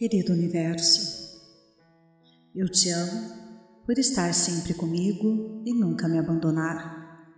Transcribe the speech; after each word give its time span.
Querido 0.00 0.32
Universo, 0.32 1.38
eu 2.54 2.66
te 2.70 2.88
amo 2.88 3.34
por 3.84 3.98
estar 3.98 4.32
sempre 4.32 4.72
comigo 4.72 5.62
e 5.66 5.74
nunca 5.74 6.08
me 6.08 6.18
abandonar. 6.18 7.28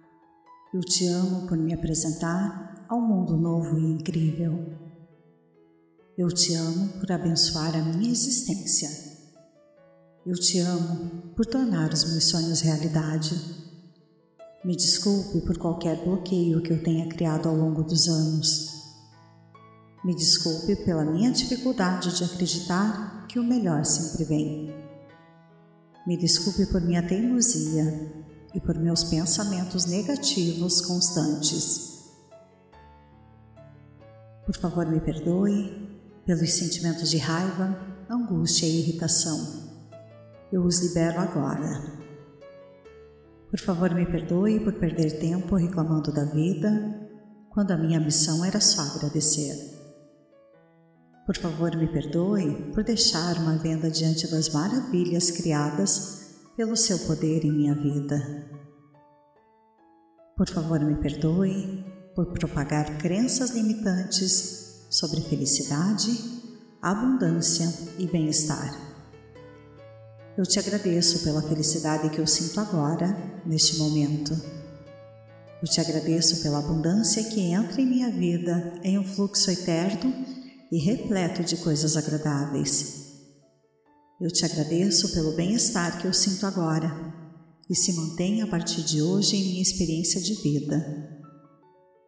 Eu 0.73 0.79
te 0.79 1.09
amo 1.09 1.49
por 1.49 1.59
me 1.59 1.75
apresentar 1.75 2.87
ao 2.89 3.01
mundo 3.01 3.37
novo 3.37 3.77
e 3.81 3.83
incrível. 3.83 4.79
Eu 6.17 6.29
te 6.29 6.55
amo 6.55 7.01
por 7.01 7.11
abençoar 7.11 7.75
a 7.75 7.83
minha 7.83 8.13
existência. 8.13 8.89
Eu 10.25 10.35
te 10.35 10.61
amo 10.61 11.33
por 11.35 11.45
tornar 11.45 11.93
os 11.93 12.05
meus 12.13 12.27
sonhos 12.27 12.61
realidade. 12.61 13.35
Me 14.65 14.77
desculpe 14.77 15.41
por 15.41 15.59
qualquer 15.59 16.05
bloqueio 16.05 16.63
que 16.63 16.73
eu 16.73 16.81
tenha 16.81 17.09
criado 17.09 17.49
ao 17.49 17.57
longo 17.57 17.83
dos 17.83 18.07
anos. 18.07 18.82
Me 20.05 20.17
desculpe 20.17 20.75
pela 20.85 21.05
minha 21.05 21.31
dificuldade 21.31 22.17
de 22.17 22.25
acreditar 22.25 23.25
que 23.29 23.39
o 23.39 23.45
melhor 23.45 23.85
sempre 23.85 24.25
vem. 24.25 24.75
Me 26.05 26.17
desculpe 26.17 26.67
por 26.67 26.81
minha 26.81 27.07
teimosia 27.07 28.13
e 28.53 28.61
por 28.61 28.77
meus 28.77 29.05
pensamentos 29.05 29.87
negativos 29.87 30.81
constantes. 30.81 32.11
Por 34.45 34.57
favor, 34.57 34.87
me 34.87 35.01
perdoe 35.01 36.01
pelos 36.27 36.53
sentimentos 36.53 37.09
de 37.09 37.19
raiva, 37.19 37.79
angústia 38.11 38.67
e 38.67 38.81
irritação. 38.81 39.71
Eu 40.51 40.65
os 40.65 40.81
libero 40.81 41.21
agora. 41.21 41.81
Por 43.49 43.61
favor, 43.61 43.95
me 43.95 44.05
perdoe 44.05 44.59
por 44.59 44.73
perder 44.75 45.21
tempo 45.21 45.55
reclamando 45.55 46.13
da 46.13 46.25
vida, 46.25 47.09
quando 47.51 47.71
a 47.71 47.77
minha 47.77 48.01
missão 48.01 48.45
era 48.45 48.61
só 48.61 48.83
agradecer. 48.83 49.72
Por 51.33 51.41
favor, 51.41 51.75
me 51.75 51.89
perdoe 51.89 52.71
por 52.75 52.85
deixar 52.85 53.39
uma 53.39 53.57
venda 53.57 53.91
diante 53.91 54.31
das 54.31 54.51
maravilhas 54.51 55.31
criadas 55.31 56.27
pelo 56.55 56.77
seu 56.77 56.99
poder 56.99 57.43
em 57.43 57.51
minha 57.51 57.75
vida. 57.75 58.51
Por 60.37 60.47
favor, 60.51 60.79
me 60.81 60.95
perdoe 60.97 61.87
por 62.15 62.27
propagar 62.35 62.99
crenças 62.99 63.49
limitantes 63.53 64.85
sobre 64.91 65.23
felicidade, 65.23 66.11
abundância 66.83 67.67
e 67.99 68.07
bem-estar. 68.07 68.79
Eu 70.37 70.45
te 70.45 70.59
agradeço 70.59 71.25
pela 71.25 71.41
felicidade 71.41 72.11
que 72.11 72.21
eu 72.21 72.27
sinto 72.27 72.61
agora, 72.61 73.41
neste 73.47 73.79
momento. 73.79 74.39
Eu 75.63 75.67
te 75.67 75.81
agradeço 75.81 76.43
pela 76.43 76.59
abundância 76.59 77.25
que 77.25 77.41
entra 77.41 77.81
em 77.81 77.87
minha 77.87 78.11
vida 78.11 78.75
em 78.85 78.99
um 78.99 79.05
fluxo 79.05 79.51
eterno 79.51 80.42
e 80.73 80.79
repleto 80.79 81.45
de 81.45 81.59
coisas 81.59 81.99
agradáveis. 81.99 83.13
Eu 84.19 84.31
te 84.31 84.47
agradeço 84.47 85.13
pelo 85.13 85.33
bem-estar 85.33 86.01
que 86.01 86.07
eu 86.07 86.15
sinto 86.15 86.47
agora 86.47 86.91
e 87.69 87.77
se 87.77 87.93
mantém 87.93 88.41
a 88.41 88.47
partir 88.47 88.83
de 88.83 89.03
hoje 89.03 89.37
em 89.37 89.43
minha 89.51 89.61
experiência 89.61 90.19
de 90.19 90.33
vida. 90.37 91.21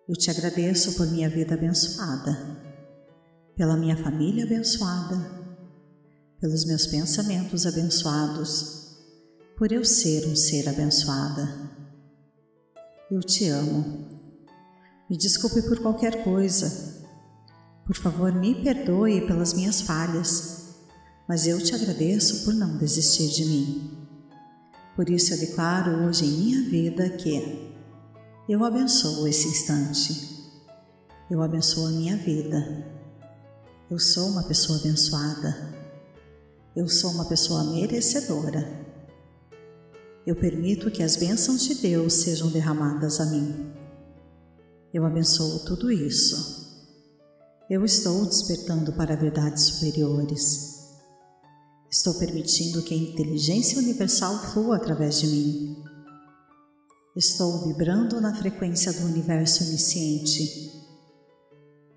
Eu 0.08 0.14
te 0.14 0.30
agradeço 0.30 0.94
por 0.94 1.06
minha 1.08 1.28
vida 1.28 1.52
abençoada, 1.52 2.32
pela 3.54 3.76
minha 3.76 4.02
família 4.02 4.44
abençoada, 4.44 5.14
pelos 6.40 6.64
meus 6.64 6.86
pensamentos 6.86 7.66
abençoados, 7.66 8.96
por 9.58 9.72
eu 9.72 9.84
ser 9.84 10.26
um 10.26 10.34
ser 10.34 10.70
abençoada. 10.70 11.70
Eu 13.10 13.20
te 13.20 13.46
amo. 13.46 14.08
Me 15.10 15.18
desculpe 15.18 15.60
por 15.62 15.80
qualquer 15.80 16.24
coisa 16.24 16.93
por 17.86 17.96
favor, 17.96 18.32
me 18.32 18.54
perdoe 18.62 19.26
pelas 19.26 19.52
minhas 19.52 19.82
falhas, 19.82 20.76
mas 21.28 21.46
eu 21.46 21.62
te 21.62 21.74
agradeço 21.74 22.44
por 22.44 22.54
não 22.54 22.78
desistir 22.78 23.28
de 23.28 23.44
mim. 23.44 23.90
Por 24.96 25.10
isso 25.10 25.34
eu 25.34 25.38
declaro 25.38 26.06
hoje 26.06 26.24
em 26.24 26.30
minha 26.30 26.70
vida 26.70 27.10
que 27.10 27.74
eu 28.48 28.64
abençoo 28.64 29.28
esse 29.28 29.48
instante. 29.48 30.34
Eu 31.30 31.42
abençoo 31.42 31.86
a 31.86 31.90
minha 31.90 32.16
vida. 32.16 32.86
Eu 33.90 33.98
sou 33.98 34.28
uma 34.28 34.44
pessoa 34.44 34.78
abençoada. 34.78 35.74
Eu 36.74 36.88
sou 36.88 37.10
uma 37.10 37.26
pessoa 37.26 37.64
merecedora. 37.64 38.82
Eu 40.26 40.36
permito 40.36 40.90
que 40.90 41.02
as 41.02 41.16
bênçãos 41.16 41.64
de 41.64 41.74
Deus 41.74 42.14
sejam 42.14 42.48
derramadas 42.48 43.20
a 43.20 43.26
mim. 43.26 43.72
Eu 44.92 45.04
abençoo 45.04 45.60
tudo 45.66 45.90
isso 45.90 46.63
eu 47.68 47.82
estou 47.82 48.26
despertando 48.26 48.92
para 48.92 49.16
verdades 49.16 49.64
superiores. 49.64 50.74
Estou 51.90 52.14
permitindo 52.14 52.82
que 52.82 52.92
a 52.92 52.96
inteligência 52.96 53.78
universal 53.78 54.38
flua 54.52 54.76
através 54.76 55.20
de 55.20 55.26
mim. 55.28 55.84
Estou 57.16 57.66
vibrando 57.66 58.20
na 58.20 58.34
frequência 58.34 58.92
do 58.92 59.06
universo 59.06 59.64
onisciente. 59.64 60.72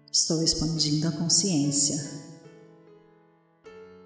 Estou 0.10 0.42
expandindo 0.42 1.08
a 1.10 1.12
consciência. 1.12 2.02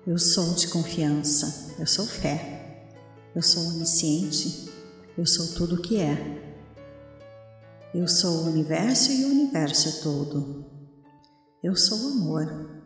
Eu 0.07 0.17
sou 0.17 0.55
de 0.55 0.67
confiança, 0.69 1.75
eu 1.77 1.85
sou 1.85 2.07
fé, 2.07 2.87
eu 3.35 3.41
sou 3.43 3.63
onisciente, 3.67 4.71
eu 5.15 5.27
sou 5.27 5.47
tudo 5.49 5.75
o 5.75 5.81
que 5.81 5.97
é. 5.97 6.41
Eu 7.93 8.07
sou 8.07 8.31
o 8.31 8.47
universo 8.47 9.11
e 9.11 9.25
o 9.25 9.29
universo 9.29 9.89
é 9.89 9.91
todo. 10.01 10.60
Eu 11.63 11.75
sou 11.75 12.13
amor. 12.13 12.81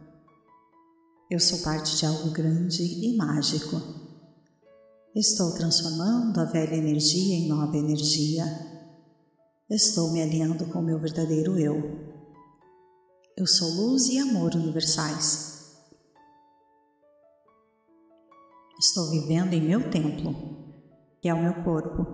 Eu 1.31 1.40
sou 1.40 1.59
parte 1.59 1.96
de 1.96 2.06
algo 2.06 2.30
grande 2.31 2.84
e 2.84 3.16
mágico. 3.16 3.81
Estou 5.16 5.53
transformando 5.53 6.41
a 6.41 6.44
velha 6.44 6.75
energia 6.75 7.35
em 7.35 7.47
nova 7.47 7.78
energia. 7.78 8.44
Estou 9.69 10.12
me 10.12 10.22
alinhando 10.22 10.66
com 10.66 10.80
o 10.80 10.84
meu 10.84 11.00
verdadeiro 11.00 11.58
eu. 11.58 12.14
Eu 13.38 13.47
sou 13.47 13.69
luz 13.75 14.08
e 14.09 14.19
amor 14.19 14.53
universais. 14.53 15.78
Estou 18.78 19.09
vivendo 19.09 19.53
em 19.53 19.66
meu 19.66 19.90
templo, 19.90 20.35
que 21.22 21.30
é 21.30 21.34
o 21.34 21.41
meu 21.41 21.64
corpo. 21.64 22.06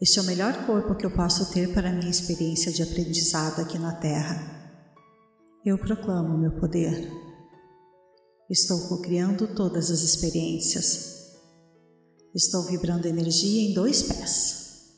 Este 0.00 0.20
é 0.20 0.22
o 0.22 0.26
melhor 0.26 0.66
corpo 0.66 0.94
que 0.94 1.04
eu 1.04 1.10
posso 1.10 1.52
ter 1.52 1.74
para 1.74 1.88
a 1.88 1.92
minha 1.92 2.10
experiência 2.10 2.70
de 2.70 2.80
aprendizado 2.80 3.60
aqui 3.60 3.76
na 3.76 3.96
Terra. 3.96 4.59
Eu 5.62 5.76
proclamo 5.76 6.38
meu 6.38 6.52
poder. 6.52 7.12
Estou 8.48 8.88
cocriando 8.88 9.46
todas 9.54 9.90
as 9.90 10.00
experiências. 10.00 11.36
Estou 12.34 12.62
vibrando 12.62 13.06
energia 13.06 13.68
em 13.68 13.74
dois 13.74 14.02
pés. 14.02 14.88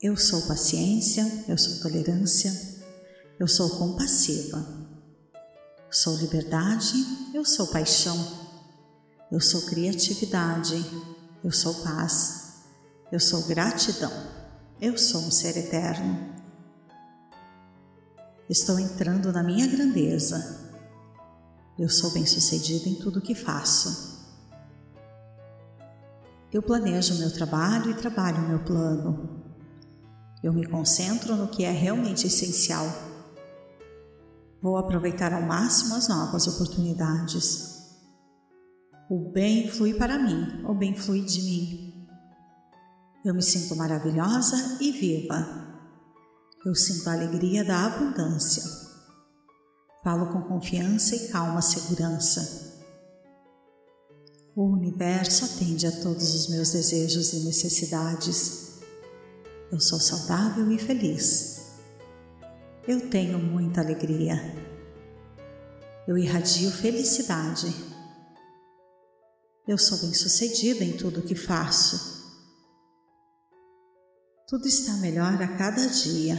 Eu 0.00 0.16
sou 0.16 0.40
paciência, 0.46 1.44
eu 1.46 1.58
sou 1.58 1.82
tolerância, 1.82 2.50
eu 3.38 3.46
sou 3.46 3.68
compassiva. 3.76 4.66
Sou 5.90 6.16
liberdade, 6.16 6.94
eu 7.34 7.44
sou 7.44 7.66
paixão. 7.66 8.16
Eu 9.30 9.42
sou 9.42 9.60
criatividade, 9.66 10.82
eu 11.44 11.52
sou 11.52 11.74
paz. 11.82 12.62
Eu 13.12 13.20
sou 13.20 13.42
gratidão. 13.42 14.12
Eu 14.80 14.96
sou 14.96 15.20
um 15.20 15.30
ser 15.30 15.54
eterno. 15.58 16.31
Estou 18.52 18.78
entrando 18.78 19.32
na 19.32 19.42
minha 19.42 19.66
grandeza. 19.66 20.70
Eu 21.78 21.88
sou 21.88 22.10
bem-sucedida 22.10 22.86
em 22.86 22.96
tudo 22.96 23.18
que 23.18 23.34
faço. 23.34 24.30
Eu 26.52 26.60
planejo 26.60 27.14
o 27.14 27.18
meu 27.18 27.32
trabalho 27.32 27.90
e 27.90 27.94
trabalho 27.94 28.44
o 28.44 28.48
meu 28.50 28.58
plano. 28.62 29.42
Eu 30.42 30.52
me 30.52 30.66
concentro 30.66 31.34
no 31.34 31.48
que 31.48 31.64
é 31.64 31.70
realmente 31.70 32.26
essencial. 32.26 32.84
Vou 34.60 34.76
aproveitar 34.76 35.32
ao 35.32 35.40
máximo 35.40 35.94
as 35.94 36.08
novas 36.08 36.46
oportunidades. 36.46 37.90
O 39.08 39.32
bem 39.32 39.70
flui 39.70 39.94
para 39.94 40.18
mim, 40.18 40.62
o 40.66 40.74
bem 40.74 40.94
flui 40.94 41.22
de 41.22 41.40
mim. 41.40 42.06
Eu 43.24 43.32
me 43.32 43.42
sinto 43.42 43.74
maravilhosa 43.76 44.76
e 44.78 44.92
viva. 44.92 45.71
Eu 46.64 46.76
sinto 46.76 47.08
a 47.08 47.14
alegria 47.14 47.64
da 47.64 47.86
abundância. 47.86 48.62
Falo 50.04 50.32
com 50.32 50.42
confiança 50.42 51.16
e 51.16 51.28
calma 51.28 51.60
segurança. 51.60 52.80
O 54.54 54.64
universo 54.66 55.44
atende 55.44 55.88
a 55.88 55.90
todos 55.90 56.34
os 56.34 56.48
meus 56.48 56.70
desejos 56.70 57.32
e 57.32 57.40
necessidades. 57.40 58.80
Eu 59.72 59.80
sou 59.80 59.98
saudável 59.98 60.70
e 60.70 60.78
feliz. 60.78 61.72
Eu 62.86 63.10
tenho 63.10 63.40
muita 63.40 63.80
alegria. 63.80 64.36
Eu 66.06 66.16
irradio 66.16 66.70
felicidade. 66.70 67.74
Eu 69.66 69.78
sou 69.78 69.98
bem-sucedida 69.98 70.84
em 70.84 70.96
tudo 70.96 71.20
o 71.20 71.22
que 71.22 71.34
faço. 71.34 72.11
Tudo 74.52 74.68
está 74.68 74.92
melhor 74.98 75.42
a 75.42 75.56
cada 75.56 75.86
dia. 75.86 76.38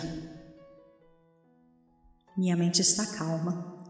Minha 2.37 2.55
mente 2.55 2.79
está 2.79 3.07
calma. 3.07 3.83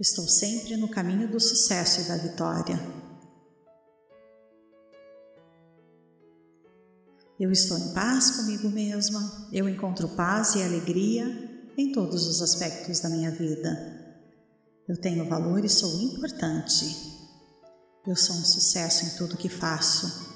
Estou 0.00 0.26
sempre 0.26 0.76
no 0.76 0.88
caminho 0.88 1.30
do 1.30 1.38
sucesso 1.38 2.00
e 2.00 2.04
da 2.08 2.16
vitória. 2.16 2.76
Eu 7.38 7.52
estou 7.52 7.78
em 7.78 7.94
paz 7.94 8.32
comigo 8.32 8.68
mesma, 8.68 9.48
eu 9.52 9.68
encontro 9.68 10.08
paz 10.08 10.56
e 10.56 10.62
alegria 10.64 11.70
em 11.76 11.92
todos 11.92 12.26
os 12.26 12.42
aspectos 12.42 12.98
da 12.98 13.08
minha 13.08 13.30
vida. 13.30 14.26
Eu 14.88 15.00
tenho 15.00 15.28
valor 15.28 15.64
e 15.64 15.68
sou 15.68 16.02
importante. 16.02 16.84
Eu 18.04 18.16
sou 18.16 18.34
um 18.34 18.44
sucesso 18.44 19.06
em 19.06 19.16
tudo 19.16 19.36
que 19.36 19.48
faço. 19.48 20.34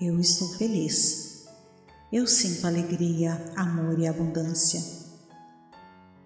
Eu 0.00 0.18
estou 0.18 0.48
feliz. 0.56 1.27
Eu 2.10 2.26
sinto 2.26 2.66
alegria, 2.66 3.52
amor 3.54 3.98
e 3.98 4.08
abundância. 4.08 4.82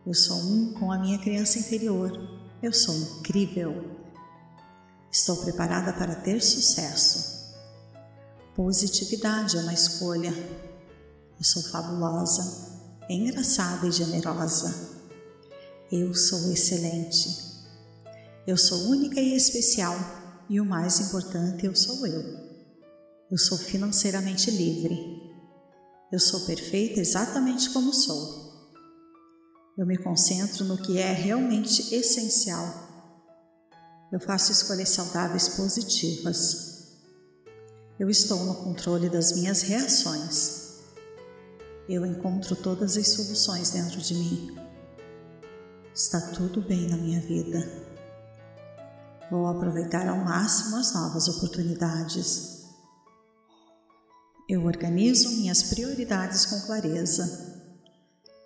Eu 0.06 0.14
sou 0.14 0.36
um 0.36 0.72
com 0.74 0.92
a 0.92 0.98
minha 0.98 1.18
criança 1.18 1.58
interior. 1.58 2.12
Eu 2.62 2.72
sou 2.72 2.94
incrível. 2.94 3.98
Estou 5.10 5.38
preparada 5.38 5.92
para 5.92 6.14
ter 6.14 6.40
sucesso. 6.40 7.52
Positividade 8.54 9.56
é 9.56 9.60
uma 9.60 9.74
escolha. 9.74 10.32
Eu 11.36 11.44
sou 11.44 11.64
fabulosa, 11.64 12.78
engraçada 13.10 13.88
e 13.88 13.90
generosa. 13.90 14.88
Eu 15.90 16.14
sou 16.14 16.52
excelente. 16.52 17.28
Eu 18.46 18.56
sou 18.56 18.88
única 18.88 19.20
e 19.20 19.34
especial. 19.34 19.96
E 20.48 20.60
o 20.60 20.64
mais 20.64 21.00
importante, 21.00 21.66
eu 21.66 21.74
sou 21.74 22.06
eu. 22.06 22.22
Eu 23.28 23.36
sou 23.36 23.58
financeiramente 23.58 24.48
livre. 24.48 25.21
Eu 26.12 26.18
sou 26.18 26.40
perfeita 26.40 27.00
exatamente 27.00 27.70
como 27.70 27.94
sou. 27.94 28.52
Eu 29.78 29.86
me 29.86 29.96
concentro 29.96 30.62
no 30.66 30.76
que 30.76 30.98
é 30.98 31.10
realmente 31.10 31.94
essencial. 31.94 32.66
Eu 34.12 34.20
faço 34.20 34.52
escolhas 34.52 34.90
saudáveis 34.90 35.48
positivas. 35.48 36.98
Eu 37.98 38.10
estou 38.10 38.44
no 38.44 38.54
controle 38.56 39.08
das 39.08 39.32
minhas 39.32 39.62
reações. 39.62 40.82
Eu 41.88 42.04
encontro 42.04 42.54
todas 42.56 42.98
as 42.98 43.08
soluções 43.08 43.70
dentro 43.70 43.98
de 43.98 44.14
mim. 44.14 44.54
Está 45.94 46.20
tudo 46.20 46.60
bem 46.60 46.90
na 46.90 46.96
minha 46.98 47.22
vida. 47.22 47.58
Vou 49.30 49.46
aproveitar 49.46 50.06
ao 50.06 50.18
máximo 50.18 50.76
as 50.76 50.92
novas 50.92 51.26
oportunidades. 51.28 52.61
Eu 54.48 54.64
organizo 54.64 55.30
minhas 55.30 55.62
prioridades 55.62 56.46
com 56.46 56.66
clareza. 56.66 57.52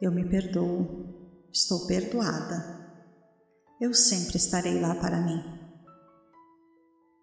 Eu 0.01 0.13
me 0.13 0.29
perdoo. 0.29 1.49
Estou 1.53 1.87
perdoada. 1.87 2.77
Eu 3.81 3.95
sempre 3.95 4.37
estarei 4.37 4.81
lá 4.81 4.95
para 4.95 5.21
mim. 5.21 5.43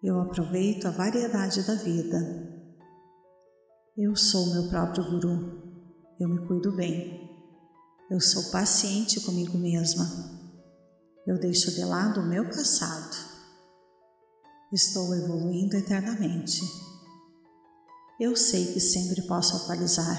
Eu 0.02 0.20
aproveito 0.20 0.86
a 0.86 0.90
variedade 0.90 1.62
da 1.62 1.74
vida. 1.74 2.18
Eu 3.96 4.16
sou 4.16 4.52
meu 4.52 4.68
próprio 4.68 5.04
guru. 5.04 5.62
Eu 6.18 6.28
me 6.28 6.46
cuido 6.46 6.74
bem. 6.74 7.30
Eu 8.10 8.20
sou 8.20 8.50
paciente 8.50 9.20
comigo 9.20 9.56
mesma. 9.56 10.04
Eu 11.26 11.38
deixo 11.38 11.70
de 11.70 11.84
lado 11.84 12.20
o 12.20 12.26
meu 12.28 12.44
passado. 12.44 13.16
Estou 14.72 15.14
evoluindo 15.14 15.76
eternamente. 15.76 16.60
Eu 18.24 18.34
sei 18.34 18.72
que 18.72 18.80
sempre 18.80 19.20
posso 19.20 19.54
atualizar. 19.54 20.18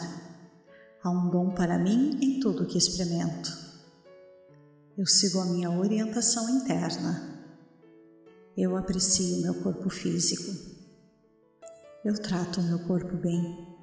Há 1.02 1.10
um 1.10 1.28
dom 1.32 1.56
para 1.56 1.80
mim 1.80 2.20
em 2.22 2.40
tudo 2.40 2.68
que 2.68 2.78
experimento. 2.78 3.52
Eu 4.96 5.08
sigo 5.08 5.40
a 5.40 5.46
minha 5.46 5.72
orientação 5.72 6.48
interna. 6.52 7.42
Eu 8.56 8.78
aprecio 8.78 9.42
meu 9.42 9.56
corpo 9.64 9.90
físico. 9.90 10.52
Eu 12.04 12.14
trato 12.22 12.62
o 12.62 12.64
meu 12.66 12.78
corpo 12.86 13.18
bem. 13.18 13.76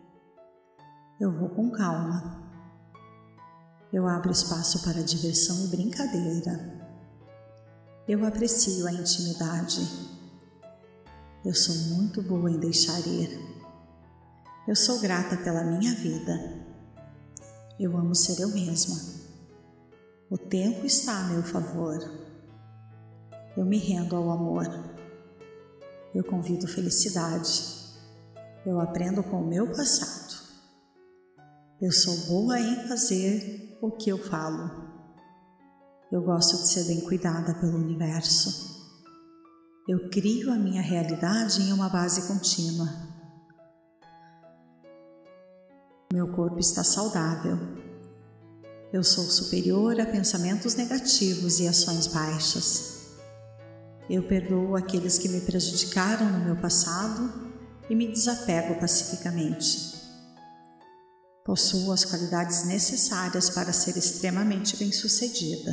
Eu 1.20 1.32
vou 1.32 1.48
com 1.48 1.72
calma. 1.72 2.48
Eu 3.92 4.06
abro 4.06 4.30
espaço 4.30 4.84
para 4.84 5.02
diversão 5.02 5.64
e 5.64 5.66
brincadeira. 5.66 6.96
Eu 8.06 8.24
aprecio 8.24 8.86
a 8.86 8.92
intimidade. 8.92 9.80
Eu 11.44 11.54
sou 11.56 11.74
muito 11.96 12.22
boa 12.22 12.48
em 12.48 12.60
deixar 12.60 13.00
ir. 13.00 13.51
Eu 14.66 14.76
sou 14.76 15.00
grata 15.00 15.36
pela 15.38 15.64
minha 15.64 15.92
vida. 15.92 16.38
Eu 17.80 17.96
amo 17.96 18.14
ser 18.14 18.40
eu 18.40 18.48
mesma. 18.48 18.94
O 20.30 20.38
tempo 20.38 20.86
está 20.86 21.18
a 21.18 21.24
meu 21.24 21.42
favor. 21.42 21.98
Eu 23.56 23.64
me 23.64 23.76
rendo 23.76 24.14
ao 24.14 24.30
amor. 24.30 24.66
Eu 26.14 26.22
convido 26.22 26.68
felicidade. 26.68 27.64
Eu 28.64 28.80
aprendo 28.80 29.24
com 29.24 29.42
o 29.42 29.46
meu 29.48 29.66
passado. 29.66 30.40
Eu 31.80 31.90
sou 31.90 32.16
boa 32.28 32.60
em 32.60 32.86
fazer 32.86 33.76
o 33.82 33.90
que 33.90 34.10
eu 34.10 34.16
falo. 34.16 34.70
Eu 36.12 36.22
gosto 36.22 36.56
de 36.58 36.68
ser 36.68 36.84
bem 36.84 37.00
cuidada 37.00 37.52
pelo 37.54 37.78
universo. 37.78 38.80
Eu 39.88 40.08
crio 40.08 40.52
a 40.52 40.56
minha 40.56 40.80
realidade 40.80 41.62
em 41.62 41.72
uma 41.72 41.88
base 41.88 42.28
contínua. 42.28 43.11
Meu 46.12 46.28
corpo 46.28 46.58
está 46.58 46.84
saudável. 46.84 47.58
Eu 48.92 49.02
sou 49.02 49.24
superior 49.24 49.98
a 49.98 50.04
pensamentos 50.04 50.74
negativos 50.74 51.58
e 51.58 51.66
ações 51.66 52.06
baixas. 52.06 53.14
Eu 54.10 54.22
perdoo 54.28 54.76
aqueles 54.76 55.16
que 55.16 55.30
me 55.30 55.40
prejudicaram 55.40 56.30
no 56.30 56.44
meu 56.44 56.56
passado 56.56 57.32
e 57.88 57.94
me 57.94 58.12
desapego 58.12 58.78
pacificamente. 58.78 59.94
Possuo 61.46 61.90
as 61.92 62.04
qualidades 62.04 62.66
necessárias 62.66 63.48
para 63.48 63.72
ser 63.72 63.96
extremamente 63.96 64.76
bem-sucedida. 64.76 65.72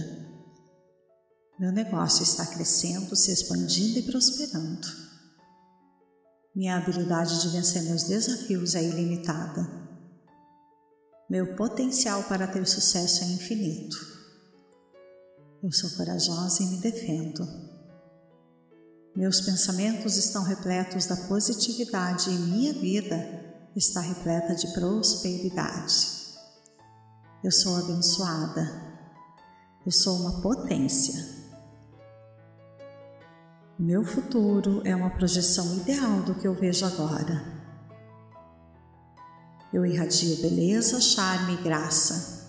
Meu 1.60 1.74
negócio 1.74 2.24
está 2.24 2.46
crescendo, 2.46 3.14
se 3.14 3.30
expandindo 3.34 4.00
e 4.00 4.04
prosperando. 4.04 4.88
Minha 6.56 6.78
habilidade 6.78 7.42
de 7.42 7.50
vencer 7.50 7.84
meus 7.84 8.04
desafios 8.04 8.74
é 8.74 8.82
ilimitada. 8.82 9.79
Meu 11.30 11.56
potencial 11.56 12.24
para 12.24 12.48
ter 12.48 12.66
sucesso 12.66 13.24
é 13.24 13.28
infinito. 13.28 13.98
Eu 15.62 15.72
sou 15.72 15.92
corajosa 15.92 16.64
e 16.64 16.66
me 16.66 16.78
defendo. 16.78 17.48
Meus 19.16 19.40
pensamentos 19.40 20.18
estão 20.18 20.42
repletos 20.42 21.06
da 21.06 21.16
positividade 21.16 22.32
e 22.32 22.34
minha 22.34 22.74
vida 22.74 23.16
está 23.76 24.02
repleta 24.02 24.56
de 24.56 24.74
prosperidade. 24.74 26.08
Eu 27.44 27.52
sou 27.52 27.78
abençoada. 27.78 28.90
Eu 29.86 29.92
sou 29.92 30.22
uma 30.22 30.42
potência. 30.42 31.14
Meu 33.78 34.04
futuro 34.04 34.82
é 34.84 34.96
uma 34.96 35.12
projeção 35.12 35.78
ideal 35.78 36.24
do 36.24 36.34
que 36.34 36.48
eu 36.48 36.56
vejo 36.56 36.86
agora. 36.86 37.59
Eu 39.72 39.86
irradio 39.86 40.42
beleza, 40.42 41.00
charme 41.00 41.54
e 41.54 41.64
graça. 41.64 42.40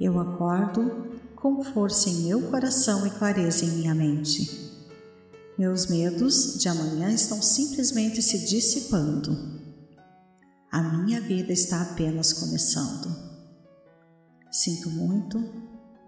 Eu 0.00 0.18
acordo 0.18 1.20
com 1.36 1.62
força 1.62 2.08
em 2.08 2.26
meu 2.26 2.50
coração 2.50 3.06
e 3.06 3.10
clareza 3.10 3.64
em 3.64 3.70
minha 3.70 3.94
mente. 3.94 4.70
Meus 5.56 5.86
medos 5.86 6.58
de 6.58 6.68
amanhã 6.68 7.12
estão 7.12 7.40
simplesmente 7.40 8.20
se 8.20 8.46
dissipando. 8.46 9.60
A 10.72 10.82
minha 10.82 11.20
vida 11.20 11.52
está 11.52 11.82
apenas 11.82 12.32
começando. 12.32 13.14
Sinto 14.50 14.90
muito, 14.90 15.38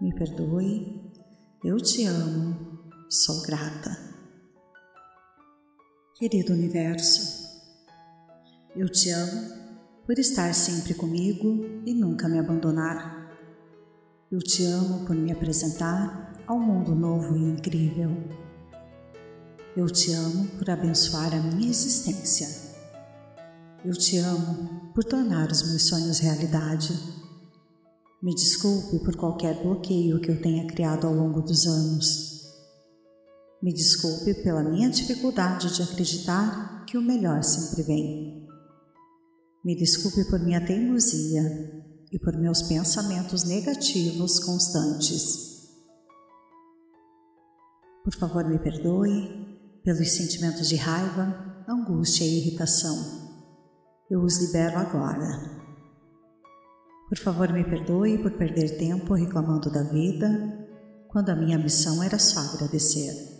me 0.01 0.13
perdoe, 0.13 1.11
eu 1.63 1.77
te 1.77 2.03
amo, 2.03 2.89
sou 3.09 3.41
grata. 3.43 3.97
Querido 6.15 6.53
Universo, 6.53 7.42
eu 8.75 8.89
te 8.89 9.11
amo 9.11 9.51
por 10.03 10.17
estar 10.17 10.51
sempre 10.55 10.95
comigo 10.95 11.63
e 11.85 11.93
nunca 11.93 12.27
me 12.27 12.39
abandonar. 12.39 13.31
Eu 14.31 14.39
te 14.39 14.65
amo 14.65 15.05
por 15.05 15.15
me 15.15 15.31
apresentar 15.31 16.33
ao 16.47 16.59
mundo 16.59 16.95
novo 16.95 17.37
e 17.37 17.41
incrível. 17.41 18.09
Eu 19.77 19.85
te 19.85 20.11
amo 20.13 20.47
por 20.57 20.69
abençoar 20.71 21.33
a 21.35 21.39
minha 21.39 21.69
existência. 21.69 22.47
Eu 23.85 23.93
te 23.93 24.17
amo 24.17 24.91
por 24.93 25.03
tornar 25.03 25.51
os 25.51 25.69
meus 25.69 25.83
sonhos 25.83 26.17
realidade. 26.17 26.97
Me 28.23 28.33
desculpe 28.33 28.99
por 29.05 29.15
qualquer 29.15 29.61
bloqueio 29.61 30.19
que 30.19 30.31
eu 30.31 30.41
tenha 30.41 30.65
criado 30.65 31.05
ao 31.05 31.13
longo 31.13 31.41
dos 31.41 31.67
anos. 31.67 32.41
Me 33.61 33.71
desculpe 33.71 34.33
pela 34.33 34.63
minha 34.63 34.89
dificuldade 34.89 35.75
de 35.75 35.83
acreditar 35.83 36.85
que 36.85 36.97
o 36.97 37.01
melhor 37.01 37.43
sempre 37.43 37.83
vem. 37.83 38.42
Me 39.63 39.75
desculpe 39.75 40.25
por 40.29 40.39
minha 40.41 40.65
teimosia 40.65 41.41
e 42.11 42.19
por 42.19 42.35
meus 42.37 42.63
pensamentos 42.63 43.45
negativos 43.45 44.39
constantes. 44.39 45.53
Por 48.03 48.13
favor, 48.15 48.45
me 48.45 48.59
perdoe 48.59 49.81
pelos 49.85 50.11
sentimentos 50.11 50.67
de 50.67 50.75
raiva, 50.75 51.63
angústia 51.67 52.25
e 52.25 52.39
irritação. 52.39 52.93
Eu 54.11 54.21
os 54.21 54.37
libero 54.37 54.77
agora. 54.77 55.63
Por 57.07 57.17
favor, 57.19 57.53
me 57.53 57.63
perdoe 57.63 58.17
por 58.17 58.33
perder 58.33 58.77
tempo 58.77 59.13
reclamando 59.13 59.71
da 59.71 59.83
vida, 59.83 60.67
quando 61.07 61.29
a 61.29 61.35
minha 61.35 61.57
missão 61.57 62.03
era 62.03 62.19
só 62.19 62.41
agradecer. 62.41 63.32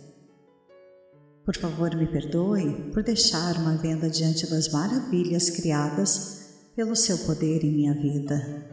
Por 1.44 1.54
favor, 1.58 1.94
me 1.94 2.06
perdoe 2.06 2.90
por 2.90 3.02
deixar 3.02 3.56
uma 3.58 3.76
venda 3.76 4.08
diante 4.08 4.46
das 4.46 4.70
maravilhas 4.70 5.50
criadas 5.50 6.70
pelo 6.74 6.96
seu 6.96 7.18
poder 7.18 7.62
em 7.62 7.70
minha 7.70 7.92
vida. 7.92 8.66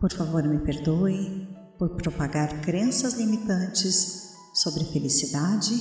Por 0.00 0.10
favor, 0.10 0.42
me 0.44 0.58
perdoe 0.60 1.46
por 1.78 1.90
propagar 1.90 2.62
crenças 2.62 3.14
limitantes 3.14 4.32
sobre 4.54 4.82
felicidade, 4.84 5.78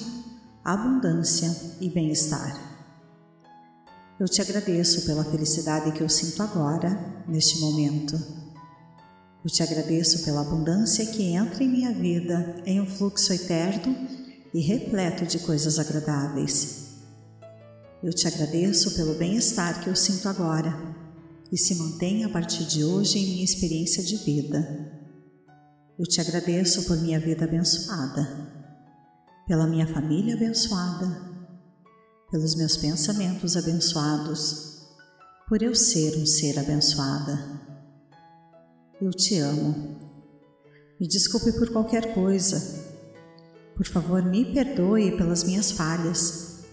abundância 0.61 1.55
e 1.79 1.89
bem-estar. 1.89 2.67
Eu 4.19 4.27
te 4.27 4.41
agradeço 4.41 5.05
pela 5.05 5.23
felicidade 5.23 5.93
que 5.93 6.01
eu 6.01 6.09
sinto 6.09 6.43
agora, 6.43 7.23
neste 7.25 7.61
momento. 7.61 8.15
Eu 9.41 9.49
te 9.49 9.63
agradeço 9.63 10.25
pela 10.25 10.41
abundância 10.41 11.05
que 11.05 11.23
entra 11.23 11.63
em 11.63 11.69
minha 11.69 11.93
vida 11.93 12.61
em 12.65 12.81
um 12.81 12.85
fluxo 12.85 13.31
eterno 13.31 14.26
e 14.57 14.59
repleto 14.59 15.23
de 15.23 15.37
coisas 15.37 15.77
agradáveis. 15.77 16.97
Eu 18.03 18.11
te 18.11 18.27
agradeço 18.27 18.95
pelo 18.95 19.13
bem-estar 19.13 19.83
que 19.83 19.87
eu 19.87 19.95
sinto 19.95 20.27
agora 20.27 20.75
e 21.51 21.55
se 21.55 21.75
mantém 21.75 22.23
a 22.23 22.29
partir 22.29 22.65
de 22.65 22.83
hoje 22.83 23.19
em 23.19 23.25
minha 23.33 23.43
experiência 23.43 24.03
de 24.03 24.17
vida. 24.17 24.91
Eu 25.99 26.05
te 26.05 26.19
agradeço 26.19 26.85
por 26.85 26.97
minha 26.97 27.19
vida 27.19 27.45
abençoada, 27.45 28.51
pela 29.45 29.67
minha 29.67 29.85
família 29.93 30.33
abençoada, 30.33 31.05
pelos 32.31 32.55
meus 32.55 32.75
pensamentos 32.75 33.55
abençoados, 33.55 34.87
por 35.47 35.61
eu 35.61 35.75
ser 35.75 36.17
um 36.17 36.25
ser 36.25 36.57
abençoada. 36.57 37.61
Eu 38.99 39.11
te 39.11 39.37
amo. 39.37 39.99
Me 40.99 41.07
desculpe 41.07 41.51
por 41.51 41.69
qualquer 41.69 42.15
coisa. 42.15 42.86
Por 43.77 43.85
favor, 43.85 44.23
me 44.23 44.43
perdoe 44.43 45.15
pelas 45.15 45.43
minhas 45.43 45.69
falhas, 45.69 46.63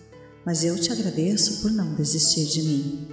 mas 0.45 0.65
eu 0.65 0.81
te 0.81 0.91
agradeço 0.91 1.61
por 1.61 1.71
não 1.71 1.95
desistir 1.95 2.47
de 2.47 2.63
mim. 2.63 3.09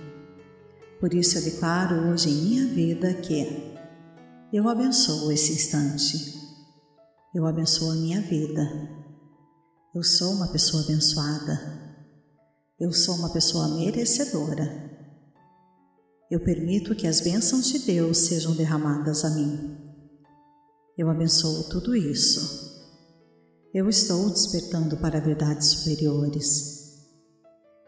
Por 0.97 1.13
isso 1.13 1.37
eu 1.37 1.41
declaro 1.43 2.09
hoje 2.09 2.29
em 2.29 2.41
minha 2.41 2.67
vida 2.67 3.13
que 3.15 3.75
eu 4.53 4.69
abençoo 4.69 5.29
esse 5.29 5.51
instante. 5.51 6.39
Eu 7.35 7.45
abençoo 7.45 7.91
a 7.91 7.95
minha 7.95 8.21
vida. 8.21 8.61
Eu 9.93 10.03
sou 10.03 10.35
uma 10.35 10.47
pessoa 10.47 10.83
abençoada. 10.83 11.59
Eu 12.79 12.93
sou 12.93 13.15
uma 13.15 13.33
pessoa 13.33 13.75
merecedora. 13.75 14.89
Eu 16.29 16.39
permito 16.39 16.95
que 16.95 17.07
as 17.07 17.19
bênçãos 17.19 17.67
de 17.67 17.79
Deus 17.79 18.19
sejam 18.19 18.55
derramadas 18.55 19.25
a 19.25 19.31
mim. 19.31 19.77
Eu 20.97 21.09
abençoo 21.09 21.63
tudo 21.65 21.93
isso. 21.93 22.70
Eu 23.73 23.87
estou 23.87 24.29
despertando 24.29 24.97
para 24.97 25.21
verdades 25.21 25.69
superiores. 25.69 27.07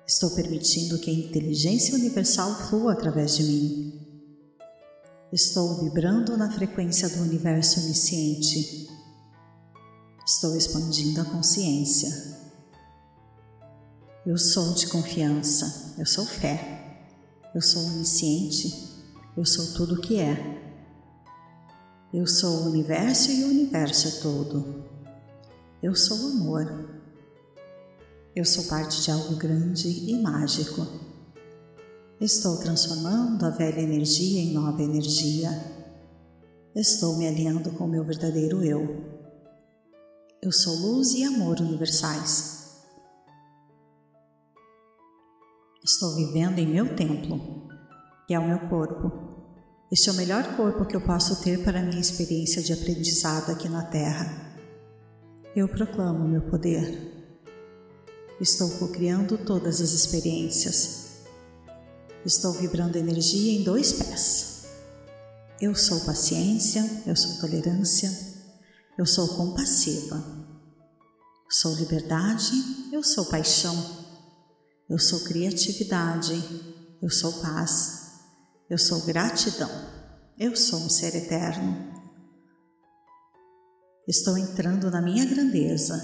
Estou 0.08 0.32
permitindo 0.32 0.98
que 0.98 1.12
a 1.12 1.14
inteligência 1.14 1.96
universal 1.96 2.56
flua 2.70 2.94
através 2.94 3.36
de 3.36 3.44
mim. 3.44 4.02
Estou 5.30 5.84
vibrando 5.84 6.38
na 6.38 6.50
frequência 6.50 7.10
do 7.10 7.24
universo 7.24 7.82
onisciente. 7.82 8.88
Estou 10.26 10.56
expandindo 10.56 11.20
a 11.20 11.26
consciência. 11.26 12.10
Eu 14.26 14.38
sou 14.38 14.74
de 14.76 14.88
confiança, 14.88 15.96
eu 15.98 16.06
sou 16.06 16.26
fé, 16.26 17.10
eu 17.54 17.62
sou 17.62 17.84
onisciente, 17.88 18.90
eu 19.36 19.46
sou 19.46 19.74
tudo 19.74 19.96
o 19.96 20.02
que 20.02 20.18
é. 20.18 20.64
Eu 22.14 22.26
sou 22.26 22.62
o 22.62 22.70
universo 22.70 23.30
e 23.32 23.44
o 23.44 23.50
universo 23.50 24.08
é 24.08 24.12
todo. 24.22 24.83
Eu 25.84 25.94
sou 25.94 26.16
amor. 26.30 26.66
Eu 28.34 28.46
sou 28.46 28.64
parte 28.70 29.02
de 29.02 29.12
algo 29.12 29.36
grande 29.36 29.90
e 29.90 30.18
mágico. 30.22 30.88
Estou 32.22 32.58
transformando 32.58 33.46
a 33.46 33.50
velha 33.50 33.82
energia 33.82 34.40
em 34.40 34.54
nova 34.54 34.82
energia. 34.82 35.50
Estou 36.74 37.18
me 37.18 37.28
alinhando 37.28 37.70
com 37.72 37.84
o 37.84 37.90
meu 37.90 38.02
verdadeiro 38.06 38.64
eu. 38.64 39.04
Eu 40.42 40.54
sou 40.54 40.74
luz 40.74 41.16
e 41.16 41.26
amor 41.26 41.60
universais. 41.60 42.82
Estou 45.84 46.16
vivendo 46.16 46.60
em 46.60 46.66
meu 46.66 46.96
templo, 46.96 47.68
que 48.26 48.34
é 48.34 48.40
o 48.40 48.48
meu 48.48 48.70
corpo. 48.70 49.12
Este 49.92 50.08
é 50.08 50.14
o 50.14 50.16
melhor 50.16 50.56
corpo 50.56 50.86
que 50.86 50.96
eu 50.96 51.02
posso 51.02 51.44
ter 51.44 51.62
para 51.62 51.82
a 51.82 51.84
minha 51.84 52.00
experiência 52.00 52.64
de 52.64 52.72
aprendizado 52.72 53.52
aqui 53.52 53.68
na 53.68 53.84
Terra. 53.84 54.43
Eu 55.56 55.68
proclamo 55.68 56.28
meu 56.28 56.42
poder. 56.42 57.14
Estou 58.42 58.72
co-criando 58.80 59.38
todas 59.38 59.82
as 59.82 59.92
experiências. 59.92 61.26
Estou 62.26 62.54
vibrando 62.54 62.98
energia 62.98 63.60
em 63.60 63.64
dois 63.64 63.94
pés. 63.94 64.66
Eu 65.62 65.76
sou 65.76 66.00
paciência, 66.06 67.04
eu 67.06 67.16
sou 67.16 67.40
tolerância, 67.40 68.10
eu 68.98 69.06
sou 69.06 69.28
compassiva. 69.38 70.24
Sou 71.48 71.76
liberdade, 71.76 72.54
eu 72.92 73.04
sou 73.04 73.26
paixão. 73.26 73.76
Eu 74.90 74.98
sou 74.98 75.20
criatividade, 75.20 76.34
eu 77.00 77.12
sou 77.12 77.32
paz, 77.42 78.12
eu 78.70 78.78
sou 78.78 79.02
gratidão, 79.02 79.70
eu 80.38 80.56
sou 80.56 80.80
um 80.80 80.90
ser 80.90 81.16
eterno. 81.16 81.93
Estou 84.06 84.38
entrando 84.38 84.92
na 84.92 85.02
minha 85.02 85.26
grandeza. 85.26 85.96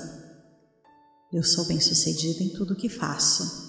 Eu 1.34 1.44
sou 1.44 1.66
bem-sucedido 1.66 2.42
em 2.42 2.50
tudo 2.50 2.76
que 2.76 2.88
faço. 2.88 3.68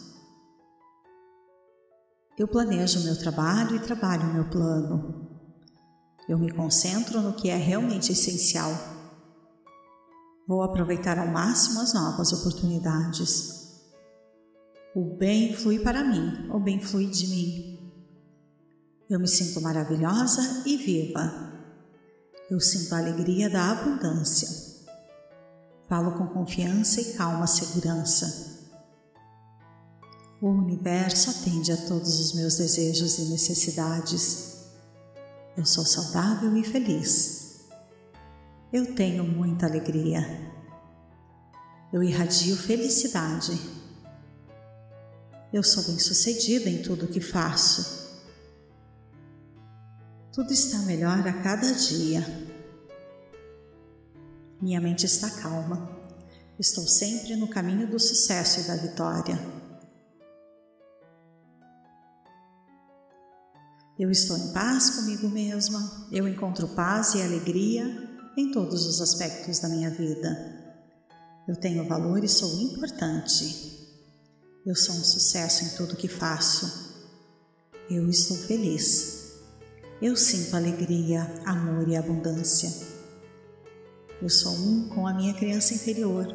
Eu 2.39 2.47
planejo 2.47 3.01
o 3.01 3.03
meu 3.03 3.19
trabalho 3.19 3.75
e 3.75 3.81
trabalho 3.81 4.31
o 4.31 4.33
meu 4.33 4.49
plano. 4.49 5.29
Eu 6.29 6.39
me 6.39 6.49
concentro 6.49 7.21
no 7.21 7.33
que 7.33 7.51
é 7.51 7.57
realmente 7.57 8.13
essencial. 8.13 8.71
Vou 10.47 10.63
aproveitar 10.63 11.19
ao 11.19 11.27
máximo 11.27 11.81
as 11.81 11.93
novas 11.93 12.33
oportunidades. 12.33 13.83
O 14.95 15.17
bem 15.17 15.55
flui 15.57 15.81
para 15.81 16.05
mim, 16.05 16.49
o 16.51 16.61
bem 16.61 16.81
flui 16.81 17.07
de 17.07 17.27
mim. 17.27 17.93
Eu 19.09 19.19
me 19.19 19.27
sinto 19.27 19.61
maravilhosa 19.61 20.63
e 20.65 20.77
viva. 20.77 21.50
Eu 22.51 22.59
sinto 22.61 22.95
a 22.95 22.99
alegria 22.99 23.49
da 23.49 23.71
abundância. 23.71 24.49
Falo 25.89 26.19
com 26.19 26.27
confiança 26.27 27.01
e 27.01 27.13
calma 27.15 27.47
segurança. 27.47 28.59
O 30.43 30.49
universo 30.49 31.31
atende 31.31 31.71
a 31.71 31.77
todos 31.77 32.19
os 32.19 32.35
meus 32.35 32.57
desejos 32.57 33.19
e 33.19 33.23
necessidades. 33.27 34.67
Eu 35.57 35.65
sou 35.65 35.85
saudável 35.85 36.57
e 36.57 36.65
feliz. 36.65 37.61
Eu 38.73 38.95
tenho 38.95 39.23
muita 39.25 39.67
alegria. 39.67 40.25
Eu 41.93 42.03
irradio 42.03 42.57
felicidade 42.57 43.81
eu 45.53 45.65
sou 45.65 45.83
bem-sucedida 45.83 46.71
em 46.71 46.81
tudo 46.81 47.07
o 47.07 47.09
que 47.09 47.21
faço. 47.21 48.00
Tudo 50.41 50.55
está 50.55 50.79
melhor 50.79 51.29
a 51.29 51.43
cada 51.43 51.71
dia. 51.71 52.25
Minha 54.59 54.81
mente 54.81 55.05
está 55.05 55.29
calma. 55.29 55.95
Estou 56.59 56.89
sempre 56.89 57.37
no 57.37 57.47
caminho 57.47 57.87
do 57.87 58.01
sucesso 58.01 58.61
e 58.61 58.63
da 58.63 58.75
vitória. 58.75 59.39
Eu 63.99 64.11
estou 64.11 64.35
em 64.39 64.51
paz 64.55 64.89
comigo 64.89 65.29
mesma. 65.29 66.09
Eu 66.11 66.27
encontro 66.27 66.69
paz 66.69 67.13
e 67.15 67.21
alegria 67.21 67.85
em 68.35 68.51
todos 68.51 68.87
os 68.87 69.03
aspectos 69.03 69.59
da 69.59 69.69
minha 69.69 69.91
vida. 69.91 70.81
Eu 71.47 71.55
tenho 71.55 71.87
valor 71.87 72.25
e 72.25 72.29
sou 72.29 72.63
importante. 72.63 73.79
Eu 74.65 74.75
sou 74.75 74.95
um 74.95 75.05
sucesso 75.05 75.67
em 75.67 75.77
tudo 75.77 75.97
que 75.97 76.09
faço. 76.09 76.95
Eu 77.91 78.09
estou 78.09 78.39
feliz. 78.39 79.20
Eu 80.03 80.17
sinto 80.17 80.57
alegria, 80.57 81.31
amor 81.45 81.87
e 81.87 81.95
abundância. 81.95 82.73
Eu 84.23 84.31
sou 84.31 84.51
um 84.51 84.89
com 84.89 85.07
a 85.07 85.13
minha 85.13 85.35
criança 85.35 85.75
interior. 85.75 86.27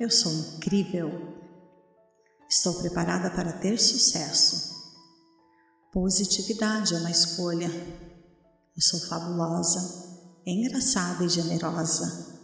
Eu 0.00 0.10
sou 0.10 0.32
incrível. 0.32 1.08
Estou 2.50 2.74
preparada 2.80 3.30
para 3.30 3.52
ter 3.52 3.78
sucesso. 3.78 4.74
Positividade 5.92 6.94
é 6.94 6.98
uma 6.98 7.12
escolha. 7.12 7.70
Eu 8.74 8.82
sou 8.82 8.98
fabulosa, 8.98 10.18
engraçada 10.44 11.24
e 11.24 11.28
generosa. 11.28 12.40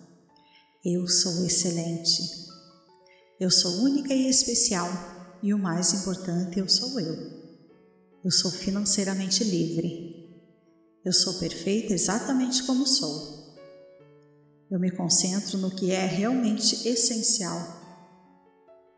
Eu 0.84 1.08
sou 1.08 1.44
excelente. 1.44 2.22
Eu 3.40 3.50
sou 3.50 3.82
única 3.82 4.14
e 4.14 4.28
especial, 4.28 4.88
e 5.42 5.52
o 5.52 5.58
mais 5.58 5.92
importante, 5.92 6.60
eu 6.60 6.68
sou 6.68 7.00
eu. 7.00 7.16
Eu 8.24 8.30
sou 8.30 8.52
financeiramente 8.52 9.42
livre. 9.42 10.17
Eu 11.08 11.12
sou 11.14 11.32
perfeita 11.38 11.94
exatamente 11.94 12.64
como 12.64 12.86
sou. 12.86 13.56
Eu 14.70 14.78
me 14.78 14.90
concentro 14.90 15.56
no 15.56 15.70
que 15.70 15.90
é 15.90 16.04
realmente 16.04 16.86
essencial. 16.86 17.66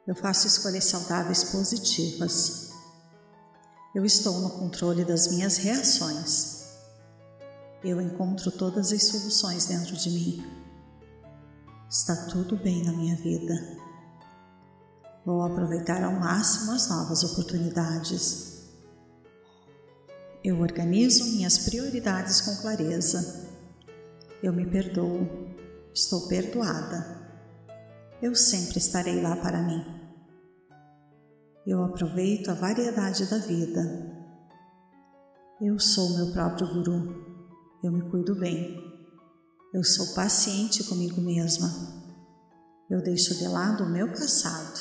Eu 0.08 0.16
faço 0.16 0.48
escolhas 0.48 0.86
saudáveis 0.86 1.44
positivas. 1.44 2.70
Eu 3.94 4.04
estou 4.04 4.40
no 4.40 4.50
controle 4.50 5.04
das 5.04 5.28
minhas 5.28 5.58
reações. 5.58 6.64
Eu 7.84 8.00
encontro 8.00 8.50
todas 8.50 8.90
as 8.90 9.04
soluções 9.04 9.66
dentro 9.66 9.96
de 9.96 10.10
mim. 10.10 10.44
Está 11.88 12.26
tudo 12.26 12.56
bem 12.56 12.82
na 12.82 12.90
minha 12.90 13.14
vida. 13.14 13.54
Vou 15.24 15.42
aproveitar 15.42 16.02
ao 16.02 16.18
máximo 16.18 16.72
as 16.72 16.88
novas 16.88 17.22
oportunidades. 17.22 18.49
Eu 20.42 20.58
organizo 20.60 21.24
minhas 21.32 21.58
prioridades 21.58 22.40
com 22.40 22.56
clareza. 22.62 23.46
Eu 24.42 24.54
me 24.54 24.64
perdoo. 24.64 25.28
Estou 25.92 26.28
perdoada. 26.28 27.20
Eu 28.22 28.34
sempre 28.34 28.78
estarei 28.78 29.20
lá 29.20 29.36
para 29.36 29.62
mim. 29.62 29.84
Eu 31.66 31.84
aproveito 31.84 32.48
a 32.48 32.54
variedade 32.54 33.26
da 33.26 33.36
vida. 33.36 33.82
Eu 35.60 35.78
sou 35.78 36.16
meu 36.16 36.32
próprio 36.32 36.72
guru. 36.72 37.30
Eu 37.84 37.92
me 37.92 38.08
cuido 38.10 38.34
bem. 38.34 38.78
Eu 39.74 39.84
sou 39.84 40.14
paciente 40.14 40.82
comigo 40.84 41.20
mesma. 41.20 41.68
Eu 42.88 43.02
deixo 43.02 43.34
de 43.34 43.46
lado 43.46 43.84
o 43.84 43.90
meu 43.90 44.08
passado. 44.08 44.80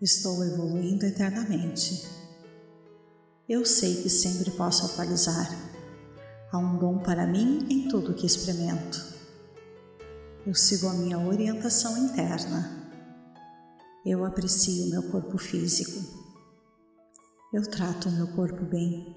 Estou 0.00 0.44
evoluindo 0.44 1.04
eternamente. 1.04 2.25
Eu 3.48 3.64
sei 3.64 4.02
que 4.02 4.10
sempre 4.10 4.50
posso 4.50 4.84
atualizar. 4.84 5.48
Há 6.50 6.58
um 6.58 6.78
dom 6.78 6.98
para 6.98 7.28
mim 7.28 7.64
em 7.70 7.86
tudo 7.86 8.12
que 8.12 8.26
experimento. 8.26 9.00
Eu 10.44 10.52
sigo 10.52 10.88
a 10.88 10.94
minha 10.94 11.16
orientação 11.16 11.96
interna. 11.96 12.90
Eu 14.04 14.24
aprecio 14.24 14.90
meu 14.90 15.12
corpo 15.12 15.38
físico. 15.38 16.26
Eu 17.52 17.62
trato 17.70 18.08
o 18.08 18.12
meu 18.12 18.26
corpo 18.34 18.64
bem. 18.64 19.14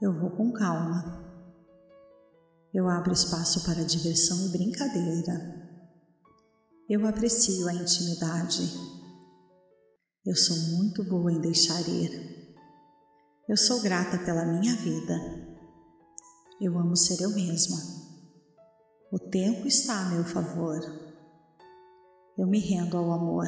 Eu 0.00 0.18
vou 0.18 0.30
com 0.30 0.50
calma. 0.52 1.22
Eu 2.72 2.88
abro 2.88 3.12
espaço 3.12 3.62
para 3.66 3.84
diversão 3.84 4.46
e 4.46 4.48
brincadeira. 4.48 5.68
Eu 6.88 7.06
aprecio 7.06 7.68
a 7.68 7.74
intimidade. 7.74 8.72
Eu 10.24 10.34
sou 10.34 10.56
muito 10.78 11.04
boa 11.04 11.30
em 11.30 11.42
deixar 11.42 11.86
ir. 11.90 12.35
Eu 13.48 13.56
sou 13.56 13.80
grata 13.80 14.18
pela 14.18 14.44
minha 14.44 14.74
vida. 14.74 15.14
Eu 16.60 16.76
amo 16.76 16.96
ser 16.96 17.22
eu 17.22 17.30
mesma. 17.30 17.76
O 19.12 19.20
tempo 19.20 19.68
está 19.68 20.00
a 20.00 20.08
meu 20.10 20.24
favor. 20.24 20.80
Eu 22.36 22.44
me 22.48 22.58
rendo 22.58 22.96
ao 22.96 23.12
amor. 23.12 23.46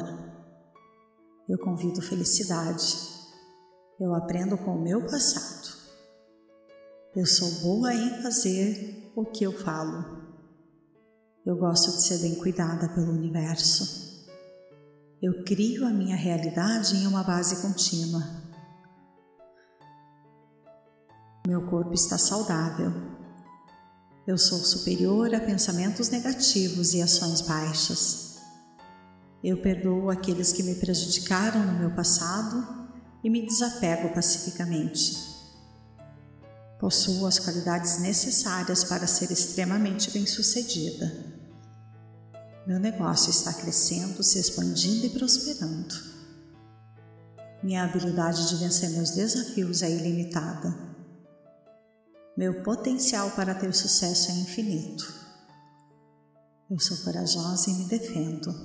Eu 1.49 1.59
convido 1.59 2.01
felicidade. 2.01 2.95
Eu 3.99 4.15
aprendo 4.15 4.57
com 4.59 4.77
o 4.77 4.81
meu 4.81 5.05
passado. 5.05 5.67
Eu 7.13 7.25
sou 7.25 7.51
boa 7.61 7.93
em 7.93 8.21
fazer 8.21 9.11
o 9.17 9.25
que 9.25 9.43
eu 9.43 9.51
falo. 9.51 10.17
Eu 11.45 11.57
gosto 11.57 11.91
de 11.91 12.03
ser 12.03 12.19
bem 12.19 12.35
cuidada 12.35 12.87
pelo 12.87 13.11
universo. 13.11 14.25
Eu 15.21 15.43
crio 15.43 15.85
a 15.85 15.89
minha 15.89 16.15
realidade 16.15 16.95
em 16.95 17.05
uma 17.05 17.21
base 17.21 17.61
contínua. 17.61 18.38
Meu 21.49 21.63
corpo 21.63 21.95
está 21.95 22.15
saudável. 22.15 22.93
Eu 24.27 24.37
sou 24.37 24.59
superior 24.59 25.33
a 25.33 25.39
pensamentos 25.39 26.07
negativos 26.09 26.93
e 26.93 27.01
ações 27.01 27.41
baixas. 27.41 28.35
Eu 29.43 29.59
perdoo 29.59 30.11
aqueles 30.11 30.53
que 30.53 30.61
me 30.61 30.75
prejudicaram 30.75 31.65
no 31.65 31.79
meu 31.79 31.89
passado 31.95 32.87
e 33.23 33.31
me 33.31 33.47
desapego 33.47 34.13
pacificamente. 34.13 35.17
Possuo 36.79 37.25
as 37.25 37.39
qualidades 37.39 37.97
necessárias 37.97 38.83
para 38.83 39.07
ser 39.07 39.31
extremamente 39.31 40.11
bem-sucedida. 40.11 41.11
Meu 42.67 42.79
negócio 42.79 43.31
está 43.31 43.51
crescendo, 43.53 44.21
se 44.21 44.37
expandindo 44.37 45.07
e 45.07 45.09
prosperando. 45.09 45.95
Minha 47.63 47.85
habilidade 47.85 48.49
de 48.49 48.55
vencer 48.57 48.91
meus 48.91 49.09
desafios 49.09 49.81
é 49.81 49.89
ilimitada. 49.89 50.88
Meu 52.39 52.63
potencial 52.63 53.31
para 53.31 53.53
ter 53.53 53.73
sucesso 53.73 54.31
é 54.31 54.35
infinito. 54.35 55.13
Eu 56.71 56.79
sou 56.79 56.95
corajosa 57.03 57.69
e 57.69 57.73
me 57.73 57.83
defendo. 57.83 58.55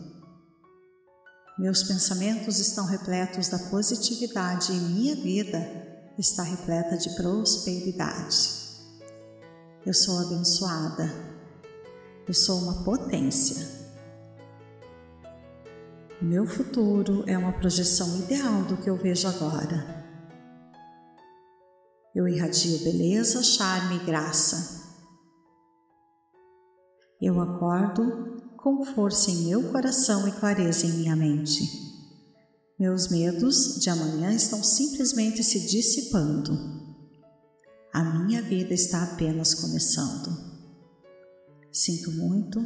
Meus 1.59 1.83
pensamentos 1.83 2.61
estão 2.61 2.87
repletos 2.87 3.49
da 3.49 3.59
positividade 3.59 4.71
e 4.71 4.77
minha 4.77 5.17
vida 5.17 5.59
está 6.17 6.45
repleta 6.45 6.97
de 6.97 7.17
prosperidade. 7.17 8.49
Eu 9.85 9.93
sou 9.93 10.21
abençoada. 10.21 11.13
Eu 12.29 12.33
sou 12.33 12.61
uma 12.61 12.85
potência. 12.85 13.67
Meu 16.23 16.47
futuro 16.47 17.25
é 17.27 17.37
uma 17.37 17.53
projeção 17.53 18.21
ideal 18.21 18.63
do 18.67 18.77
que 18.77 18.89
eu 18.89 18.97
vejo 18.97 19.27
agora. 19.27 20.04
Eu 22.15 22.29
irradio 22.29 22.79
beleza, 22.85 23.43
charme 23.43 23.97
e 23.97 24.07
graça. 24.07 24.85
Eu 27.21 27.41
acordo 27.41 28.55
com 28.57 28.85
força 28.85 29.33
em 29.33 29.49
meu 29.49 29.73
coração 29.73 30.29
e 30.29 30.33
clareza 30.33 30.87
em 30.87 30.93
minha 30.93 31.17
mente. 31.17 31.65
Meus 32.79 33.09
medos 33.09 33.81
de 33.81 33.91
amanhã 33.91 34.33
estão 34.33 34.63
simplesmente 34.63 35.43
se 35.43 35.67
dissipando. 35.67 36.57
A 37.93 38.05
minha 38.05 38.43
vida 38.43 38.73
está 38.73 39.03
apenas 39.03 39.53
começando. 39.55 40.55
Sinto 41.73 42.13
muito, 42.13 42.61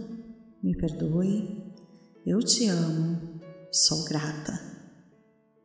me 0.62 0.76
perdoe, 0.76 1.72
eu 2.26 2.40
te 2.40 2.68
amo, 2.68 3.40
sou 3.72 4.04
grata. 4.04 4.52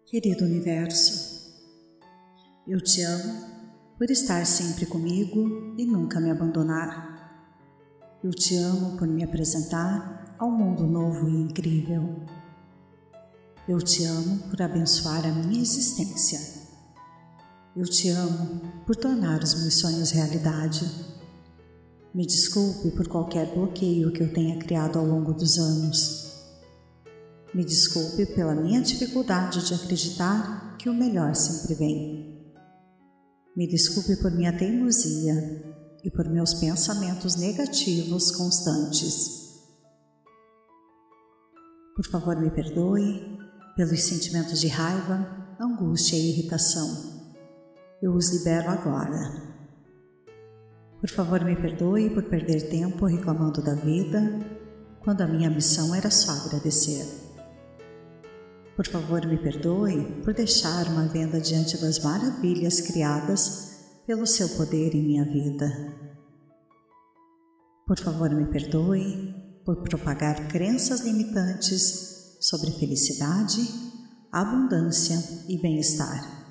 Querido 0.06 0.46
universo, 0.46 1.52
eu 2.66 2.80
te 2.80 3.02
amo 3.02 3.53
por 3.98 4.10
estar 4.10 4.46
sempre 4.46 4.86
comigo 4.86 5.76
e 5.78 5.86
nunca 5.86 6.20
me 6.20 6.32
abandonar. 6.32 7.14
Eu 8.24 8.32
te 8.32 8.56
amo 8.56 8.98
por 8.98 9.08
me 9.08 9.24
apresentar 9.24 10.36
ao 10.40 10.50
mundo 10.50 10.88
novo 10.88 11.30
e 11.30 11.42
incrível. 11.42 12.24
Eu 13.68 13.80
te 13.80 14.04
amo 14.06 14.40
por 14.50 14.62
abençoar 14.62 15.26
a 15.26 15.32
minha 15.32 15.62
existência. 15.62 16.40
Eu 17.76 17.86
te 17.86 18.10
amo 18.10 18.62
por 18.86 18.96
tornar 18.96 19.42
os 19.44 19.54
meus 19.62 19.76
sonhos 19.76 20.12
realidade. 20.12 20.90
Me 22.14 22.26
desculpe 22.26 22.92
por 22.92 23.08
qualquer 23.08 23.54
bloqueio 23.54 24.12
que 24.12 24.22
eu 24.22 24.34
tenha 24.34 24.58
criado 24.58 25.00
ao 25.00 25.06
longo 25.06 25.34
dos 25.34 25.58
anos. 25.58 26.34
Me 27.54 27.64
desculpe 27.64 28.26
pela 28.26 28.56
minha 28.56 28.82
dificuldade 28.82 29.68
de 29.68 29.74
acreditar 29.76 30.76
que 30.78 30.90
o 30.90 30.94
melhor 30.94 31.36
sempre 31.36 31.76
vem. 31.76 32.33
Me 33.56 33.68
desculpe 33.68 34.16
por 34.18 34.32
minha 34.32 34.58
teimosia 34.58 35.36
e 36.04 36.10
por 36.10 36.28
meus 36.28 36.56
pensamentos 36.56 37.36
negativos 37.36 38.32
constantes. 38.32 39.44
Por 41.96 42.08
favor, 42.08 42.36
me 42.40 42.50
perdoe 42.50 43.38
pelos 43.76 44.02
sentimentos 44.02 44.60
de 44.60 44.68
raiva, 44.68 45.56
angústia 45.60 46.16
e 46.16 46.30
irritação. 46.30 46.88
Eu 48.02 48.16
os 48.16 48.32
libero 48.32 48.72
agora. 48.72 49.54
Por 51.00 51.10
favor, 51.10 51.46
me 51.46 51.56
perdoe 51.56 52.10
por 52.10 52.24
perder 52.24 52.70
tempo 52.70 53.06
reclamando 53.06 53.62
da 53.62 53.76
vida, 53.76 54.20
quando 55.02 55.22
a 55.22 55.28
minha 55.28 55.50
missão 55.50 55.94
era 55.94 56.10
só 56.10 56.32
agradecer. 56.32 57.23
Por 58.76 58.88
favor, 58.88 59.24
me 59.28 59.38
perdoe 59.38 60.22
por 60.24 60.34
deixar 60.34 60.88
uma 60.88 61.08
venda 61.08 61.40
diante 61.40 61.78
das 61.78 62.00
maravilhas 62.00 62.82
criadas 62.82 63.74
pelo 64.08 64.26
seu 64.26 64.50
poder 64.50 64.96
em 64.96 65.06
minha 65.06 65.26
vida. 65.26 65.70
Por 67.86 68.00
favor, 68.00 68.32
me 68.32 68.48
perdoe 68.48 69.36
por 69.64 69.84
propagar 69.84 70.48
crenças 70.48 71.02
limitantes 71.02 72.38
sobre 72.42 72.72
felicidade, 72.72 73.62
abundância 74.32 75.18
e 75.48 75.62
bem-estar. 75.62 76.42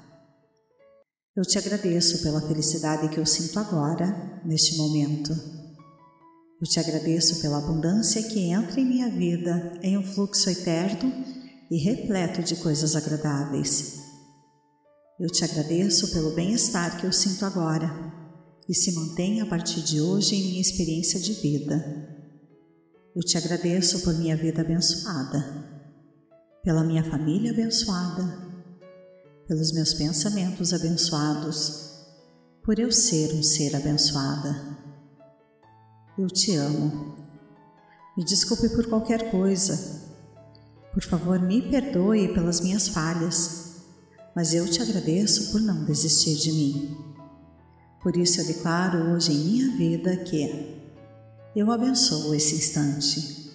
Eu 1.35 1.43
te 1.43 1.59
agradeço 1.59 2.23
pela 2.23 2.41
felicidade 2.47 3.09
que 3.09 3.19
eu 3.19 3.27
sinto 3.27 3.59
agora, 3.59 4.41
neste 4.45 4.77
momento. 4.77 5.33
Eu 6.61 6.69
te 6.69 6.79
agradeço 6.79 7.41
pela 7.41 7.59
abundância 7.59 8.23
que 8.23 8.39
entra 8.39 8.81
em 8.81 8.85
minha 8.85 9.11
vida 9.11 9.81
em 9.83 9.99
um 9.99 10.05
fluxo 10.05 10.49
eterno 10.49 11.42
e 11.73 11.79
repleto 11.79 12.43
de 12.43 12.57
coisas 12.57 12.95
agradáveis. 12.95 14.03
Eu 15.19 15.31
te 15.31 15.43
agradeço 15.43 16.13
pelo 16.13 16.35
bem-estar 16.35 17.01
que 17.01 17.07
eu 17.07 17.13
sinto 17.13 17.47
agora 17.47 17.91
e 18.69 18.75
se 18.75 18.93
mantém 18.93 19.41
a 19.41 19.47
partir 19.47 19.81
de 19.81 19.99
hoje 19.99 20.35
em 20.35 20.49
minha 20.49 20.61
experiência 20.61 21.19
de 21.19 21.33
vida. 21.33 21.83
Eu 23.17 23.23
te 23.23 23.39
agradeço 23.39 24.01
por 24.01 24.13
minha 24.19 24.37
vida 24.37 24.61
abençoada, 24.61 25.91
pela 26.63 26.85
minha 26.85 27.11
família 27.11 27.53
abençoada, 27.53 28.23
pelos 29.49 29.73
meus 29.73 29.95
pensamentos 29.95 30.75
abençoados, 30.75 32.05
por 32.63 32.79
eu 32.79 32.93
ser 32.93 33.33
um 33.33 33.43
ser 33.43 33.75
abençoada. 33.75 34.77
Eu 36.19 36.27
te 36.27 36.55
amo. 36.55 37.17
Me 38.15 38.23
desculpe 38.27 38.69
por 38.69 38.87
qualquer 38.91 39.31
coisa. 39.31 40.02
Por 40.93 41.03
favor, 41.03 41.41
me 41.41 41.63
perdoe 41.63 42.35
pelas 42.35 42.61
minhas 42.61 42.89
falhas 42.89 43.63
mas 44.35 44.55
eu 44.55 44.69
te 44.69 44.81
agradeço 44.81 45.53
por 45.53 45.61
não 45.61 45.85
desistir 45.85 46.37
de 46.37 46.53
mim. 46.53 46.97
Por 48.03 48.17
isso 48.17 48.41
eu 48.41 48.47
declaro 48.47 49.13
hoje 49.13 49.33
em 49.33 49.45
minha 49.45 49.77
vida 49.77 50.17
que 50.17 50.81
eu 51.55 51.71
abençoo 51.71 52.35
esse 52.35 52.57
instante. 52.57 53.53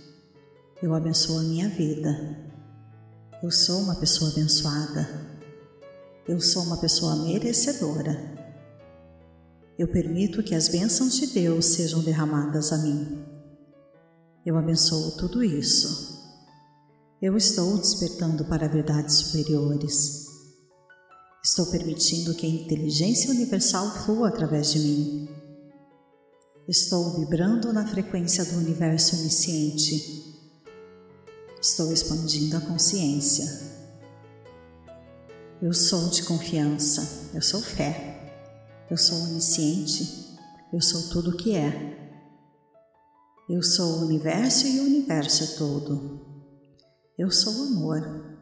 Eu 0.82 0.94
abençoo 0.94 1.40
a 1.40 1.44
minha 1.44 1.68
vida. 1.68 2.38
Eu 3.42 3.52
sou 3.52 3.80
uma 3.82 3.96
pessoa 3.96 4.30
abençoada. 4.32 5.10
Eu 6.28 6.40
sou 6.40 6.64
uma 6.64 6.78
pessoa 6.78 7.16
merecedora. 7.16 8.38
Eu 9.78 9.88
permito 9.88 10.44
que 10.44 10.54
as 10.54 10.68
bênçãos 10.68 11.16
de 11.18 11.28
Deus 11.28 11.66
sejam 11.66 12.02
derramadas 12.02 12.72
a 12.72 12.78
mim. 12.78 13.26
Eu 14.46 14.58
abençoo 14.58 15.12
tudo 15.18 15.44
isso. 15.44 16.17
Eu 17.20 17.36
estou 17.36 17.76
despertando 17.80 18.46
para 18.46 18.68
verdades 18.68 19.16
superiores. 19.16 20.28
Estou 21.44 21.66
permitindo 21.66 22.36
que 22.36 22.46
a 22.46 22.50
inteligência 22.50 23.32
universal 23.32 23.90
flua 24.04 24.28
através 24.28 24.72
de 24.72 24.80
mim. 24.80 25.30
Estou 26.68 27.20
vibrando 27.20 27.74
na 27.74 27.88
frequência 27.88 28.46
do 28.46 28.58
universo 28.58 29.16
onisciente. 29.16 30.38
Estou 31.60 31.92
expandindo 31.92 32.56
a 32.56 32.62
consciência. 32.62 33.46
Eu 35.60 35.74
sou 35.74 36.10
de 36.10 36.22
confiança, 36.22 37.32
eu 37.34 37.42
sou 37.42 37.62
fé, 37.64 38.32
eu 38.92 38.98
sou 38.98 39.18
onisciente, 39.24 40.38
eu 40.72 40.80
sou 40.80 41.10
tudo 41.10 41.32
o 41.32 41.38
que 41.38 41.56
é. 41.56 41.98
Eu 43.50 43.64
sou 43.64 44.02
o 44.02 44.06
universo 44.06 44.68
e 44.68 44.80
o 44.82 44.84
universo 44.84 45.44
é 45.44 45.48
todo. 45.58 46.27
Eu 47.18 47.32
sou 47.32 47.64
amor, 47.64 48.38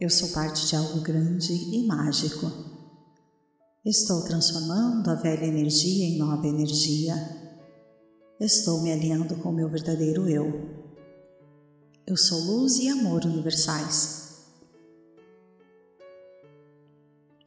eu 0.00 0.10
sou 0.10 0.30
parte 0.30 0.66
de 0.66 0.74
algo 0.74 1.00
grande 1.00 1.52
e 1.52 1.86
mágico. 1.86 2.50
Estou 3.84 4.24
transformando 4.24 5.08
a 5.08 5.14
velha 5.14 5.44
energia 5.44 6.06
em 6.06 6.18
nova 6.18 6.44
energia. 6.44 7.14
Estou 8.40 8.82
me 8.82 8.92
alinhando 8.92 9.36
com 9.36 9.50
o 9.50 9.52
meu 9.52 9.68
verdadeiro 9.68 10.28
eu. 10.28 10.86
Eu 12.04 12.16
sou 12.16 12.40
luz 12.40 12.78
e 12.78 12.88
amor 12.88 13.24
universais. 13.24 14.44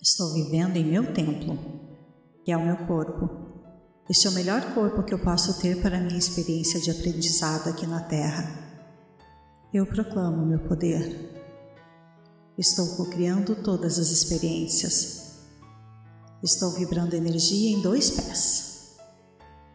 Estou 0.02 0.34
vivendo 0.34 0.78
em 0.78 0.90
meu 0.90 1.14
templo, 1.14 1.60
que 2.46 2.54
é 2.54 2.58
o 2.58 2.66
meu 2.66 2.88
corpo. 2.88 3.30
Este 4.10 4.28
é 4.28 4.30
o 4.30 4.34
melhor 4.34 4.74
corpo 4.74 5.04
que 5.04 5.14
eu 5.14 5.20
posso 5.20 5.60
ter 5.60 5.82
para 5.82 5.98
a 5.98 6.02
minha 6.02 6.18
experiência 6.18 6.80
de 6.80 6.90
aprendizado 6.90 7.68
aqui 7.68 7.86
na 7.86 8.02
Terra. 8.02 8.69
Eu 9.72 9.86
proclamo 9.86 10.48
meu 10.48 10.58
poder. 10.58 11.30
Estou 12.58 12.88
co-criando 12.96 13.56
todas 13.56 14.00
as 14.00 14.10
experiências. 14.10 15.34
Estou 16.42 16.72
vibrando 16.72 17.16
energia 17.16 17.78
em 17.78 17.80
dois 17.80 18.10
pés. 18.10 18.96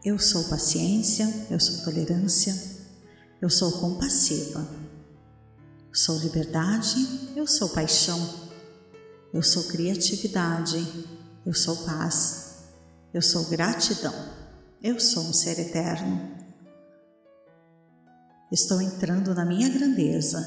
Eu 0.03 0.19
sou 0.19 0.43
paciência, 0.49 1.47
eu 1.49 1.61
sou 1.61 1.85
tolerância, 1.85 2.53
eu 3.41 3.49
sou 3.49 3.71
compassiva. 3.79 4.67
Sou 5.93 6.17
liberdade, 6.17 7.31
eu 7.33 7.47
sou 7.47 7.69
paixão. 7.69 8.19
Eu 9.33 9.41
sou 9.41 9.63
criatividade, 9.63 11.05
eu 11.45 11.53
sou 11.53 11.73
paz. 11.85 12.65
Eu 13.13 13.21
sou 13.21 13.45
gratidão. 13.45 14.13
Eu 14.83 14.99
sou 14.99 15.23
um 15.23 15.31
ser 15.31 15.57
eterno. 15.57 16.34
Estou 18.55 18.81
entrando 18.81 19.35
na 19.35 19.43
minha 19.43 19.67
grandeza, 19.67 20.39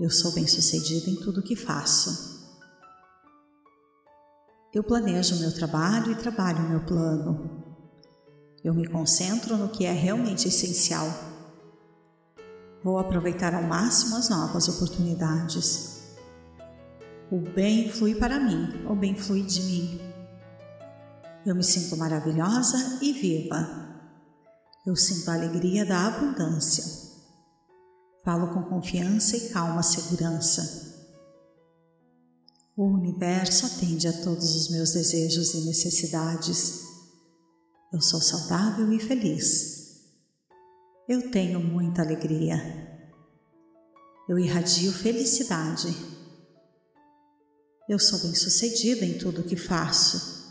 eu 0.00 0.10
sou 0.10 0.32
bem-sucedida 0.32 1.08
em 1.08 1.14
tudo 1.14 1.40
que 1.40 1.54
faço. 1.54 2.52
Eu 4.74 4.82
planejo 4.82 5.36
o 5.36 5.38
meu 5.38 5.54
trabalho 5.54 6.10
e 6.10 6.16
trabalho 6.16 6.58
o 6.58 6.68
meu 6.68 6.80
plano. 6.80 7.64
Eu 8.64 8.74
me 8.74 8.88
concentro 8.88 9.56
no 9.56 9.68
que 9.68 9.84
é 9.86 9.92
realmente 9.92 10.48
essencial. 10.48 11.06
Vou 12.82 12.98
aproveitar 12.98 13.54
ao 13.54 13.62
máximo 13.62 14.16
as 14.16 14.28
novas 14.28 14.66
oportunidades. 14.66 16.02
O 17.30 17.38
bem 17.38 17.88
flui 17.88 18.16
para 18.16 18.40
mim, 18.40 18.84
o 18.90 18.96
bem 18.96 19.16
flui 19.16 19.44
de 19.44 19.62
mim. 19.62 20.00
Eu 21.46 21.54
me 21.54 21.62
sinto 21.62 21.96
maravilhosa 21.96 22.98
e 23.00 23.12
viva. 23.12 23.83
Eu 24.86 24.94
sinto 24.94 25.30
a 25.30 25.34
alegria 25.34 25.86
da 25.86 26.08
abundância. 26.08 26.84
Falo 28.22 28.52
com 28.52 28.62
confiança 28.64 29.34
e 29.34 29.48
calma 29.48 29.82
segurança. 29.82 30.92
O 32.76 32.84
universo 32.84 33.64
atende 33.64 34.06
a 34.06 34.12
todos 34.12 34.54
os 34.54 34.68
meus 34.70 34.92
desejos 34.92 35.54
e 35.54 35.64
necessidades. 35.64 36.82
Eu 37.90 38.00
sou 38.02 38.20
saudável 38.20 38.92
e 38.92 38.98
feliz. 38.98 40.02
Eu 41.08 41.30
tenho 41.30 41.60
muita 41.60 42.02
alegria. 42.02 42.58
Eu 44.28 44.38
irradio 44.38 44.92
felicidade. 44.92 45.96
Eu 47.88 47.98
sou 47.98 48.18
bem-sucedida 48.18 49.06
em 49.06 49.16
tudo 49.16 49.40
o 49.40 49.44
que 49.44 49.56
faço. 49.56 50.43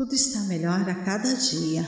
Tudo 0.00 0.14
está 0.14 0.40
melhor 0.44 0.88
a 0.88 1.04
cada 1.04 1.34
dia. 1.34 1.86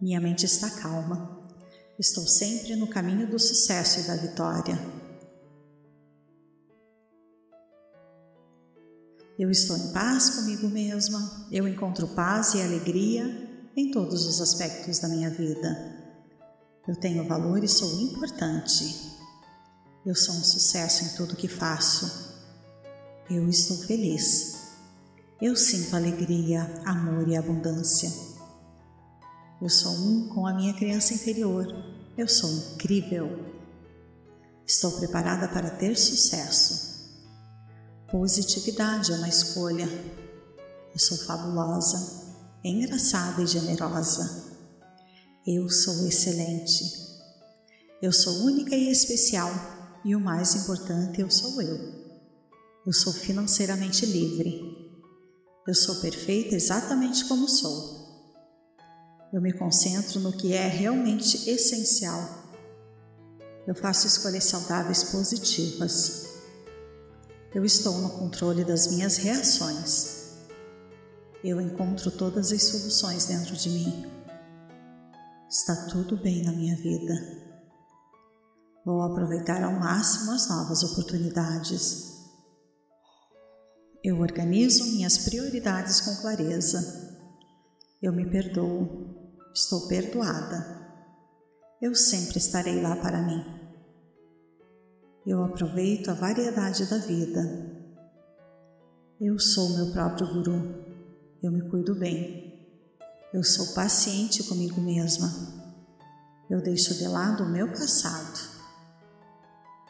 Minha 0.00 0.20
mente 0.20 0.44
está 0.44 0.68
calma. 0.68 1.48
Estou 1.96 2.26
sempre 2.26 2.74
no 2.74 2.88
caminho 2.88 3.30
do 3.30 3.38
sucesso 3.38 4.00
e 4.00 4.02
da 4.02 4.16
vitória. 4.16 4.76
Eu 9.38 9.52
estou 9.52 9.76
em 9.76 9.92
paz 9.92 10.30
comigo 10.30 10.68
mesma, 10.68 11.46
eu 11.52 11.68
encontro 11.68 12.08
paz 12.08 12.54
e 12.54 12.60
alegria 12.60 13.70
em 13.76 13.92
todos 13.92 14.26
os 14.26 14.40
aspectos 14.40 14.98
da 14.98 15.06
minha 15.06 15.30
vida. 15.30 15.78
Eu 16.88 16.96
tenho 16.96 17.24
valor 17.28 17.62
e 17.62 17.68
sou 17.68 18.00
importante. 18.00 19.12
Eu 20.04 20.16
sou 20.16 20.34
um 20.34 20.42
sucesso 20.42 21.04
em 21.04 21.16
tudo 21.16 21.36
que 21.36 21.46
faço. 21.46 22.36
Eu 23.30 23.48
estou 23.48 23.76
feliz. 23.76 24.57
Eu 25.40 25.54
sinto 25.54 25.94
alegria, 25.94 26.62
amor 26.84 27.28
e 27.28 27.36
abundância. 27.36 28.10
Eu 29.62 29.68
sou 29.68 29.92
um 29.92 30.28
com 30.30 30.44
a 30.48 30.52
minha 30.52 30.74
criança 30.74 31.14
interior. 31.14 31.64
Eu 32.16 32.26
sou 32.26 32.50
incrível. 32.50 33.54
Estou 34.66 34.90
preparada 34.98 35.46
para 35.46 35.70
ter 35.70 35.96
sucesso. 35.96 37.22
Positividade 38.10 39.12
é 39.12 39.14
uma 39.14 39.28
escolha. 39.28 39.88
Eu 40.92 40.98
sou 40.98 41.16
fabulosa, 41.18 42.34
engraçada 42.64 43.40
e 43.40 43.46
generosa. 43.46 44.44
Eu 45.46 45.68
sou 45.70 46.04
excelente. 46.08 46.82
Eu 48.02 48.10
sou 48.10 48.42
única 48.42 48.74
e 48.74 48.90
especial. 48.90 49.52
E 50.04 50.16
o 50.16 50.20
mais 50.20 50.56
importante, 50.56 51.20
eu 51.20 51.30
sou 51.30 51.62
eu. 51.62 51.78
Eu 52.84 52.92
sou 52.92 53.12
financeiramente 53.12 54.04
livre. 54.04 54.87
Eu 55.68 55.74
sou 55.74 55.96
perfeita 55.96 56.54
exatamente 56.54 57.26
como 57.26 57.46
sou. 57.46 58.24
Eu 59.30 59.38
me 59.38 59.52
concentro 59.52 60.18
no 60.18 60.32
que 60.32 60.54
é 60.54 60.66
realmente 60.66 61.50
essencial. 61.50 62.26
Eu 63.66 63.74
faço 63.74 64.06
escolhas 64.06 64.44
saudáveis 64.44 65.04
positivas. 65.04 66.28
Eu 67.54 67.66
estou 67.66 67.98
no 67.98 68.08
controle 68.08 68.64
das 68.64 68.86
minhas 68.86 69.18
reações. 69.18 70.38
Eu 71.44 71.60
encontro 71.60 72.10
todas 72.12 72.50
as 72.50 72.62
soluções 72.62 73.26
dentro 73.26 73.54
de 73.54 73.68
mim. 73.68 74.10
Está 75.50 75.76
tudo 75.90 76.16
bem 76.16 76.44
na 76.44 76.52
minha 76.52 76.76
vida. 76.76 77.12
Vou 78.86 79.02
aproveitar 79.02 79.62
ao 79.62 79.72
máximo 79.72 80.32
as 80.32 80.48
novas 80.48 80.82
oportunidades. 80.82 82.17
Eu 84.02 84.20
organizo 84.20 84.84
minhas 84.92 85.18
prioridades 85.18 86.00
com 86.00 86.14
clareza. 86.22 87.18
Eu 88.00 88.12
me 88.12 88.24
perdoo. 88.30 89.32
Estou 89.52 89.88
perdoada. 89.88 90.78
Eu 91.82 91.94
sempre 91.94 92.38
estarei 92.38 92.80
lá 92.80 92.94
para 92.96 93.20
mim. 93.22 93.44
Eu 95.26 95.42
aproveito 95.42 96.10
a 96.10 96.14
variedade 96.14 96.86
da 96.86 96.98
vida. 96.98 97.42
Eu 99.20 99.36
sou 99.38 99.70
meu 99.70 99.92
próprio 99.92 100.32
guru. 100.32 100.84
Eu 101.42 101.50
me 101.50 101.68
cuido 101.68 101.94
bem. 101.96 102.48
Eu 103.34 103.42
sou 103.42 103.74
paciente 103.74 104.44
comigo 104.44 104.80
mesma. 104.80 105.28
Eu 106.48 106.62
deixo 106.62 106.94
de 106.94 107.06
lado 107.08 107.42
o 107.42 107.50
meu 107.50 107.68
passado. 107.68 108.38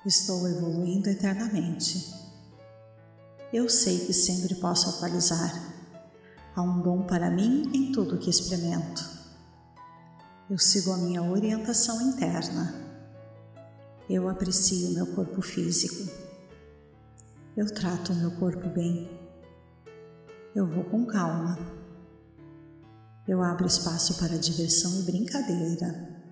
Estou 0.05 0.49
evoluindo 0.49 1.11
eternamente. 1.11 2.28
Eu 3.51 3.67
sei 3.67 4.01
que 4.01 4.13
sempre 4.13 4.55
posso 4.57 4.91
atualizar. 4.91 5.51
Há 6.55 6.61
um 6.61 6.83
dom 6.83 7.07
para 7.07 7.31
mim 7.31 7.71
em 7.73 7.93
tudo 7.93 8.19
que 8.19 8.29
experimento. 8.29 9.03
Eu 10.51 10.59
sigo 10.59 10.93
a 10.93 10.99
minha 10.99 11.23
orientação 11.23 11.99
interna. 12.03 12.75
Eu 14.09 14.29
aprecio 14.29 14.91
meu 14.91 15.07
corpo 15.15 15.41
físico. 15.41 16.11
Eu 17.57 17.73
trato 17.73 18.13
o 18.13 18.17
meu 18.17 18.33
corpo 18.33 18.69
bem. 18.69 19.11
Eu 20.55 20.67
vou 20.67 20.85
com 20.85 21.07
calma. 21.07 21.59
Eu 23.27 23.43
abro 23.43 23.67
espaço 23.67 24.19
para 24.19 24.39
diversão 24.39 25.01
e 25.01 25.03
brincadeira. 25.05 26.23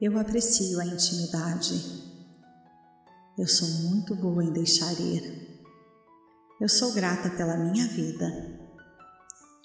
Eu 0.00 0.16
aprecio 0.20 0.78
a 0.78 0.86
intimidade. 0.86 1.74
Eu 3.36 3.48
sou 3.48 3.68
muito 3.90 4.14
boa 4.14 4.44
em 4.44 4.52
deixar 4.52 4.92
ir. 5.00 5.45
Eu 6.58 6.70
sou 6.70 6.94
grata 6.94 7.28
pela 7.28 7.54
minha 7.54 7.86
vida. 7.86 8.26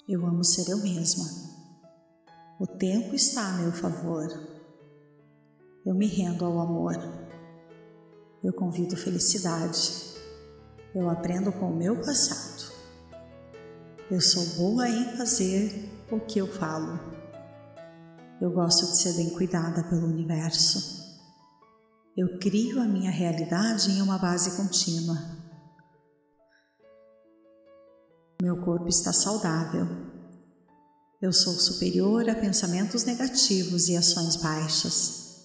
Eu 0.06 0.26
amo 0.26 0.44
ser 0.44 0.68
eu 0.70 0.76
mesma. 0.76 1.24
O 2.60 2.66
tempo 2.66 3.14
está 3.14 3.46
a 3.46 3.52
meu 3.52 3.72
favor. 3.72 4.28
Eu 5.86 5.94
me 5.94 6.06
rendo 6.06 6.44
ao 6.44 6.60
amor. 6.60 6.94
Eu 8.44 8.52
convido 8.52 8.94
felicidade. 8.94 9.90
Eu 10.94 11.08
aprendo 11.08 11.50
com 11.50 11.70
o 11.70 11.76
meu 11.76 11.96
passado. 11.96 12.70
Eu 14.10 14.20
sou 14.20 14.44
boa 14.58 14.86
em 14.86 15.16
fazer 15.16 15.88
o 16.10 16.20
que 16.20 16.38
eu 16.38 16.46
falo. 16.46 17.00
Eu 18.38 18.50
gosto 18.50 18.84
de 18.84 18.98
ser 18.98 19.14
bem 19.14 19.30
cuidada 19.30 19.82
pelo 19.84 20.08
universo. 20.08 21.16
Eu 22.14 22.38
crio 22.38 22.82
a 22.82 22.84
minha 22.84 23.10
realidade 23.10 23.90
em 23.92 24.02
uma 24.02 24.18
base 24.18 24.58
contínua. 24.58 25.41
Meu 28.42 28.56
corpo 28.56 28.88
está 28.88 29.12
saudável. 29.12 29.86
Eu 31.20 31.32
sou 31.32 31.52
superior 31.52 32.28
a 32.28 32.34
pensamentos 32.34 33.04
negativos 33.04 33.88
e 33.88 33.96
ações 33.96 34.34
baixas. 34.34 35.36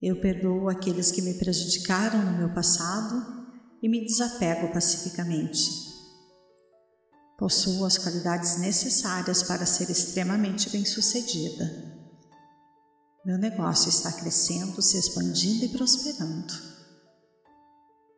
Eu 0.00 0.20
perdoo 0.20 0.68
aqueles 0.68 1.10
que 1.10 1.20
me 1.20 1.34
prejudicaram 1.34 2.24
no 2.24 2.38
meu 2.38 2.54
passado 2.54 3.26
e 3.82 3.88
me 3.88 4.06
desapego 4.06 4.72
pacificamente. 4.72 5.68
Possuo 7.36 7.84
as 7.84 7.98
qualidades 7.98 8.58
necessárias 8.58 9.42
para 9.42 9.66
ser 9.66 9.90
extremamente 9.90 10.70
bem-sucedida. 10.70 11.64
Meu 13.24 13.36
negócio 13.36 13.88
está 13.88 14.12
crescendo, 14.12 14.80
se 14.80 14.96
expandindo 14.96 15.64
e 15.64 15.70
prosperando. 15.70 16.54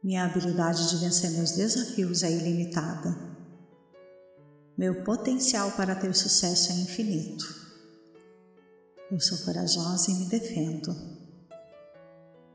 Minha 0.05 0.27
habilidade 0.27 0.90
de 0.90 0.96
vencer 0.98 1.31
meus 1.31 1.53
desafios 1.53 2.22
é 2.22 2.31
ilimitada. 2.31 3.28
Meu 4.79 5.03
potencial 5.03 5.73
para 5.73 5.97
ter 5.97 6.14
sucesso 6.14 6.71
é 6.71 6.77
infinito. 6.77 7.45
Eu 9.11 9.19
sou 9.19 9.37
corajosa 9.38 10.12
e 10.12 10.14
me 10.14 10.27
defendo. 10.27 10.95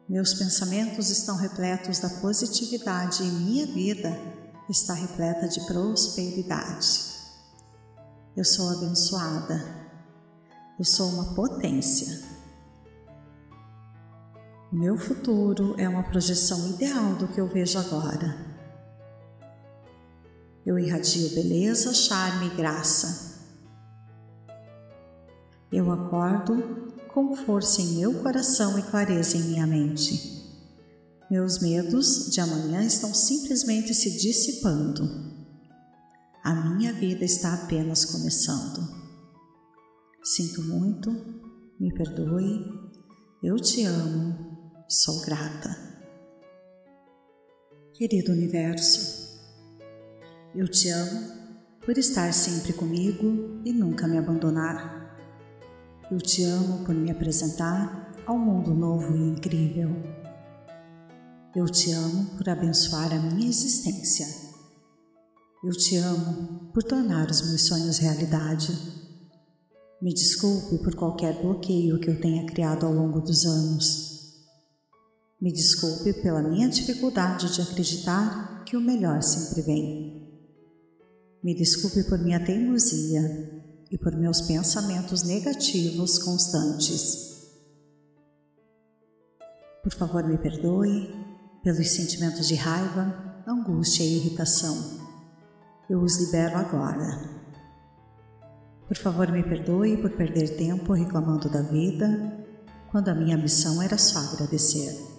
Meus 0.07 0.33
pensamentos 0.33 1.09
estão 1.09 1.36
repletos 1.36 1.99
da 1.99 2.09
positividade 2.21 3.23
e 3.23 3.29
minha 3.29 3.65
vida 3.65 4.17
está 4.69 4.93
repleta 4.93 5.49
de 5.49 5.65
prosperidade. 5.65 7.12
Eu 8.38 8.45
sou 8.45 8.69
abençoada. 8.69 9.62
Eu 10.79 10.86
sou 10.86 11.09
uma 11.09 11.36
potência. 11.36 12.23
Meu 14.71 14.97
futuro 14.97 15.75
é 15.77 15.89
uma 15.89 16.03
projeção 16.03 16.69
ideal 16.69 17.15
do 17.15 17.27
que 17.27 17.41
eu 17.41 17.49
vejo 17.49 17.77
agora. 17.77 18.52
Eu 20.65 20.80
irradio 20.80 21.30
beleza, 21.36 21.93
charme 21.93 22.47
e 22.47 22.56
graça. 22.56 23.34
Eu 25.71 25.91
acordo 25.91 26.93
com 27.13 27.36
força 27.36 27.82
em 27.82 27.97
meu 27.97 28.21
coração 28.21 28.80
e 28.80 28.84
clareza 28.84 29.38
em 29.38 29.41
minha 29.41 29.67
mente. 29.67 30.41
Meus 31.30 31.60
medos 31.60 32.30
de 32.32 32.39
amanhã 32.39 32.84
estão 32.84 33.13
simplesmente 33.13 33.93
se 33.93 34.17
dissipando. 34.17 35.34
A 36.43 36.54
minha 36.54 36.93
vida 36.93 37.26
está 37.26 37.54
apenas 37.54 38.06
começando. 38.06 38.88
Sinto 40.23 40.62
muito, 40.62 41.12
me 41.80 41.93
perdoe, 41.93 42.65
eu 43.43 43.58
te 43.58 43.84
amo, 43.84 44.86
sou 44.88 45.21
grata. 45.21 45.76
Querido 47.93 48.32
Universo, 48.32 49.22
eu 50.55 50.67
te 50.67 50.89
amo 50.89 51.19
por 51.83 51.97
estar 51.97 52.31
sempre 52.31 52.73
comigo 52.73 53.59
e 53.65 53.73
nunca 53.73 54.07
me 54.07 54.19
abandonar. 54.19 55.17
Eu 56.11 56.19
te 56.19 56.43
amo 56.43 56.85
por 56.85 56.93
me 56.93 57.09
apresentar 57.09 58.13
ao 58.27 58.37
mundo 58.37 58.71
novo 58.71 59.15
e 59.15 59.29
incrível. 59.31 59.89
Eu 61.55 61.65
te 61.65 61.91
amo 61.91 62.37
por 62.37 62.47
abençoar 62.47 63.11
a 63.11 63.17
minha 63.17 63.49
existência. 63.49 64.27
Eu 65.63 65.71
te 65.71 65.95
amo 65.97 66.69
por 66.71 66.83
tornar 66.83 67.31
os 67.31 67.41
meus 67.47 67.63
sonhos 67.63 67.97
realidade. 67.97 68.77
Me 69.99 70.13
desculpe 70.13 70.77
por 70.83 70.93
qualquer 70.93 71.41
bloqueio 71.41 71.99
que 71.99 72.11
eu 72.11 72.21
tenha 72.21 72.45
criado 72.45 72.85
ao 72.85 72.93
longo 72.93 73.21
dos 73.21 73.43
anos. 73.45 74.33
Me 75.41 75.51
desculpe 75.51 76.13
pela 76.21 76.43
minha 76.43 76.69
dificuldade 76.69 77.55
de 77.55 77.61
acreditar 77.61 78.63
que 78.65 78.77
o 78.77 78.81
melhor 78.81 79.23
sempre 79.23 79.61
vem. 79.63 80.22
Me 81.43 81.53
desculpe 81.53 82.06
por 82.06 82.19
minha 82.19 82.39
teimosia 82.39 83.21
e 83.91 83.97
por 83.97 84.15
meus 84.15 84.39
pensamentos 84.41 85.23
negativos 85.23 86.17
constantes. 86.17 87.34
Por 89.84 89.93
favor, 89.93 90.25
me 90.25 90.38
perdoe 90.38 91.13
pelos 91.62 91.89
sentimentos 91.89 92.47
de 92.47 92.56
raiva, 92.56 93.43
angústia 93.45 94.03
e 94.03 94.15
irritação. 94.15 95.01
Eu 95.89 96.01
os 96.01 96.17
libero 96.17 96.56
agora. 96.56 97.29
Por 98.88 98.95
favor, 98.95 99.29
me 99.29 99.43
perdoe 99.43 99.97
por 99.97 100.12
perder 100.12 100.56
tempo 100.56 100.93
reclamando 100.93 101.49
da 101.49 101.62
vida, 101.62 102.45
quando 102.89 103.10
a 103.10 103.15
minha 103.15 103.38
missão 103.38 103.82
era 103.82 103.97
só 103.97 104.19
agradecer. 104.19 105.12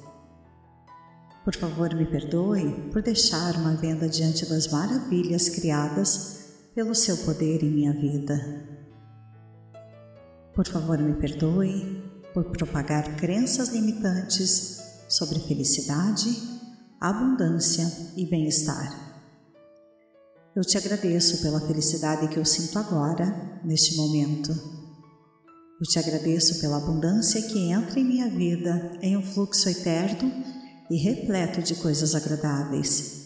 Por 1.45 1.55
favor, 1.55 1.95
me 1.95 2.07
perdoe 2.07 2.89
por 2.91 3.03
deixar 3.03 3.55
uma 3.57 3.77
venda 3.77 4.09
diante 4.09 4.47
das 4.47 4.69
maravilhas 4.69 5.51
criadas 5.51 6.55
pelo 6.75 6.95
seu 6.95 7.19
poder 7.19 7.63
em 7.63 7.71
minha 7.71 7.93
vida. 7.93 8.35
Por 10.55 10.67
favor, 10.67 10.99
me 10.99 11.13
perdoe 11.13 12.03
por 12.33 12.45
propagar 12.45 13.17
crenças 13.17 13.69
limitantes 13.69 14.81
sobre 15.07 15.39
felicidade, 15.39 16.35
abundância 16.99 17.93
e 18.17 18.25
bem-estar. 18.25 19.05
Eu 20.57 20.63
te 20.63 20.79
agradeço 20.79 21.43
pela 21.43 21.61
felicidade 21.61 22.29
que 22.29 22.39
eu 22.39 22.45
sinto 22.47 22.79
agora, 22.79 23.61
neste 23.63 23.97
momento. 23.97 24.51
Eu 25.79 25.87
te 25.87 25.99
agradeço 25.99 26.59
pela 26.61 26.79
abundância 26.79 27.43
que 27.43 27.71
entra 27.71 28.01
em 28.01 28.05
minha 28.05 28.31
vida 28.31 28.97
em 29.03 29.15
um 29.15 29.23
fluxo 29.23 29.69
eterno 29.69 30.64
e 30.91 30.97
repleto 30.97 31.63
de 31.63 31.75
coisas 31.77 32.15
agradáveis. 32.15 33.25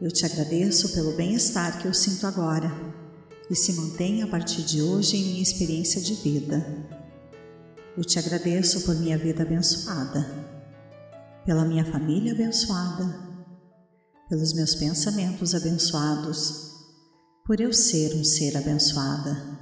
Eu 0.00 0.10
te 0.10 0.24
agradeço 0.26 0.92
pelo 0.92 1.12
bem-estar 1.12 1.80
que 1.80 1.88
eu 1.88 1.94
sinto 1.94 2.26
agora 2.26 2.70
e 3.50 3.54
se 3.54 3.72
mantém 3.72 4.22
a 4.22 4.26
partir 4.26 4.62
de 4.62 4.82
hoje 4.82 5.16
em 5.16 5.24
minha 5.24 5.42
experiência 5.42 6.00
de 6.00 6.14
vida. 6.14 6.64
Eu 7.96 8.04
te 8.04 8.18
agradeço 8.18 8.82
por 8.82 8.94
minha 8.94 9.16
vida 9.16 9.42
abençoada 9.42 10.46
pela 11.46 11.64
minha 11.64 11.84
família 11.84 12.32
abençoada, 12.32 13.24
pelos 14.28 14.52
meus 14.52 14.74
pensamentos 14.74 15.54
abençoados, 15.54 16.74
por 17.46 17.60
eu 17.60 17.72
ser 17.72 18.16
um 18.16 18.24
ser 18.24 18.56
abençoada. 18.56 19.56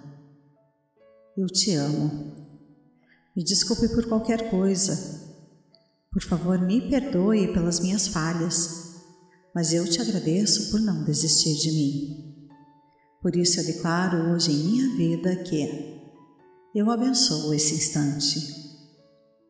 Eu 1.37 1.47
te 1.47 1.75
amo. 1.75 2.33
Me 3.37 3.45
desculpe 3.45 3.87
por 3.89 4.07
qualquer 4.07 4.49
coisa. 4.49 5.24
Por 6.15 6.23
favor, 6.23 6.61
me 6.61 6.89
perdoe 6.89 7.53
pelas 7.53 7.81
minhas 7.81 8.07
falhas, 8.07 9.03
mas 9.53 9.73
eu 9.73 9.85
te 9.85 10.01
agradeço 10.01 10.71
por 10.71 10.81
não 10.81 11.03
desistir 11.03 11.57
de 11.57 11.73
mim. 11.73 12.49
Por 13.21 13.35
isso 13.35 13.59
eu 13.59 13.65
declaro 13.67 14.33
hoje 14.33 14.53
em 14.53 14.65
minha 14.65 14.97
vida 14.97 15.35
que 15.43 15.93
eu 16.73 16.89
abençoo 16.89 17.53
esse 17.53 17.75
instante. 17.75 18.39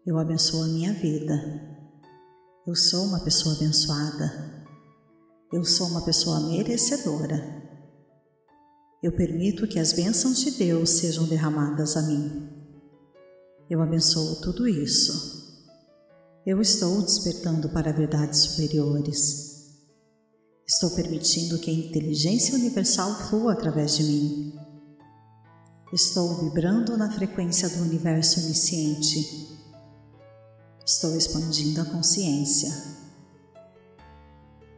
Eu 0.07 0.18
abençoo 0.18 0.62
a 0.62 0.68
minha 0.68 0.94
vida. 0.94 1.35
Eu 2.66 2.74
sou 2.74 3.05
uma 3.05 3.20
pessoa 3.20 3.55
abençoada. 3.57 4.64
Eu 5.53 5.64
sou 5.64 5.88
uma 5.88 6.03
pessoa 6.03 6.40
merecedora. 6.48 7.62
Eu 9.03 9.12
permito 9.12 9.68
que 9.68 9.79
as 9.79 9.92
bênçãos 9.92 10.40
de 10.40 10.53
Deus 10.53 10.88
sejam 10.88 11.27
derramadas 11.27 11.94
a 11.94 12.03
mim. 12.03 12.48
Eu 13.68 13.83
abençoo 13.83 14.40
tudo 14.40 14.66
isso. 14.66 15.44
Eu 16.47 16.61
estou 16.61 17.01
despertando 17.01 17.71
para 17.71 17.91
verdades 17.91 18.41
superiores. 18.41 19.81
Estou 20.69 20.91
permitindo 20.91 21.59
que 21.59 21.71
a 21.71 21.73
inteligência 21.73 22.55
universal 22.55 23.15
flua 23.31 23.55
através 23.55 23.97
de 23.97 24.05
mim. 24.05 24.59
Estou 25.91 26.45
vibrando 26.45 26.99
na 26.99 27.11
frequência 27.11 27.67
do 27.71 27.81
universo 27.81 28.41
onisciente. 28.41 29.57
Estou 30.85 31.17
expandindo 31.17 31.81
a 31.81 31.87
consciência. 31.87 32.71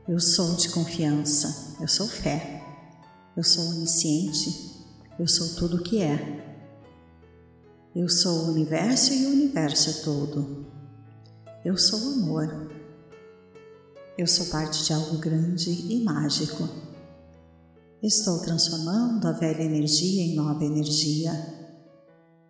Eu 0.06 0.20
sou 0.20 0.54
de 0.54 0.68
confiança, 0.68 1.74
eu 1.80 1.88
sou 1.88 2.06
fé, 2.06 2.62
eu 3.36 3.42
sou 3.42 3.64
onisciente, 3.70 4.86
eu 5.18 5.26
sou 5.26 5.56
tudo 5.56 5.78
o 5.78 5.82
que 5.82 6.00
é. 6.00 6.62
Eu 7.92 8.08
sou 8.08 8.44
o 8.44 8.52
universo 8.52 9.12
e 9.12 9.26
o 9.26 9.30
universo 9.30 9.90
é 9.90 9.92
todo. 10.04 10.65
Eu 11.66 11.76
sou 11.76 11.98
amor. 12.12 12.46
Eu 14.16 14.24
sou 14.24 14.46
parte 14.46 14.84
de 14.84 14.92
algo 14.92 15.18
grande 15.18 15.68
e 15.68 16.00
mágico. 16.04 16.62
Estou 18.00 18.40
transformando 18.40 19.26
a 19.26 19.32
velha 19.32 19.64
energia 19.64 20.22
em 20.22 20.36
nova 20.36 20.64
energia. 20.64 21.32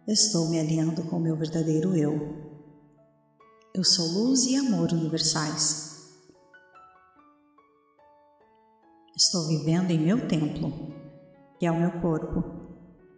Estou 0.06 0.50
me 0.50 0.60
alinhando 0.60 1.02
com 1.04 1.16
o 1.16 1.20
meu 1.20 1.34
verdadeiro 1.34 1.96
eu. 1.96 2.12
Eu 3.74 3.82
sou 3.82 4.06
luz 4.06 4.44
e 4.44 4.54
amor 4.54 4.92
universais. 4.92 6.12
Estou 9.16 9.48
vivendo 9.48 9.92
em 9.92 9.98
meu 9.98 10.28
templo, 10.28 10.92
que 11.58 11.64
é 11.64 11.72
o 11.72 11.80
meu 11.80 12.02
corpo. 12.02 12.44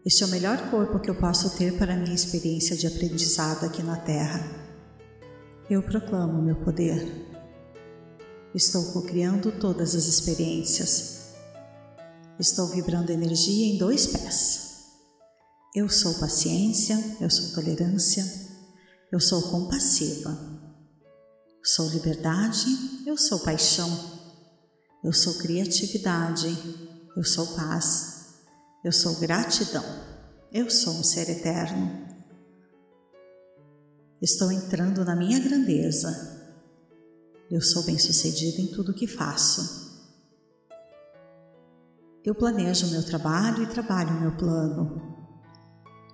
Este 0.06 0.22
é 0.22 0.26
o 0.26 0.30
melhor 0.30 0.70
corpo 0.70 1.00
que 1.00 1.10
eu 1.10 1.16
posso 1.16 1.58
ter 1.58 1.76
para 1.76 1.94
a 1.94 1.96
minha 1.96 2.14
experiência 2.14 2.76
de 2.76 2.86
aprendizado 2.86 3.66
aqui 3.66 3.82
na 3.82 3.96
Terra. 3.96 4.57
Eu 5.70 5.82
proclamo 5.82 6.40
meu 6.40 6.56
poder. 6.64 7.26
Estou 8.54 8.90
co-criando 8.90 9.52
todas 9.52 9.94
as 9.94 10.06
experiências. 10.06 11.34
Estou 12.40 12.68
vibrando 12.68 13.12
energia 13.12 13.74
em 13.74 13.76
dois 13.76 14.06
pés. 14.06 14.86
Eu 15.74 15.90
sou 15.90 16.14
paciência, 16.14 16.98
eu 17.20 17.28
sou 17.28 17.54
tolerância, 17.54 18.24
eu 19.12 19.20
sou 19.20 19.42
compassiva. 19.50 20.38
Sou 21.62 21.86
liberdade, 21.90 22.66
eu 23.06 23.18
sou 23.18 23.40
paixão. 23.40 23.90
Eu 25.04 25.12
sou 25.12 25.34
criatividade, 25.34 26.48
eu 27.14 27.22
sou 27.22 27.46
paz. 27.48 28.38
Eu 28.82 28.92
sou 28.92 29.16
gratidão, 29.16 29.84
eu 30.50 30.70
sou 30.70 30.94
um 30.94 31.04
ser 31.04 31.28
eterno. 31.28 32.07
Estou 34.20 34.50
entrando 34.50 35.04
na 35.04 35.14
minha 35.14 35.38
grandeza, 35.38 36.38
eu 37.48 37.62
sou 37.62 37.84
bem-sucedida 37.84 38.60
em 38.60 38.66
tudo 38.66 38.92
que 38.92 39.06
faço. 39.06 39.88
Eu 42.24 42.34
planejo 42.34 42.88
o 42.88 42.90
meu 42.90 43.02
trabalho 43.06 43.62
e 43.62 43.66
trabalho 43.66 44.10
o 44.10 44.20
meu 44.20 44.36
plano. 44.36 45.16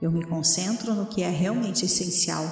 Eu 0.02 0.12
me 0.12 0.22
concentro 0.22 0.94
no 0.94 1.06
que 1.06 1.22
é 1.22 1.30
realmente 1.30 1.86
essencial. 1.86 2.44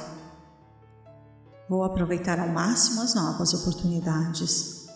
Vou 1.68 1.84
aproveitar 1.84 2.40
ao 2.40 2.48
máximo 2.48 3.02
as 3.02 3.14
novas 3.14 3.52
oportunidades. 3.52 4.86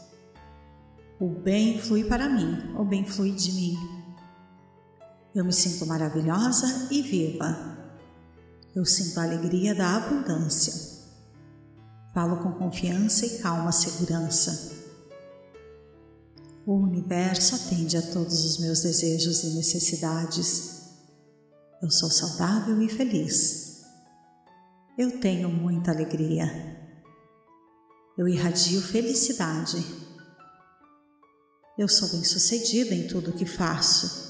O 1.21 1.29
bem 1.29 1.79
flui 1.79 2.03
para 2.05 2.31
mim, 2.31 2.75
o 2.77 2.85
bem 2.85 3.07
flui 3.07 3.33
de 3.33 3.53
mim. 3.53 3.77
Eu 5.35 5.45
me 5.45 5.53
sinto 5.53 5.85
maravilhosa 5.85 6.89
e 6.91 7.03
viva. 7.03 7.76
Eu 8.77 8.85
sinto 8.85 9.19
a 9.19 9.23
alegria 9.23 9.75
da 9.75 9.97
abundância. 9.97 10.71
Falo 12.13 12.43
com 12.43 12.53
confiança 12.53 13.25
e 13.25 13.39
calma 13.39 13.73
segurança. 13.73 14.77
O 16.67 16.75
universo 16.75 17.55
atende 17.55 17.97
a 17.97 18.03
todos 18.03 18.45
os 18.45 18.59
meus 18.59 18.83
desejos 18.83 19.45
e 19.45 19.55
necessidades. 19.55 20.91
Eu 21.81 21.91
sou 21.91 22.11
saudável 22.11 22.83
e 22.83 22.89
feliz. 22.91 23.83
Eu 24.99 25.21
tenho 25.21 25.49
muita 25.49 25.91
alegria. 25.91 26.47
Eu 28.19 28.29
irradio 28.29 28.83
felicidade. 28.83 29.83
Eu 31.79 31.89
sou 31.89 32.11
bem-sucedida 32.11 32.95
em 32.95 33.07
tudo 33.07 33.31
o 33.31 33.33
que 33.33 33.47
faço. 33.47 34.26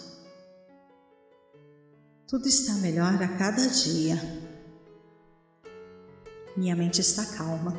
Tudo 2.29 2.49
está 2.49 2.75
melhor 2.75 3.23
a 3.23 3.39
cada 3.39 3.69
dia. 3.69 4.21
Minha 6.57 6.75
mente 6.75 7.01
está 7.01 7.25
calma. 7.25 7.73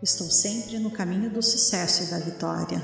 Estou 0.00 0.30
sempre 0.30 0.78
no 0.78 0.92
caminho 0.92 1.28
do 1.28 1.42
sucesso 1.42 2.04
e 2.04 2.06
da 2.06 2.20
vitória. 2.20 2.80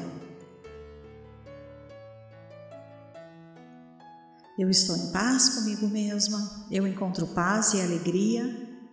Eu 4.59 4.69
estou 4.69 4.97
em 4.97 5.13
paz 5.13 5.51
comigo 5.51 5.87
mesma. 5.87 6.67
Eu 6.73 6.85
encontro 6.89 7.29
paz 7.29 7.73
e 7.75 7.81
alegria 7.81 8.43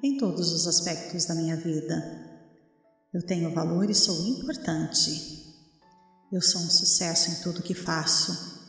em 0.03 0.19
todos 0.19 0.51
os 0.51 0.67
aspectos 0.67 1.25
da 1.25 1.33
minha 1.33 1.55
vida. 1.55 1.95
Eu 3.12 3.25
tenho 3.25 3.51
valor 3.55 3.89
e 3.89 3.95
sou 3.95 4.23
importante. 4.27 5.51
Eu 6.31 6.43
sou 6.43 6.62
um 6.62 6.69
sucesso 6.69 7.31
em 7.31 7.41
tudo 7.41 7.63
que 7.63 7.73
faço. 7.73 8.62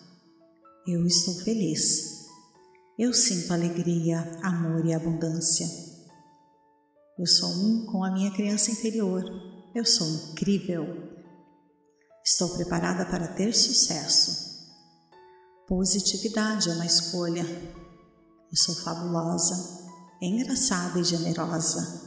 Eu 0.87 1.05
estou 1.07 1.35
feliz. 1.41 2.18
Eu 2.99 3.15
sinto 3.15 3.53
alegria, 3.53 4.19
amor 4.43 4.85
e 4.85 4.93
abundância. 4.93 5.65
Eu 7.17 7.29
sou 7.29 7.49
um 7.49 7.87
com 7.87 8.03
a 8.03 8.11
minha 8.11 8.33
criança 8.33 8.73
interior. 8.73 9.23
Eu 9.73 9.85
sou 9.85 10.05
incrível. 10.09 10.85
Estou 12.25 12.49
preparada 12.57 13.07
para 13.07 13.29
ter 13.29 13.55
sucesso. 13.55 14.67
Positividade 15.69 16.71
é 16.71 16.73
uma 16.73 16.87
escolha. 16.87 17.45
Eu 18.51 18.57
sou 18.57 18.75
fabulosa, 18.75 19.87
engraçada 20.21 20.99
e 20.99 21.05
generosa. 21.05 22.03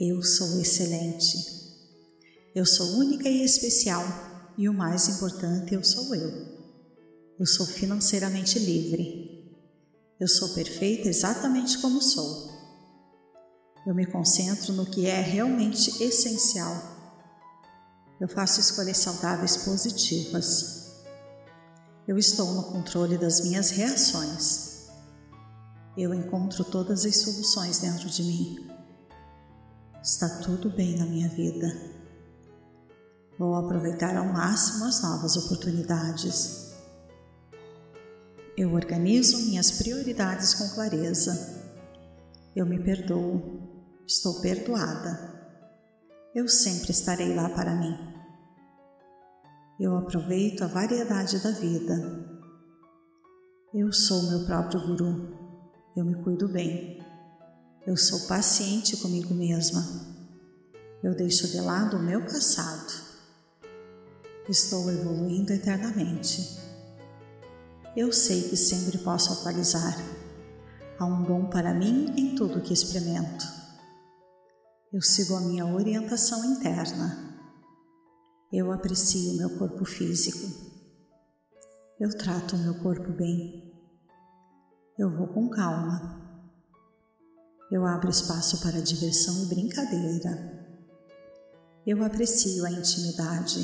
Eu 0.00 0.20
sou 0.24 0.60
excelente. 0.60 1.38
Eu 2.52 2.66
sou 2.66 2.98
única 2.98 3.28
e 3.28 3.44
especial. 3.44 4.02
E 4.58 4.68
o 4.68 4.74
mais 4.74 5.08
importante, 5.08 5.72
eu 5.72 5.84
sou 5.84 6.12
eu. 6.16 6.48
Eu 7.38 7.46
sou 7.46 7.64
financeiramente 7.64 8.58
livre. 8.58 9.33
Eu 10.24 10.28
sou 10.28 10.48
perfeita 10.54 11.06
exatamente 11.06 11.76
como 11.82 12.00
sou. 12.00 12.50
Eu 13.86 13.94
me 13.94 14.06
concentro 14.06 14.72
no 14.72 14.86
que 14.86 15.06
é 15.06 15.20
realmente 15.20 16.02
essencial. 16.02 16.74
Eu 18.18 18.26
faço 18.26 18.58
escolhas 18.58 18.96
saudáveis 18.96 19.58
positivas. 19.58 21.04
Eu 22.08 22.16
estou 22.16 22.54
no 22.54 22.62
controle 22.72 23.18
das 23.18 23.42
minhas 23.42 23.68
reações. 23.68 24.88
Eu 25.94 26.14
encontro 26.14 26.64
todas 26.64 27.04
as 27.04 27.18
soluções 27.18 27.80
dentro 27.80 28.08
de 28.08 28.22
mim. 28.22 28.70
Está 30.02 30.38
tudo 30.38 30.70
bem 30.70 30.96
na 30.96 31.04
minha 31.04 31.28
vida. 31.28 31.66
Vou 33.38 33.54
aproveitar 33.56 34.16
ao 34.16 34.32
máximo 34.32 34.86
as 34.86 35.02
novas 35.02 35.36
oportunidades. 35.36 36.63
Eu 38.56 38.72
organizo 38.72 39.46
minhas 39.46 39.70
prioridades 39.72 40.54
com 40.54 40.68
clareza. 40.70 41.62
Eu 42.54 42.64
me 42.66 42.78
perdoo 42.78 43.64
Estou 44.06 44.38
perdoada. 44.42 45.32
Eu 46.34 46.46
sempre 46.46 46.90
estarei 46.90 47.34
lá 47.34 47.48
para 47.48 47.74
mim. 47.74 47.96
Eu 49.80 49.96
aproveito 49.96 50.62
a 50.62 50.66
variedade 50.66 51.38
da 51.42 51.50
vida. 51.52 51.94
Eu 53.72 53.90
sou 53.92 54.24
meu 54.24 54.44
próprio 54.44 54.86
guru. 54.86 55.38
Eu 55.96 56.04
me 56.04 56.22
cuido 56.22 56.46
bem. 56.48 57.02
Eu 57.86 57.96
sou 57.96 58.28
paciente 58.28 58.94
comigo 58.98 59.32
mesma. 59.32 59.82
Eu 61.02 61.14
deixo 61.14 61.48
de 61.48 61.62
lado 61.62 61.96
o 61.96 62.02
meu 62.02 62.20
passado. 62.20 62.92
Estou 64.46 64.90
evoluindo 64.90 65.50
eternamente. 65.50 66.63
Eu 67.96 68.12
sei 68.12 68.48
que 68.48 68.56
sempre 68.56 68.98
posso 68.98 69.32
atualizar. 69.32 69.96
Há 70.98 71.04
um 71.04 71.22
dom 71.22 71.48
para 71.48 71.72
mim 71.72 72.12
em 72.16 72.34
tudo 72.34 72.60
que 72.60 72.72
experimento. 72.72 73.44
Eu 74.92 75.00
sigo 75.00 75.36
a 75.36 75.40
minha 75.40 75.64
orientação 75.64 76.44
interna. 76.44 77.38
Eu 78.52 78.72
aprecio 78.72 79.36
meu 79.36 79.58
corpo 79.58 79.84
físico. 79.84 80.44
Eu 82.00 82.10
trato 82.18 82.56
o 82.56 82.58
meu 82.58 82.74
corpo 82.82 83.12
bem. 83.12 83.72
Eu 84.98 85.16
vou 85.16 85.28
com 85.28 85.48
calma. 85.48 86.20
Eu 87.70 87.86
abro 87.86 88.10
espaço 88.10 88.60
para 88.60 88.82
diversão 88.82 89.44
e 89.44 89.46
brincadeira. 89.46 90.66
Eu 91.86 92.02
aprecio 92.02 92.66
a 92.66 92.72
intimidade. 92.72 93.60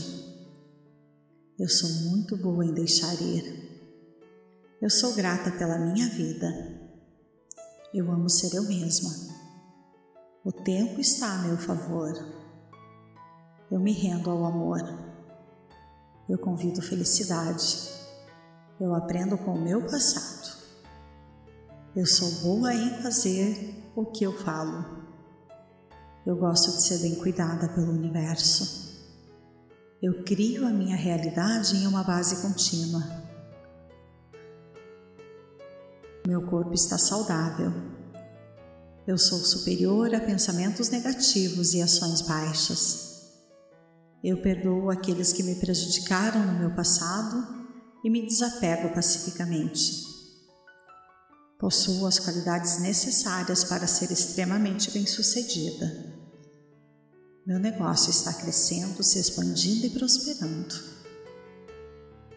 Eu 1.58 1.68
sou 1.68 1.90
muito 2.10 2.36
boa 2.36 2.64
em 2.64 2.72
deixar 2.72 3.14
ir. 3.20 3.69
Eu 4.80 4.88
sou 4.88 5.14
grata 5.14 5.50
pela 5.50 5.76
minha 5.76 6.08
vida. 6.08 6.48
Eu 7.92 8.10
amo 8.10 8.30
ser 8.30 8.56
eu 8.56 8.62
mesma. 8.62 9.10
O 10.42 10.50
tempo 10.50 10.98
está 10.98 11.34
a 11.34 11.38
meu 11.42 11.58
favor. 11.58 12.14
Eu 13.70 13.78
me 13.78 13.92
rendo 13.92 14.30
ao 14.30 14.42
amor. 14.46 14.80
Eu 16.26 16.38
convido 16.38 16.80
felicidade. 16.80 17.90
Eu 18.80 18.94
aprendo 18.94 19.36
com 19.36 19.52
o 19.52 19.60
meu 19.60 19.82
passado. 19.82 20.56
Eu 21.94 22.06
sou 22.06 22.30
boa 22.40 22.72
em 22.72 23.02
fazer 23.02 23.84
o 23.94 24.06
que 24.06 24.24
eu 24.24 24.32
falo. 24.32 25.04
Eu 26.24 26.36
gosto 26.36 26.70
de 26.72 26.82
ser 26.82 27.00
bem 27.00 27.16
cuidada 27.16 27.68
pelo 27.68 27.92
universo. 27.92 28.98
Eu 30.00 30.24
crio 30.24 30.66
a 30.66 30.70
minha 30.70 30.96
realidade 30.96 31.76
em 31.76 31.86
uma 31.86 32.02
base 32.02 32.40
contínua. 32.40 33.19
Meu 36.26 36.42
corpo 36.46 36.74
está 36.74 36.98
saudável. 36.98 37.72
Eu 39.06 39.16
sou 39.16 39.38
superior 39.38 40.14
a 40.14 40.20
pensamentos 40.20 40.90
negativos 40.90 41.72
e 41.72 41.80
ações 41.80 42.20
baixas. 42.20 43.10
Eu 44.22 44.42
perdoo 44.42 44.90
aqueles 44.90 45.32
que 45.32 45.42
me 45.42 45.54
prejudicaram 45.54 46.46
no 46.46 46.58
meu 46.58 46.74
passado 46.74 47.66
e 48.04 48.10
me 48.10 48.26
desapego 48.26 48.94
pacificamente. 48.94 50.04
Possuo 51.58 52.06
as 52.06 52.18
qualidades 52.18 52.78
necessárias 52.80 53.64
para 53.64 53.86
ser 53.86 54.10
extremamente 54.10 54.90
bem-sucedida. 54.90 56.20
Meu 57.46 57.58
negócio 57.58 58.10
está 58.10 58.32
crescendo, 58.34 59.02
se 59.02 59.18
expandindo 59.18 59.86
e 59.86 59.90
prosperando. 59.90 60.74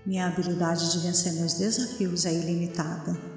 Minha 0.05 0.27
habilidade 0.27 0.91
de 0.91 0.99
vencer 0.99 1.33
meus 1.33 1.53
desafios 1.55 2.25
é 2.25 2.33
ilimitada. 2.33 3.32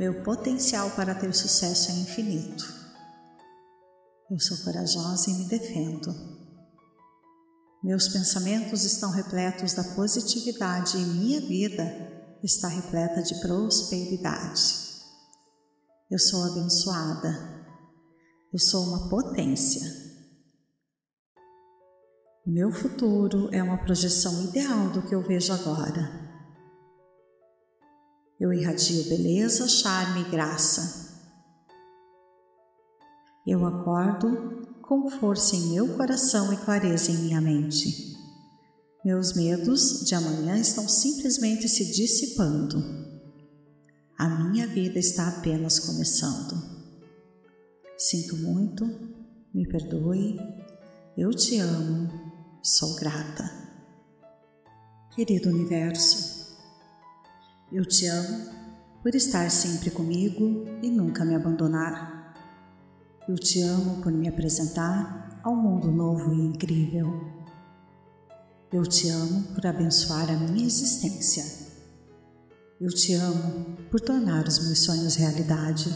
Meu 0.00 0.22
potencial 0.22 0.90
para 0.92 1.14
ter 1.14 1.34
sucesso 1.34 1.90
é 1.90 1.94
infinito. 1.94 2.64
Eu 4.30 4.40
sou 4.40 4.56
corajosa 4.64 5.28
e 5.28 5.34
me 5.34 5.44
defendo. 5.44 6.10
Meus 7.84 8.08
pensamentos 8.08 8.82
estão 8.84 9.10
repletos 9.10 9.74
da 9.74 9.84
positividade 9.84 10.96
e 10.96 11.04
minha 11.04 11.42
vida 11.42 11.84
está 12.42 12.66
repleta 12.68 13.22
de 13.22 13.38
prosperidade. 13.42 14.62
Eu 16.10 16.18
sou 16.18 16.44
abençoada. 16.44 17.66
Eu 18.50 18.58
sou 18.58 18.82
uma 18.84 19.10
potência. 19.10 19.86
Meu 22.46 22.72
futuro 22.72 23.50
é 23.52 23.62
uma 23.62 23.76
projeção 23.76 24.44
ideal 24.44 24.88
do 24.92 25.02
que 25.02 25.14
eu 25.14 25.20
vejo 25.20 25.52
agora. 25.52 26.19
Eu 28.40 28.54
irradio 28.54 29.04
beleza, 29.04 29.68
charme 29.68 30.22
e 30.22 30.30
graça. 30.30 31.10
Eu 33.46 33.66
acordo 33.66 34.78
com 34.80 35.10
força 35.10 35.54
em 35.54 35.74
meu 35.74 35.94
coração 35.94 36.50
e 36.50 36.56
clareza 36.56 37.10
em 37.10 37.18
minha 37.18 37.40
mente. 37.40 38.16
Meus 39.04 39.34
medos 39.34 40.06
de 40.06 40.14
amanhã 40.14 40.56
estão 40.56 40.88
simplesmente 40.88 41.68
se 41.68 41.92
dissipando. 41.92 42.82
A 44.18 44.28
minha 44.28 44.66
vida 44.66 44.98
está 44.98 45.28
apenas 45.28 45.78
começando. 45.78 46.80
Sinto 47.98 48.36
muito, 48.38 48.86
me 49.52 49.68
perdoe, 49.68 50.38
eu 51.14 51.30
te 51.30 51.58
amo, 51.58 52.08
sou 52.62 52.96
grata. 52.96 53.44
Querido 55.14 55.50
Universo, 55.50 56.29
eu 57.72 57.84
te 57.84 58.06
amo 58.06 58.46
por 59.00 59.14
estar 59.14 59.48
sempre 59.48 59.90
comigo 59.90 60.64
e 60.82 60.90
nunca 60.90 61.24
me 61.24 61.36
abandonar. 61.36 62.34
Eu 63.28 63.36
te 63.36 63.62
amo 63.62 64.02
por 64.02 64.10
me 64.10 64.28
apresentar 64.28 65.40
ao 65.44 65.54
mundo 65.54 65.90
novo 65.92 66.34
e 66.34 66.40
incrível. 66.40 67.08
Eu 68.72 68.82
te 68.82 69.08
amo 69.08 69.54
por 69.54 69.64
abençoar 69.64 70.28
a 70.30 70.36
minha 70.36 70.66
existência. 70.66 71.44
Eu 72.80 72.88
te 72.88 73.14
amo 73.14 73.76
por 73.88 74.00
tornar 74.00 74.48
os 74.48 74.58
meus 74.66 74.80
sonhos 74.80 75.14
realidade. 75.14 75.94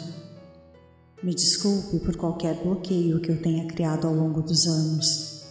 Me 1.25 1.35
desculpe 1.35 1.99
por 1.99 2.15
qualquer 2.17 2.63
bloqueio 2.63 3.21
que 3.21 3.33
eu 3.33 3.43
tenha 3.43 3.67
criado 3.67 4.07
ao 4.07 4.15
longo 4.15 4.43
dos 4.43 4.69
anos. 4.69 5.45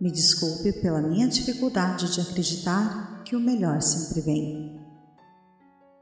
Me 0.00 0.10
desculpe 0.10 0.72
pela 0.80 1.02
minha 1.02 1.28
dificuldade 1.28 2.14
de 2.14 2.20
acreditar 2.22 3.22
que 3.24 3.36
o 3.36 3.40
melhor 3.40 3.82
sempre 3.82 4.22
vem. 4.22 4.71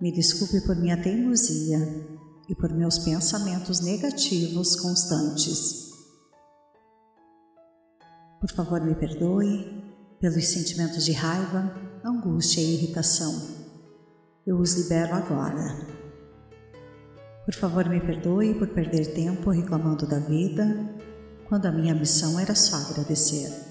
Me 0.01 0.11
desculpe 0.11 0.63
por 0.63 0.77
minha 0.77 0.97
teimosia 0.97 1.79
e 2.49 2.55
por 2.55 2.73
meus 2.73 2.99
pensamentos 3.01 3.81
negativos 3.81 4.75
constantes. 4.77 5.91
Por 8.41 8.51
favor, 8.51 8.81
me 8.81 8.95
perdoe 8.95 9.85
pelos 10.19 10.47
sentimentos 10.47 11.05
de 11.05 11.13
raiva, 11.13 11.75
angústia 12.03 12.63
e 12.63 12.75
irritação. 12.77 13.31
Eu 14.47 14.59
os 14.59 14.73
libero 14.75 15.15
agora. 15.15 15.77
Por 17.45 17.55
favor, 17.55 17.87
me 17.87 18.01
perdoe 18.01 18.55
por 18.55 18.69
perder 18.69 19.13
tempo 19.13 19.51
reclamando 19.51 20.07
da 20.07 20.19
vida, 20.19 20.97
quando 21.47 21.67
a 21.67 21.73
minha 21.73 21.95
missão 21.95 22.41
era 22.41 22.55
só 22.55 22.77
agradecer. 22.77 23.70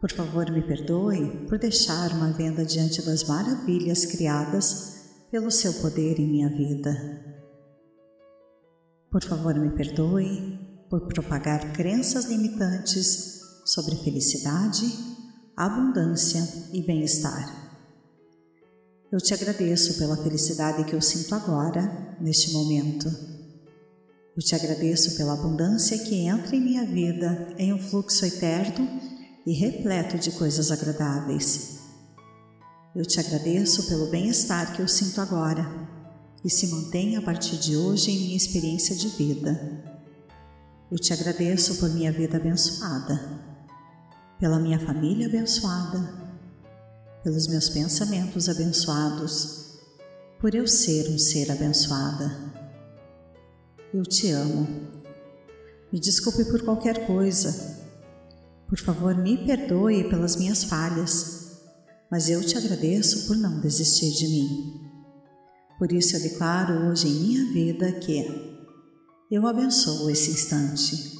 Por 0.00 0.10
favor, 0.10 0.50
me 0.50 0.62
perdoe 0.62 1.46
por 1.46 1.58
deixar 1.58 2.10
uma 2.12 2.32
venda 2.32 2.64
diante 2.64 3.02
das 3.02 3.24
maravilhas 3.24 4.06
criadas 4.06 4.94
pelo 5.30 5.50
seu 5.50 5.74
poder 5.74 6.18
em 6.18 6.26
minha 6.26 6.48
vida. 6.48 6.90
Por 9.10 9.22
favor, 9.22 9.54
me 9.54 9.68
perdoe 9.76 10.58
por 10.88 11.06
propagar 11.06 11.74
crenças 11.74 12.24
limitantes 12.24 13.40
sobre 13.66 13.94
felicidade, 13.96 14.86
abundância 15.54 16.48
e 16.72 16.82
bem-estar. 16.82 17.60
Eu 19.12 19.18
te 19.18 19.34
agradeço 19.34 19.98
pela 19.98 20.16
felicidade 20.16 20.84
que 20.84 20.94
eu 20.94 21.02
sinto 21.02 21.34
agora, 21.34 22.16
neste 22.18 22.52
momento. 22.52 23.06
Eu 24.34 24.42
te 24.42 24.54
agradeço 24.54 25.14
pela 25.18 25.34
abundância 25.34 25.98
que 25.98 26.14
entra 26.14 26.56
em 26.56 26.60
minha 26.60 26.86
vida 26.86 27.54
em 27.58 27.74
um 27.74 27.78
fluxo 27.78 28.24
eterno 28.24 29.19
e 29.46 29.52
repleto 29.52 30.18
de 30.18 30.32
coisas 30.32 30.70
agradáveis. 30.70 31.80
Eu 32.94 33.04
te 33.04 33.20
agradeço 33.20 33.86
pelo 33.88 34.06
bem-estar 34.06 34.74
que 34.74 34.82
eu 34.82 34.88
sinto 34.88 35.20
agora 35.20 35.64
e 36.44 36.50
se 36.50 36.66
mantém 36.68 37.16
a 37.16 37.22
partir 37.22 37.56
de 37.56 37.76
hoje 37.76 38.10
em 38.10 38.18
minha 38.18 38.36
experiência 38.36 38.96
de 38.96 39.08
vida. 39.08 39.84
Eu 40.90 40.98
te 40.98 41.12
agradeço 41.12 41.76
por 41.76 41.88
minha 41.90 42.10
vida 42.10 42.36
abençoada, 42.36 43.40
pela 44.40 44.58
minha 44.58 44.80
família 44.80 45.28
abençoada, 45.28 46.20
pelos 47.22 47.46
meus 47.46 47.68
pensamentos 47.68 48.48
abençoados, 48.48 49.78
por 50.40 50.54
eu 50.54 50.66
ser 50.66 51.08
um 51.10 51.18
ser 51.18 51.50
abençoada. 51.52 52.50
Eu 53.94 54.02
te 54.02 54.30
amo. 54.30 54.66
Me 55.92 56.00
desculpe 56.00 56.44
por 56.44 56.62
qualquer 56.62 57.06
coisa. 57.06 57.79
Por 58.70 58.78
favor, 58.78 59.14
me 59.14 59.36
perdoe 59.44 60.08
pelas 60.08 60.36
minhas 60.36 60.64
falhas 60.64 61.40
mas 62.10 62.28
eu 62.28 62.44
te 62.44 62.58
agradeço 62.58 63.28
por 63.28 63.36
não 63.36 63.60
desistir 63.60 64.10
de 64.10 64.26
mim. 64.26 64.80
Por 65.78 65.92
isso 65.92 66.16
eu 66.16 66.20
declaro 66.20 66.88
hoje 66.90 67.06
em 67.06 67.20
minha 67.20 67.52
vida 67.52 67.92
que 67.92 68.26
eu 69.30 69.46
abençoo 69.46 70.10
esse 70.10 70.32
instante. 70.32 71.18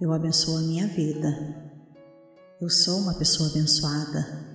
Eu 0.00 0.12
abençoo 0.12 0.56
a 0.56 0.60
minha 0.60 0.86
vida. 0.86 1.72
Eu 2.60 2.70
sou 2.70 2.98
uma 2.98 3.14
pessoa 3.14 3.48
abençoada. 3.50 4.46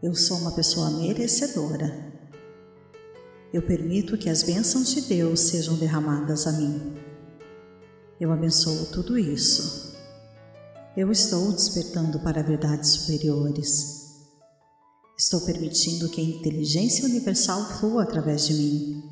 Eu 0.00 0.14
sou 0.14 0.38
uma 0.38 0.52
pessoa 0.52 0.88
merecedora. 0.90 2.12
Eu 3.52 3.62
permito 3.62 4.16
que 4.16 4.30
as 4.30 4.44
bênçãos 4.44 4.94
de 4.94 5.00
Deus 5.00 5.40
sejam 5.40 5.76
derramadas 5.76 6.46
a 6.46 6.52
mim. 6.52 6.94
Eu 8.20 8.32
abençoo 8.32 8.86
tudo 8.92 9.18
isso. 9.18 9.93
Eu 10.96 11.10
estou 11.10 11.50
despertando 11.50 12.20
para 12.20 12.40
verdades 12.40 12.90
superiores. 12.90 14.04
Estou 15.18 15.40
permitindo 15.40 16.08
que 16.08 16.20
a 16.20 16.24
inteligência 16.24 17.04
universal 17.04 17.68
flua 17.80 18.04
através 18.04 18.46
de 18.46 18.54
mim. 18.54 19.02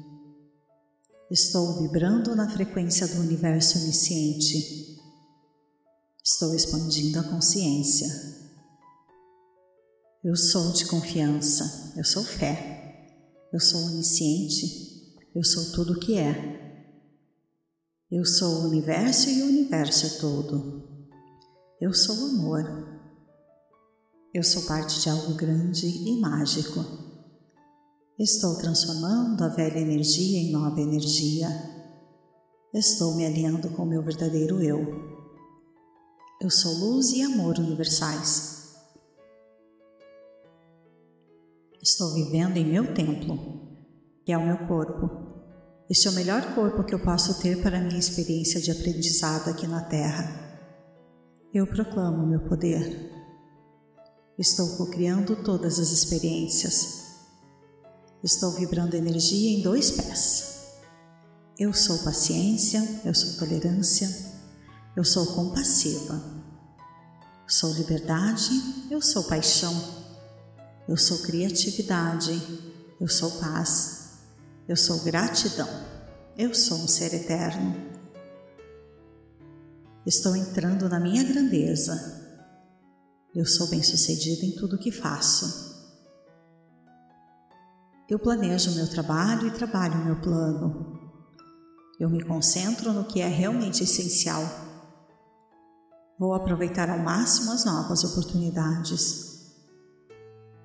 Estou 1.28 1.83
vibrando 1.83 2.37
na 2.37 2.49
frequência 2.49 3.09
do 3.09 3.20
universo 3.20 3.80
onisciente. 3.80 4.97
Estou 6.22 6.55
expandindo 6.55 7.18
a 7.18 7.24
consciência. 7.24 8.09
Eu 10.22 10.37
sou 10.37 10.70
de 10.72 10.87
confiança, 10.87 11.95
eu 11.97 12.05
sou 12.05 12.22
fé, 12.22 13.18
eu 13.53 13.59
sou 13.59 13.80
onisciente, 13.87 15.18
eu 15.35 15.43
sou 15.43 15.72
tudo 15.72 15.95
o 15.95 15.99
que 15.99 16.16
é. 16.16 16.78
Eu 18.09 18.24
sou 18.24 18.61
o 18.61 18.68
universo 18.68 19.28
e 19.28 19.43
o 19.43 19.47
universo 19.47 20.07
é 20.07 20.11
todo. 20.20 20.82
Eu 21.83 21.93
sou 21.93 22.14
amor. 22.26 22.62
Eu 24.33 24.45
sou 24.45 24.62
parte 24.68 25.01
de 25.01 25.11
algo 25.11 25.35
grande 25.35 25.85
e 25.85 26.20
mágico. 26.20 26.78
Estou 28.16 28.57
transformando 28.57 29.43
a 29.43 29.49
velha 29.49 29.80
energia 29.80 30.39
em 30.39 30.53
nova 30.53 30.80
energia. 30.80 31.49
Estou 32.72 33.16
me 33.16 33.26
alinhando 33.26 33.68
com 33.70 33.83
o 33.83 33.87
meu 33.87 34.01
verdadeiro 34.01 34.62
eu. 34.62 34.78
Eu 36.41 36.51
sou 36.51 36.72
luz 36.72 37.11
e 37.11 37.22
amor 37.22 37.59
universais. 37.59 38.76
Estou 41.83 42.14
vivendo 42.14 42.59
em 42.59 42.64
meu 42.64 42.95
templo, 42.95 43.37
que 44.24 44.30
é 44.30 44.39
o 44.39 44.47
meu 44.47 44.68
corpo. 44.68 45.11
Este 45.91 46.07
é 46.07 46.12
o 46.12 46.14
melhor 46.14 46.55
corpo 46.55 46.85
que 46.85 46.95
eu 46.95 47.01
posso 47.01 47.43
ter 47.43 47.61
para 47.61 47.78
a 47.78 47.83
minha 47.83 47.99
experiência 47.99 48.61
de 48.61 48.70
aprendizado 48.70 49.51
aqui 49.51 49.66
na 49.66 49.83
Terra. 49.83 50.41
Eu 51.55 51.66
proclamo 51.66 52.26
meu 52.26 52.40
poder. 52.40 53.12
Estou 54.38 54.74
co-criando 54.78 55.36
todas 55.36 55.78
as 55.78 55.90
experiências. 55.90 57.03
Estou 58.24 58.53
vibrando 58.53 58.96
energia 58.96 59.59
em 59.59 59.62
dois 59.62 59.90
pés. 59.90 60.78
Eu 61.59 61.74
sou 61.74 61.98
paciência, 61.98 63.03
eu 63.05 63.14
sou 63.14 63.38
tolerância, 63.38 64.09
eu 64.96 65.05
sou 65.05 65.26
compassiva. 65.34 66.22
Sou 67.46 67.70
liberdade, 67.74 68.86
eu 68.90 69.03
sou 69.03 69.24
paixão. 69.24 69.74
Eu 70.88 70.96
sou 70.96 71.18
criatividade, 71.18 72.32
eu 72.98 73.09
sou 73.09 73.30
paz, 73.32 74.20
eu 74.66 74.76
sou 74.76 75.00
gratidão, 75.00 75.68
eu 76.36 76.55
sou 76.55 76.78
um 76.78 76.88
ser 76.88 77.12
eterno. 77.12 77.91
Estou 80.05 80.34
entrando 80.34 80.88
na 80.88 80.98
minha 80.98 81.22
grandeza. 81.22 82.20
Eu 83.32 83.46
sou 83.46 83.68
bem-sucedido 83.68 84.44
em 84.44 84.57
tudo 84.57 84.76
que 84.76 84.90
faço. 84.90 85.70
Eu 88.11 88.18
planejo 88.18 88.72
o 88.72 88.74
meu 88.74 88.90
trabalho 88.90 89.46
e 89.46 89.53
trabalho 89.53 89.94
o 89.94 90.05
meu 90.05 90.20
plano. 90.20 91.00
Eu 92.00 92.11
me 92.11 92.20
concentro 92.20 92.92
no 92.92 93.05
que 93.05 93.20
é 93.20 93.28
realmente 93.28 93.84
essencial. 93.84 94.42
Vou 96.18 96.34
aproveitar 96.34 96.90
ao 96.90 96.98
máximo 96.98 97.53
as 97.53 97.64
novas 97.64 98.03
oportunidades. 98.03 99.55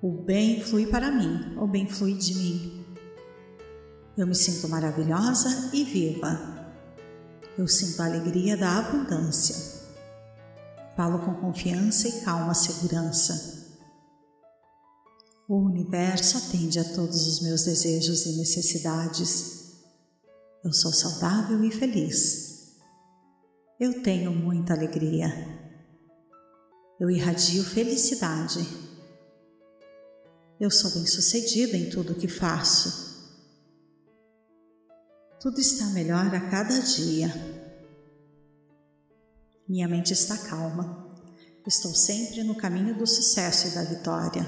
O 0.02 0.24
bem 0.24 0.62
flui 0.64 0.86
para 0.86 1.12
mim, 1.12 1.56
o 1.56 1.66
bem 1.68 1.88
flui 1.88 2.14
de 2.14 2.34
mim. 2.34 2.84
Eu 4.16 4.26
me 4.26 4.34
sinto 4.34 4.68
maravilhosa 4.68 5.70
e 5.72 5.84
viva. 5.84 6.57
Eu 7.58 7.66
sinto 7.68 8.00
a 8.00 8.06
alegria 8.06 8.56
da 8.56 8.78
abundância. 8.78 9.54
Falo 10.96 11.18
com 11.18 11.34
confiança 11.34 12.08
e 12.08 12.20
calma 12.20 12.54
segurança. 12.54 13.66
O 15.48 15.56
universo 15.56 16.38
atende 16.38 16.78
a 16.78 16.84
todos 16.84 17.26
os 17.26 17.42
meus 17.42 17.64
desejos 17.64 18.24
e 18.24 18.36
necessidades. 18.38 19.74
Eu 20.64 20.72
sou 20.72 20.92
saudável 20.92 21.62
e 21.64 21.70
feliz. 21.70 22.76
Eu 23.80 24.02
tenho 24.02 24.30
muita 24.30 24.72
alegria. 24.72 25.28
Eu 27.00 27.10
irradio 27.10 27.64
felicidade 27.64 28.88
eu 30.60 30.72
sou 30.72 30.90
bem-sucedida 30.90 31.76
em 31.76 31.88
tudo 31.88 32.16
que 32.16 32.26
faço. 32.26 33.07
Tudo 35.40 35.60
está 35.60 35.86
melhor 35.86 36.34
a 36.34 36.40
cada 36.50 36.80
dia. 36.80 37.32
Minha 39.68 39.86
mente 39.86 40.12
está 40.12 40.36
calma. 40.36 41.14
Estou 41.64 41.94
sempre 41.94 42.42
no 42.42 42.56
caminho 42.56 42.98
do 42.98 43.06
sucesso 43.06 43.68
e 43.68 43.70
da 43.70 43.84
vitória. 43.84 44.44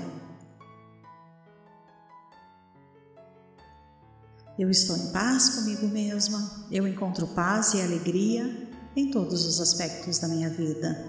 Eu 4.58 4.68
estou 4.68 4.96
em 4.96 5.12
paz 5.12 5.50
comigo 5.50 5.86
mesma. 5.86 6.66
Eu 6.72 6.88
encontro 6.88 7.28
paz 7.28 7.72
e 7.74 7.80
alegria 7.80 8.68
em 8.96 9.12
todos 9.12 9.44
os 9.44 9.60
aspectos 9.60 10.18
da 10.18 10.26
minha 10.26 10.50
vida. 10.50 11.06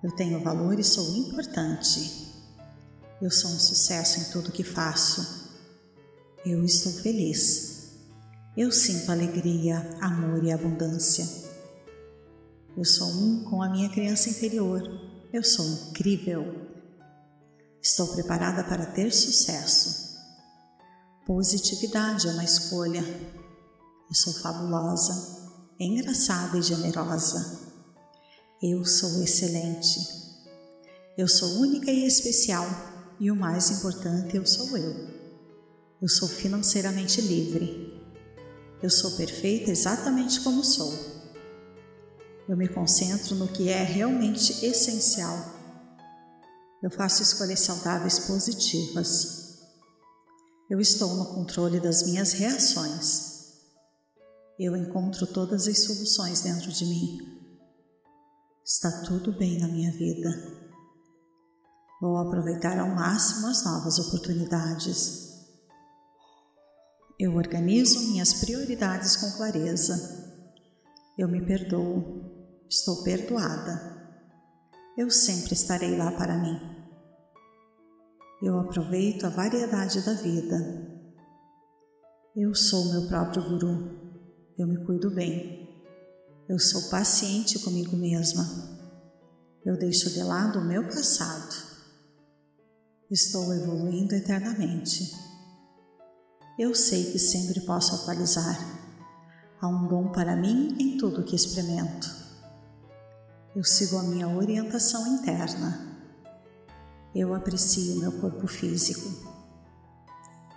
Eu 0.00 0.14
tenho 0.14 0.44
valor 0.44 0.78
e 0.78 0.84
sou 0.84 1.16
importante. 1.16 2.32
Eu 3.20 3.32
sou 3.32 3.50
um 3.50 3.58
sucesso 3.58 4.20
em 4.20 4.30
tudo 4.30 4.52
que 4.52 4.62
faço. 4.62 5.50
Eu 6.44 6.64
estou 6.64 6.92
feliz. 6.92 7.75
Eu 8.56 8.72
sinto 8.72 9.12
alegria, 9.12 9.78
amor 10.00 10.42
e 10.42 10.50
abundância. 10.50 11.28
Eu 12.74 12.86
sou 12.86 13.06
um 13.06 13.44
com 13.44 13.62
a 13.62 13.68
minha 13.68 13.90
criança 13.90 14.30
interior. 14.30 14.80
Eu 15.30 15.44
sou 15.44 15.66
incrível. 15.66 16.66
Estou 17.82 18.06
preparada 18.14 18.64
para 18.64 18.86
ter 18.86 19.12
sucesso. 19.12 20.16
Positividade 21.26 22.28
é 22.28 22.30
uma 22.30 22.44
escolha. 22.44 23.04
Eu 24.08 24.14
sou 24.14 24.32
fabulosa, 24.32 25.52
engraçada 25.78 26.56
e 26.56 26.62
generosa. 26.62 27.60
Eu 28.62 28.86
sou 28.86 29.22
excelente. 29.22 30.00
Eu 31.18 31.28
sou 31.28 31.60
única 31.60 31.90
e 31.90 32.06
especial 32.06 32.66
e 33.20 33.30
o 33.30 33.36
mais 33.36 33.70
importante, 33.70 34.34
eu 34.34 34.46
sou 34.46 34.78
eu. 34.78 35.10
Eu 36.00 36.08
sou 36.08 36.26
financeiramente 36.26 37.20
livre. 37.20 37.85
Eu 38.82 38.90
sou 38.90 39.12
perfeita 39.16 39.70
exatamente 39.70 40.40
como 40.40 40.62
sou. 40.62 40.92
Eu 42.48 42.56
me 42.56 42.68
concentro 42.68 43.34
no 43.34 43.48
que 43.48 43.68
é 43.68 43.82
realmente 43.82 44.64
essencial. 44.64 45.36
Eu 46.82 46.90
faço 46.90 47.22
escolhas 47.22 47.60
saudáveis 47.60 48.18
positivas. 48.20 49.58
Eu 50.70 50.78
estou 50.78 51.16
no 51.16 51.34
controle 51.34 51.80
das 51.80 52.02
minhas 52.04 52.32
reações. 52.32 53.36
Eu 54.58 54.76
encontro 54.76 55.26
todas 55.26 55.66
as 55.66 55.84
soluções 55.84 56.42
dentro 56.42 56.70
de 56.70 56.84
mim. 56.84 57.18
Está 58.64 59.02
tudo 59.02 59.36
bem 59.36 59.58
na 59.58 59.68
minha 59.68 59.92
vida. 59.92 60.28
Vou 62.00 62.16
aproveitar 62.18 62.78
ao 62.78 62.94
máximo 62.94 63.46
as 63.48 63.64
novas 63.64 63.98
oportunidades. 63.98 65.25
Eu 67.18 67.34
organizo 67.34 68.10
minhas 68.10 68.34
prioridades 68.34 69.16
com 69.16 69.30
clareza. 69.38 70.34
Eu 71.16 71.26
me 71.28 71.40
perdoo. 71.46 72.66
Estou 72.68 73.02
perdoada. 73.02 73.96
Eu 74.98 75.08
sempre 75.08 75.54
estarei 75.54 75.96
lá 75.96 76.12
para 76.12 76.36
mim. 76.36 76.60
Eu 78.42 78.58
aproveito 78.60 79.24
a 79.24 79.30
variedade 79.30 80.04
da 80.04 80.12
vida. 80.12 80.56
Eu 82.36 82.54
sou 82.54 82.92
meu 82.92 83.08
próprio 83.08 83.48
guru. 83.48 83.96
Eu 84.58 84.66
me 84.66 84.84
cuido 84.84 85.10
bem. 85.10 85.66
Eu 86.46 86.58
sou 86.58 86.90
paciente 86.90 87.58
comigo 87.60 87.96
mesma. 87.96 88.44
Eu 89.64 89.78
deixo 89.78 90.10
de 90.10 90.22
lado 90.22 90.58
o 90.58 90.64
meu 90.64 90.84
passado. 90.84 91.64
Estou 93.10 93.54
evoluindo 93.54 94.14
eternamente. 94.14 95.25
Eu 96.58 96.74
sei 96.74 97.12
que 97.12 97.18
sempre 97.18 97.60
posso 97.60 97.94
atualizar. 97.94 98.58
Há 99.60 99.68
um 99.68 99.86
dom 99.86 100.08
para 100.08 100.34
mim 100.34 100.74
em 100.80 100.96
tudo 100.96 101.22
que 101.22 101.36
experimento. 101.36 102.10
Eu 103.54 103.62
sigo 103.62 103.98
a 103.98 104.02
minha 104.02 104.26
orientação 104.26 105.06
interna. 105.06 105.98
Eu 107.14 107.34
aprecio 107.34 108.00
meu 108.00 108.10
corpo 108.12 108.46
físico. 108.46 109.06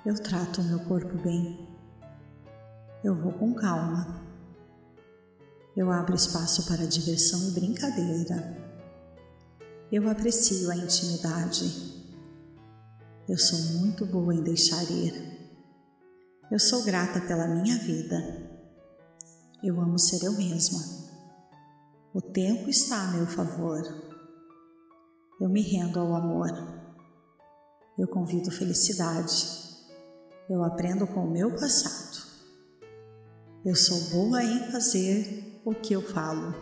Eu 0.06 0.16
trato 0.16 0.62
o 0.62 0.64
meu 0.64 0.80
corpo 0.86 1.18
bem. 1.18 1.68
Eu 3.04 3.14
vou 3.16 3.34
com 3.34 3.54
calma. 3.54 4.24
Eu 5.76 5.92
abro 5.92 6.16
espaço 6.16 6.66
para 6.66 6.88
diversão 6.88 7.50
e 7.50 7.52
brincadeira. 7.52 8.58
Eu 9.92 10.10
aprecio 10.10 10.72
a 10.72 10.78
intimidade. 10.78 12.06
Eu 13.28 13.38
sou 13.38 13.60
muito 13.80 14.06
boa 14.06 14.34
em 14.34 14.42
deixar 14.42 14.84
ir. 14.84 15.39
Eu 16.52 16.58
sou 16.58 16.84
grata 16.84 17.22
pela 17.22 17.46
minha 17.46 17.78
vida. 17.78 18.18
Eu 19.64 19.80
amo 19.80 20.00
ser 20.00 20.26
eu 20.26 20.32
mesma. 20.32 20.80
O 22.12 22.20
tempo 22.20 22.68
está 22.72 23.04
a 23.04 23.12
meu 23.12 23.28
favor. 23.28 23.84
Eu 25.40 25.48
me 25.48 25.62
rendo 25.62 26.00
ao 26.00 26.16
amor. 26.16 26.50
Eu 28.00 28.08
convido 28.08 28.50
felicidade. 28.50 29.46
Eu 30.50 30.64
aprendo 30.64 31.06
com 31.06 31.26
o 31.26 31.32
meu 31.32 31.52
passado. 31.52 32.18
Eu 33.64 33.76
sou 33.76 34.10
boa 34.10 34.44
em 34.44 34.72
fazer 34.72 35.62
o 35.64 35.76
que 35.76 35.94
eu 35.94 36.02
falo. 36.02 36.56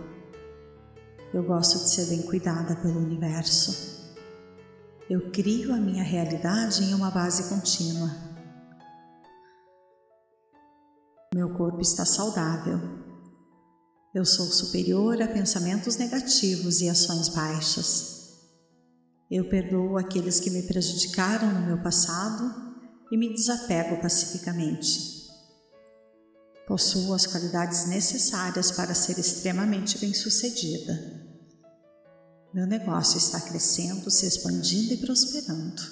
Eu 1.34 1.44
gosto 1.44 1.80
de 1.80 1.90
ser 1.92 2.08
bem 2.08 2.24
cuidada 2.24 2.76
pelo 2.76 3.00
universo. 3.00 4.18
Eu 5.10 5.32
crio 5.32 5.74
a 5.74 5.78
minha 5.78 6.04
realidade 6.04 6.84
em 6.84 6.94
uma 6.94 7.10
base 7.10 7.48
contínua. 7.48 8.27
Meu 11.38 11.54
corpo 11.54 11.80
está 11.82 12.04
saudável. 12.04 12.80
Eu 14.12 14.26
sou 14.26 14.48
superior 14.48 15.22
a 15.22 15.28
pensamentos 15.28 15.96
negativos 15.96 16.82
e 16.82 16.90
ações 16.90 17.30
baixas. 17.30 18.40
Eu 19.30 19.48
perdoo 19.48 20.00
aqueles 20.00 20.40
que 20.40 20.50
me 20.50 20.64
prejudicaram 20.64 21.54
no 21.54 21.68
meu 21.68 21.84
passado 21.84 22.52
e 23.12 23.18
me 23.20 23.32
desapego 23.32 24.02
pacificamente. 24.02 25.28
Possuo 26.68 27.14
as 27.14 27.28
qualidades 27.28 27.86
necessárias 27.86 28.72
para 28.72 28.96
ser 28.96 29.20
extremamente 29.20 30.00
bem-sucedida. 30.00 31.00
Meu 32.52 32.66
negócio 32.66 33.20
está 33.20 33.40
crescendo, 33.40 34.10
se 34.10 34.26
expandindo 34.26 34.92
e 34.92 34.98
prosperando. 34.98 35.84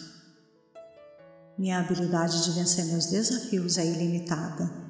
Minha 1.55 1.81
habilidade 1.81 2.45
de 2.45 2.51
vencer 2.53 2.85
meus 2.85 3.05
desafios 3.05 3.77
é 3.77 3.85
ilimitada. 3.85 4.84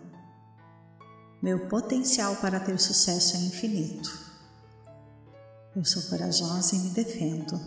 Meu 1.46 1.60
potencial 1.68 2.38
para 2.38 2.60
ter 2.60 2.80
sucesso 2.80 3.38
é 3.38 3.40
infinito. 3.42 4.10
Eu 5.76 5.86
sou 5.86 6.02
corajosa 6.10 6.76
e 6.76 6.80
me 6.80 6.90
defendo. 6.90 7.62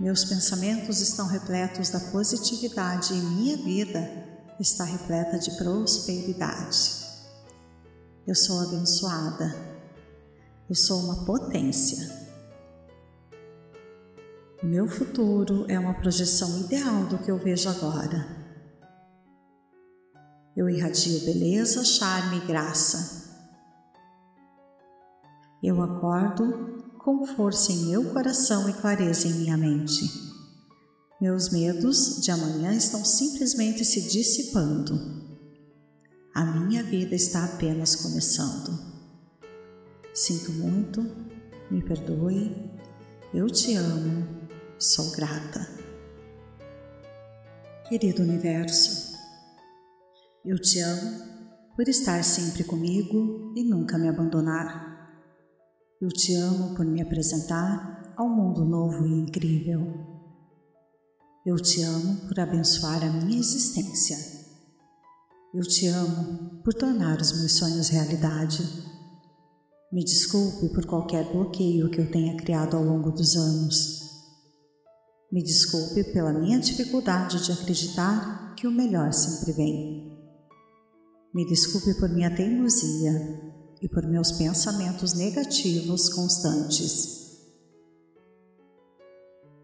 Meus 0.00 0.24
pensamentos 0.24 1.02
estão 1.02 1.26
repletos 1.26 1.90
da 1.90 2.00
positividade 2.00 3.12
e 3.12 3.20
minha 3.20 3.58
vida 3.58 4.00
está 4.58 4.84
repleta 4.84 5.38
de 5.38 5.58
prosperidade. 5.58 7.04
Eu 8.26 8.34
sou 8.34 8.60
abençoada. 8.60 9.54
Eu 10.70 10.74
sou 10.74 10.98
uma 11.00 11.26
potência. 11.26 12.10
O 14.62 14.66
meu 14.66 14.88
futuro 14.88 15.66
é 15.68 15.78
uma 15.78 15.92
projeção 15.92 16.60
ideal 16.60 17.04
do 17.04 17.18
que 17.18 17.30
eu 17.30 17.36
vejo 17.36 17.68
agora. 17.68 18.45
Eu 20.56 20.70
irradio 20.70 21.20
beleza, 21.20 21.84
charme 21.84 22.38
e 22.38 22.46
graça. 22.46 23.26
Eu 25.62 25.82
acordo 25.82 26.94
com 26.98 27.26
força 27.26 27.72
em 27.72 27.90
meu 27.90 28.12
coração 28.12 28.66
e 28.70 28.72
clareza 28.72 29.28
em 29.28 29.34
minha 29.34 29.56
mente. 29.56 30.04
Meus 31.20 31.50
medos 31.50 32.22
de 32.22 32.30
amanhã 32.30 32.72
estão 32.72 33.04
simplesmente 33.04 33.84
se 33.84 34.08
dissipando. 34.08 35.26
A 36.34 36.44
minha 36.44 36.82
vida 36.82 37.14
está 37.14 37.44
apenas 37.44 37.94
começando. 37.96 38.78
Sinto 40.14 40.52
muito, 40.52 41.02
me 41.70 41.82
perdoe, 41.82 42.70
eu 43.34 43.46
te 43.48 43.74
amo, 43.74 44.26
sou 44.78 45.10
grata. 45.10 45.68
Querido 47.88 48.22
Universo, 48.22 49.05
eu 50.46 50.56
te 50.60 50.78
amo 50.78 51.26
por 51.74 51.88
estar 51.88 52.22
sempre 52.22 52.62
comigo 52.62 53.52
e 53.56 53.64
nunca 53.64 53.98
me 53.98 54.08
abandonar. 54.08 54.86
Eu 56.00 56.08
te 56.08 56.36
amo 56.36 56.72
por 56.76 56.86
me 56.86 57.02
apresentar 57.02 58.14
ao 58.16 58.28
mundo 58.28 58.64
novo 58.64 59.04
e 59.04 59.22
incrível. 59.22 59.82
Eu 61.44 61.56
te 61.56 61.82
amo 61.82 62.28
por 62.28 62.38
abençoar 62.38 63.02
a 63.02 63.10
minha 63.10 63.40
existência. 63.40 64.16
Eu 65.52 65.62
te 65.62 65.88
amo 65.88 66.62
por 66.62 66.72
tornar 66.74 67.20
os 67.20 67.32
meus 67.40 67.52
sonhos 67.54 67.88
realidade. 67.88 68.62
Me 69.92 70.04
desculpe 70.04 70.68
por 70.68 70.86
qualquer 70.86 71.24
bloqueio 71.32 71.90
que 71.90 72.00
eu 72.00 72.10
tenha 72.10 72.36
criado 72.36 72.76
ao 72.76 72.84
longo 72.84 73.10
dos 73.10 73.34
anos. 73.34 74.00
Me 75.32 75.42
desculpe 75.42 76.04
pela 76.12 76.32
minha 76.32 76.60
dificuldade 76.60 77.44
de 77.44 77.50
acreditar 77.50 78.54
que 78.54 78.66
o 78.66 78.70
melhor 78.70 79.12
sempre 79.12 79.52
vem. 79.52 79.95
Me 81.36 81.44
desculpe 81.44 81.92
por 82.00 82.08
minha 82.08 82.34
teimosia 82.34 83.12
e 83.82 83.86
por 83.90 84.06
meus 84.06 84.32
pensamentos 84.32 85.12
negativos 85.12 86.08
constantes. 86.08 87.42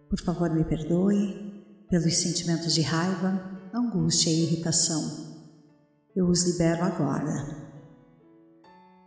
Por 0.06 0.20
favor, 0.20 0.50
me 0.50 0.64
perdoe 0.66 1.86
pelos 1.88 2.14
sentimentos 2.14 2.74
de 2.74 2.82
raiva, 2.82 3.70
angústia 3.72 4.28
e 4.28 4.42
irritação. 4.42 5.00
Eu 6.14 6.28
os 6.28 6.44
libero 6.44 6.84
agora. 6.84 7.72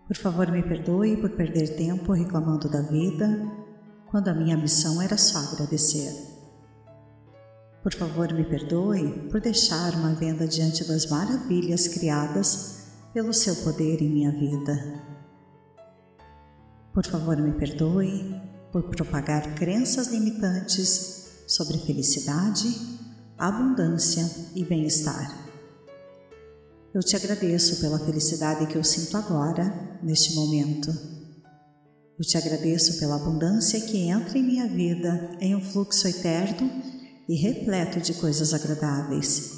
Por 0.07 0.17
favor, 0.17 0.51
me 0.51 0.63
perdoe 0.63 1.17
por 1.17 1.29
perder 1.35 1.77
tempo 1.77 2.13
reclamando 2.13 2.67
da 2.67 2.81
vida, 2.81 3.27
quando 4.09 4.29
a 4.29 4.33
minha 4.33 4.57
missão 4.57 4.99
era 5.03 5.19
só 5.19 5.37
agradecer. 5.37 6.34
Por 7.85 7.93
favor, 7.93 8.33
me 8.33 8.43
perdoe 8.43 9.29
por 9.29 9.39
deixar 9.39 9.93
uma 9.93 10.15
venda 10.15 10.47
diante 10.47 10.83
das 10.85 11.05
maravilhas 11.05 11.87
criadas 11.87 12.79
pelo 13.13 13.31
seu 13.31 13.55
poder 13.57 14.01
em 14.01 14.09
minha 14.09 14.31
vida. 14.31 15.03
Por 16.91 17.05
favor, 17.05 17.37
me 17.37 17.51
perdoe 17.51 18.41
por 18.71 18.89
propagar 18.89 19.53
crenças 19.53 20.07
limitantes 20.07 21.43
sobre 21.45 21.77
felicidade, 21.77 22.75
abundância 23.37 24.27
e 24.55 24.65
bem-estar. 24.65 25.47
Eu 26.91 27.03
te 27.03 27.15
agradeço 27.15 27.79
pela 27.81 27.99
felicidade 27.99 28.65
que 28.65 28.77
eu 28.77 28.83
sinto 28.83 29.15
agora, 29.15 29.99
neste 30.01 30.33
momento. 30.33 30.89
Eu 32.17 32.25
te 32.25 32.35
agradeço 32.35 32.97
pela 32.97 33.17
abundância 33.17 33.79
que 33.79 34.09
entra 34.09 34.39
em 34.39 34.43
minha 34.43 34.67
vida 34.67 35.37
em 35.39 35.55
um 35.55 35.61
fluxo 35.61 36.07
eterno 36.07 36.94
e 37.27 37.35
repleto 37.35 37.99
de 37.99 38.13
coisas 38.15 38.53
agradáveis. 38.53 39.51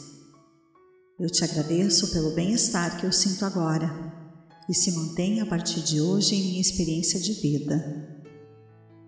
Eu 1.20 1.30
te 1.30 1.44
agradeço 1.44 2.12
pelo 2.12 2.32
bem-estar 2.32 3.00
que 3.00 3.06
eu 3.06 3.12
sinto 3.12 3.46
agora 3.46 3.92
e 4.70 4.74
se 4.74 4.92
mantém 4.92 5.42
a 5.42 5.46
partir 5.46 5.82
de 5.82 6.02
hoje 6.02 6.36
em 6.36 6.44
minha 6.44 6.62
experiência 6.62 7.20
de 7.20 7.34
vida. 7.34 8.24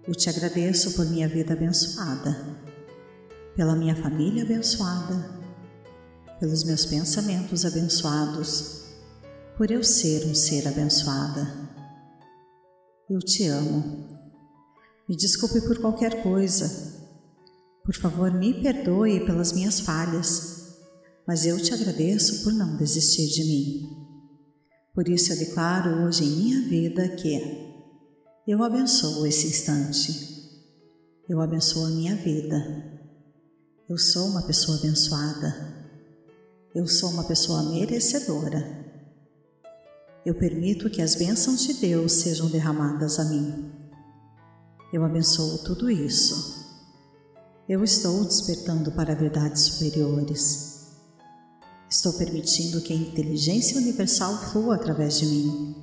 Eu 0.08 0.16
te 0.16 0.30
agradeço 0.30 0.94
por 0.94 1.06
minha 1.06 1.28
vida 1.28 1.54
abençoada 1.54 2.60
pela 3.60 3.76
minha 3.76 3.94
família 3.94 4.44
abençoada, 4.44 5.38
pelos 6.40 6.64
meus 6.64 6.86
pensamentos 6.86 7.66
abençoados, 7.66 8.86
por 9.58 9.70
eu 9.70 9.84
ser 9.84 10.26
um 10.28 10.34
ser 10.34 10.66
abençoada. 10.66 11.70
Eu 13.10 13.20
te 13.20 13.48
amo. 13.48 14.18
Me 15.10 15.18
desculpe 15.18 15.60
por 15.60 15.78
qualquer 15.80 16.24
coisa. 16.24 16.99
Por 17.90 17.96
favor, 17.96 18.32
me 18.32 18.54
perdoe 18.54 19.26
pelas 19.26 19.52
minhas 19.52 19.80
falhas, 19.80 20.76
mas 21.28 21.44
eu 21.44 21.60
te 21.60 21.74
agradeço 21.74 22.44
por 22.44 22.54
não 22.54 22.78
desistir 22.78 23.28
de 23.30 23.44
mim. 23.44 23.90
Por 24.94 25.10
isso 25.10 25.34
eu 25.34 25.40
declaro 25.40 26.06
hoje 26.06 26.24
em 26.24 26.36
minha 26.36 26.62
vida 26.70 27.10
que 27.16 27.42
eu 28.48 28.64
abençoo 28.64 29.26
esse 29.26 29.48
instante. 29.48 30.14
Eu 31.28 31.42
abençoo 31.42 31.84
a 31.84 31.90
minha 31.90 32.16
vida. 32.16 33.02
Eu 33.90 33.98
sou 33.98 34.28
uma 34.28 34.44
pessoa 34.44 34.78
abençoada. 34.78 35.90
Eu 36.76 36.86
sou 36.86 37.10
uma 37.10 37.24
pessoa 37.24 37.72
merecedora. 37.72 38.86
Eu 40.24 40.36
permito 40.36 40.92
que 40.92 41.02
as 41.02 41.16
bênçãos 41.16 41.66
de 41.66 41.74
Deus 41.74 42.12
sejam 42.12 42.52
derramadas 42.52 43.18
a 43.18 43.26
mim. 43.26 43.72
Eu 44.94 45.04
abençoo 45.04 45.64
tudo 45.64 45.90
isso. 45.90 46.59
Eu 47.70 47.84
estou 47.84 48.26
despertando 48.26 48.92
para 48.92 49.16
verdades 49.16 49.62
superiores. 49.62 50.88
Estou 51.90 52.12
permitindo 52.14 52.82
que 52.82 52.92
a 52.92 52.96
inteligência 52.96 53.78
universal 53.78 54.36
flua 54.52 54.76
através 54.76 55.20
de 55.20 55.28
mim. 55.28 55.76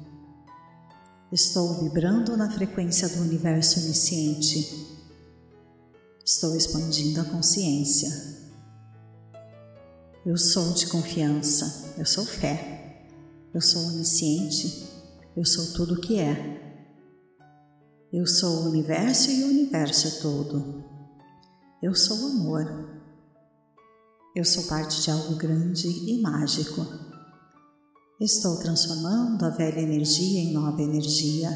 Estou 1.33 1.83
vibrando 1.83 2.37
na 2.37 2.51
frequência 2.51 3.09
do 3.09 3.23
universo 3.23 3.81
onisciente 3.81 4.87
Estou 6.29 6.57
expandindo 6.57 7.21
a 7.21 7.25
consciência. 7.25 8.11
Eu 10.25 10.37
sou 10.37 10.73
de 10.73 10.89
confiança, 10.89 11.95
eu 11.97 12.05
sou 12.05 12.25
fé, 12.25 13.07
eu 13.55 13.61
sou 13.61 13.81
onisciente, 13.81 14.89
eu 15.37 15.45
sou 15.45 15.73
tudo 15.73 15.95
o 15.95 16.01
que 16.01 16.19
é. 16.19 16.83
Eu 18.13 18.27
sou 18.27 18.65
o 18.65 18.71
universo 18.71 19.31
e 19.31 19.45
o 19.45 19.47
universo 19.51 20.09
é 20.09 20.11
todo. 20.21 20.96
Eu 21.83 21.95
sou 21.95 22.17
amor. 22.29 22.65
Eu 24.35 24.47
sou 24.47 24.65
parte 24.65 25.03
de 25.03 25.11
algo 25.11 25.37
grande 25.37 25.87
e 25.87 26.23
mágico. 26.23 26.81
Estou 28.19 28.59
transformando 28.59 29.45
a 29.45 29.51
velha 29.51 29.81
energia 29.81 30.41
em 30.41 30.55
nova 30.55 30.81
energia. 30.81 31.51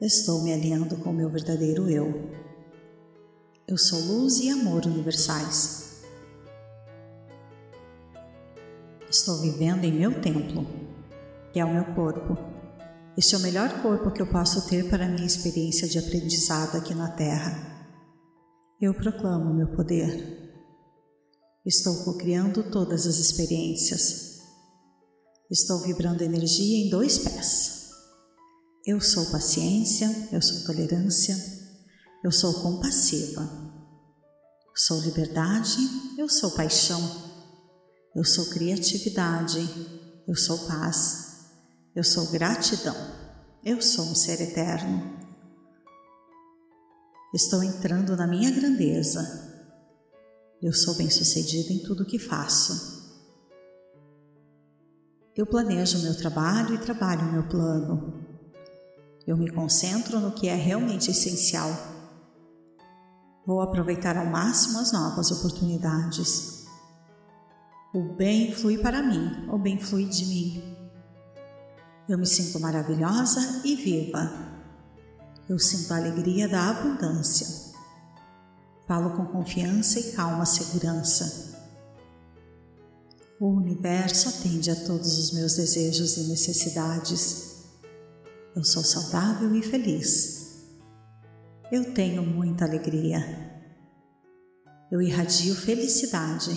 Estou 0.00 0.42
me 0.42 0.52
alinhando 0.52 0.96
com 0.98 1.10
o 1.10 1.12
meu 1.12 1.28
verdadeiro 1.28 1.90
eu. 1.90 2.30
Eu 3.66 3.76
sou 3.76 3.98
luz 4.00 4.38
e 4.38 4.50
amor 4.50 4.86
universais. 4.86 6.04
Estou 9.10 9.40
vivendo 9.40 9.84
em 9.84 9.92
meu 9.92 10.20
templo, 10.20 10.64
que 11.52 11.58
é 11.58 11.64
o 11.64 11.74
meu 11.74 11.86
corpo. 11.92 12.38
Este 13.18 13.34
é 13.34 13.38
o 13.38 13.42
melhor 13.42 13.82
corpo 13.82 14.12
que 14.12 14.22
eu 14.22 14.28
posso 14.28 14.68
ter 14.68 14.88
para 14.88 15.06
a 15.06 15.08
minha 15.08 15.26
experiência 15.26 15.88
de 15.88 15.98
aprendizado 15.98 16.76
aqui 16.76 16.94
na 16.94 17.08
Terra. 17.08 17.71
Eu 18.82 18.92
proclamo 18.92 19.54
meu 19.54 19.68
poder. 19.76 20.52
Estou 21.64 22.02
co-criando 22.02 22.68
todas 22.68 23.06
as 23.06 23.18
experiências. 23.18 24.40
Estou 25.48 25.78
vibrando 25.82 26.24
energia 26.24 26.84
em 26.84 26.90
dois 26.90 27.16
pés. 27.16 27.90
Eu 28.84 29.00
sou 29.00 29.24
paciência, 29.26 30.28
eu 30.32 30.42
sou 30.42 30.66
tolerância, 30.66 31.36
eu 32.24 32.32
sou 32.32 32.54
compassiva. 32.54 33.48
Sou 34.74 34.98
liberdade, 35.02 35.78
eu 36.18 36.28
sou 36.28 36.50
paixão. 36.50 37.00
Eu 38.16 38.24
sou 38.24 38.46
criatividade, 38.46 39.60
eu 40.26 40.34
sou 40.34 40.58
paz. 40.66 41.52
Eu 41.94 42.02
sou 42.02 42.26
gratidão. 42.32 42.96
Eu 43.64 43.80
sou 43.80 44.06
um 44.06 44.14
ser 44.16 44.40
eterno. 44.40 45.21
Estou 47.32 47.62
entrando 47.62 48.14
na 48.14 48.26
minha 48.26 48.50
grandeza. 48.50 49.22
Eu 50.60 50.70
sou 50.70 50.94
bem-sucedida 50.94 51.72
em 51.72 51.78
tudo 51.78 52.02
o 52.02 52.06
que 52.06 52.18
faço. 52.18 53.00
Eu 55.34 55.46
planejo 55.46 55.98
o 55.98 56.02
meu 56.02 56.14
trabalho 56.14 56.74
e 56.74 56.78
trabalho 56.78 57.22
o 57.22 57.32
meu 57.32 57.48
plano. 57.48 58.22
Eu 59.26 59.34
me 59.38 59.50
concentro 59.50 60.20
no 60.20 60.32
que 60.32 60.46
é 60.46 60.54
realmente 60.54 61.10
essencial. 61.10 61.70
Vou 63.46 63.62
aproveitar 63.62 64.18
ao 64.18 64.26
máximo 64.26 64.78
as 64.78 64.92
novas 64.92 65.30
oportunidades. 65.30 66.66
O 67.94 68.14
bem 68.14 68.54
flui 68.54 68.76
para 68.76 69.02
mim, 69.02 69.48
o 69.50 69.56
bem 69.56 69.80
flui 69.80 70.04
de 70.04 70.26
mim. 70.26 70.76
Eu 72.06 72.18
me 72.18 72.26
sinto 72.26 72.60
maravilhosa 72.60 73.62
e 73.64 73.74
viva. 73.74 74.52
Eu 75.48 75.58
sinto 75.58 75.92
a 75.92 75.96
alegria 75.96 76.48
da 76.48 76.70
abundância. 76.70 77.72
Falo 78.86 79.16
com 79.16 79.26
confiança 79.26 79.98
e 79.98 80.12
calma 80.12 80.46
segurança. 80.46 81.52
O 83.40 83.48
universo 83.48 84.28
atende 84.28 84.70
a 84.70 84.76
todos 84.76 85.18
os 85.18 85.32
meus 85.32 85.56
desejos 85.56 86.16
e 86.16 86.28
necessidades. 86.28 87.64
Eu 88.54 88.62
sou 88.62 88.84
saudável 88.84 89.54
e 89.56 89.62
feliz. 89.62 90.68
Eu 91.72 91.92
tenho 91.92 92.22
muita 92.22 92.64
alegria. 92.64 93.60
Eu 94.90 95.02
irradio 95.02 95.54
felicidade. 95.54 96.56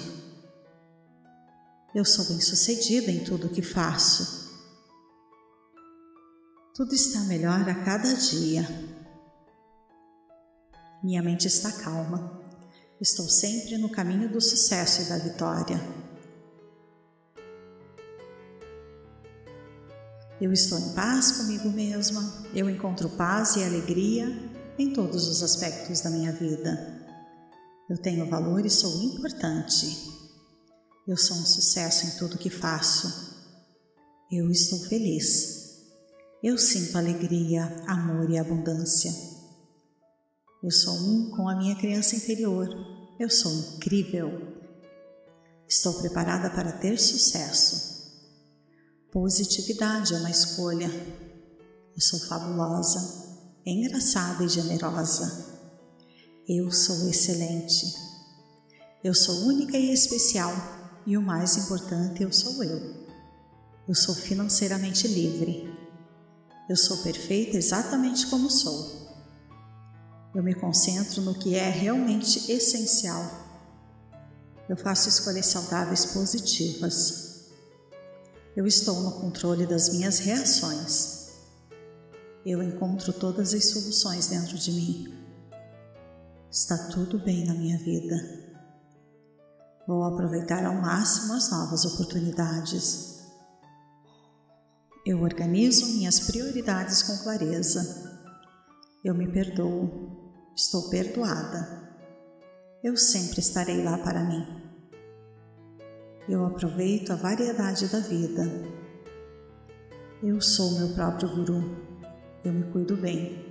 Eu 1.96 2.04
sou 2.04 2.26
bem-sucedida 2.26 3.10
em 3.10 3.24
tudo 3.24 3.48
o 3.48 3.50
que 3.50 3.62
faço. 3.62 4.45
Tudo 6.76 6.94
está 6.94 7.22
melhor 7.22 7.70
a 7.70 7.86
cada 7.86 8.14
dia. 8.16 8.68
Minha 11.02 11.24
mente 11.24 11.48
está 11.48 11.72
calma. 11.72 12.38
Estou 13.00 13.30
sempre 13.30 13.78
no 13.78 13.88
caminho 13.88 14.30
do 14.30 14.42
sucesso 14.42 15.04
e 15.04 15.06
da 15.06 15.18
vitória. 15.18 15.80
Eu 20.42 20.52
estou 20.52 20.78
em 20.78 20.94
paz 20.94 21.32
comigo 21.32 21.70
mesma. 21.70 22.46
Eu 22.54 22.70
encontro 22.70 23.08
paz 23.12 23.56
e 23.56 23.64
alegria 23.64 24.28
em 24.78 24.92
todos 24.92 25.30
os 25.30 25.42
aspectos 25.42 26.02
da 26.02 26.10
minha 26.10 26.34
vida. 26.34 27.02
Eu 27.90 27.98
tenho 27.98 28.30
valor 28.30 28.66
e 28.66 28.70
sou 28.70 29.02
importante. 29.02 30.12
Eu 31.08 31.16
sou 31.16 31.38
um 31.38 31.46
sucesso 31.46 32.06
em 32.06 32.20
tudo 32.20 32.38
que 32.38 32.50
faço. 32.50 33.34
Eu 34.30 34.52
estou 34.52 34.80
feliz. 34.90 35.65
Eu 36.48 36.60
sinto 36.60 36.96
alegria, 36.96 37.84
amor 37.88 38.30
e 38.30 38.38
abundância. 38.38 39.12
Eu 40.64 40.70
sou 40.70 40.94
um 40.94 41.32
com 41.32 41.50
a 41.50 41.56
minha 41.56 41.76
criança 41.76 42.16
interior. 42.16 42.70
Eu 43.20 43.32
sou 43.32 43.52
incrível. 43.52 44.30
Estou 45.68 45.96
preparada 45.96 46.52
para 46.52 46.72
ter 46.74 47.00
sucesso. 47.00 48.14
Positividade 49.12 50.14
é 50.14 50.18
uma 50.18 50.30
escolha. 50.30 50.88
Eu 51.96 52.00
sou 52.00 52.20
fabulosa, 52.20 53.50
engraçada 53.66 54.44
e 54.44 54.48
generosa. 54.48 55.48
Eu 56.48 56.72
sou 56.72 57.10
excelente. 57.10 57.92
Eu 59.04 59.16
sou 59.16 59.48
única 59.48 59.76
e 59.76 59.92
especial. 59.92 60.54
E 61.08 61.18
o 61.18 61.24
mais 61.24 61.58
importante, 61.58 62.22
eu 62.22 62.32
sou 62.32 62.64
eu. 62.64 63.04
Eu 63.88 63.96
sou 63.96 64.14
financeiramente 64.14 65.08
livre. 65.08 65.75
Eu 66.68 66.76
sou 66.76 66.98
perfeita 66.98 67.58
exatamente 67.58 68.28
como 68.28 68.50
sou. 68.50 69.06
Eu 70.34 70.44
me 70.44 70.54
concentro 70.54 71.22
no 71.22 71.36
que 71.36 71.56
é 71.56 71.70
realmente 71.70 72.52
essencial. 72.52 73.24
Eu 74.68 74.76
faço 74.76 75.08
escolhas 75.08 75.46
saudáveis 75.46 76.06
positivas. 76.08 77.52
Eu 78.56 78.66
estou 78.66 79.00
no 79.02 79.12
controle 79.12 79.68
das 79.68 79.90
minhas 79.90 80.20
reações. 80.20 81.30
Eu 82.46 82.64
encontro 82.64 83.14
todas 83.14 83.54
as 83.54 83.66
soluções 83.66 84.28
dentro 84.28 84.58
de 84.58 84.72
mim. 84.72 85.14
Está 86.52 86.78
tudo 86.90 87.20
bem 87.20 87.46
na 87.46 87.54
minha 87.54 87.78
vida. 87.78 88.16
Vou 89.88 90.04
aproveitar 90.04 90.66
ao 90.66 90.74
máximo 90.74 91.34
as 91.34 91.52
novas 91.52 91.86
oportunidades. 91.86 93.15
Eu 95.06 95.22
organizo 95.22 95.86
minhas 95.94 96.20
prioridades 96.20 97.04
com 97.04 97.16
clareza. 97.20 98.12
Eu 99.04 99.14
me 99.14 99.28
perdoo. 99.32 100.34
Estou 100.56 100.90
perdoada. 100.90 101.94
Eu 102.84 102.98
sempre 102.98 103.40
estarei 103.40 103.84
lá 103.84 104.00
para 104.00 104.24
mim. 104.24 104.44
Eu 106.28 106.44
aproveito 106.44 107.12
a 107.12 107.16
variedade 107.16 107.88
da 107.88 108.00
vida. 108.00 108.52
Eu 110.24 110.42
sou 110.42 110.72
meu 110.72 110.96
próprio 110.96 111.36
guru. 111.36 111.62
Eu 112.44 112.52
me 112.52 112.72
cuido 112.72 112.98
bem. 112.98 113.46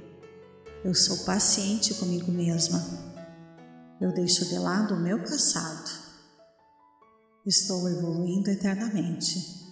Eu 0.85 0.93
sou 0.93 1.25
paciente 1.25 1.95
comigo 1.95 2.33
mesma. 2.33 2.83
Eu 4.01 4.13
deixo 4.13 4.45
de 4.49 4.59
lado 4.59 4.95
o 4.95 5.01
meu 5.01 5.21
passado. 5.21 6.03
Estou 7.47 7.89
evoluindo 7.89 8.51
eternamente. 8.51 9.64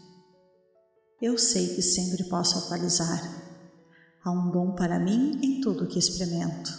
Eu 1.22 1.38
sei 1.38 1.76
que 1.76 1.82
sempre 1.82 2.24
posso 2.24 2.58
atualizar. 2.58 3.22
Há 4.24 4.30
um 4.32 4.50
dom 4.50 4.74
para 4.74 4.98
mim 4.98 5.38
em 5.40 5.60
tudo 5.60 5.86
que 5.86 5.96
experimento. 5.96 6.72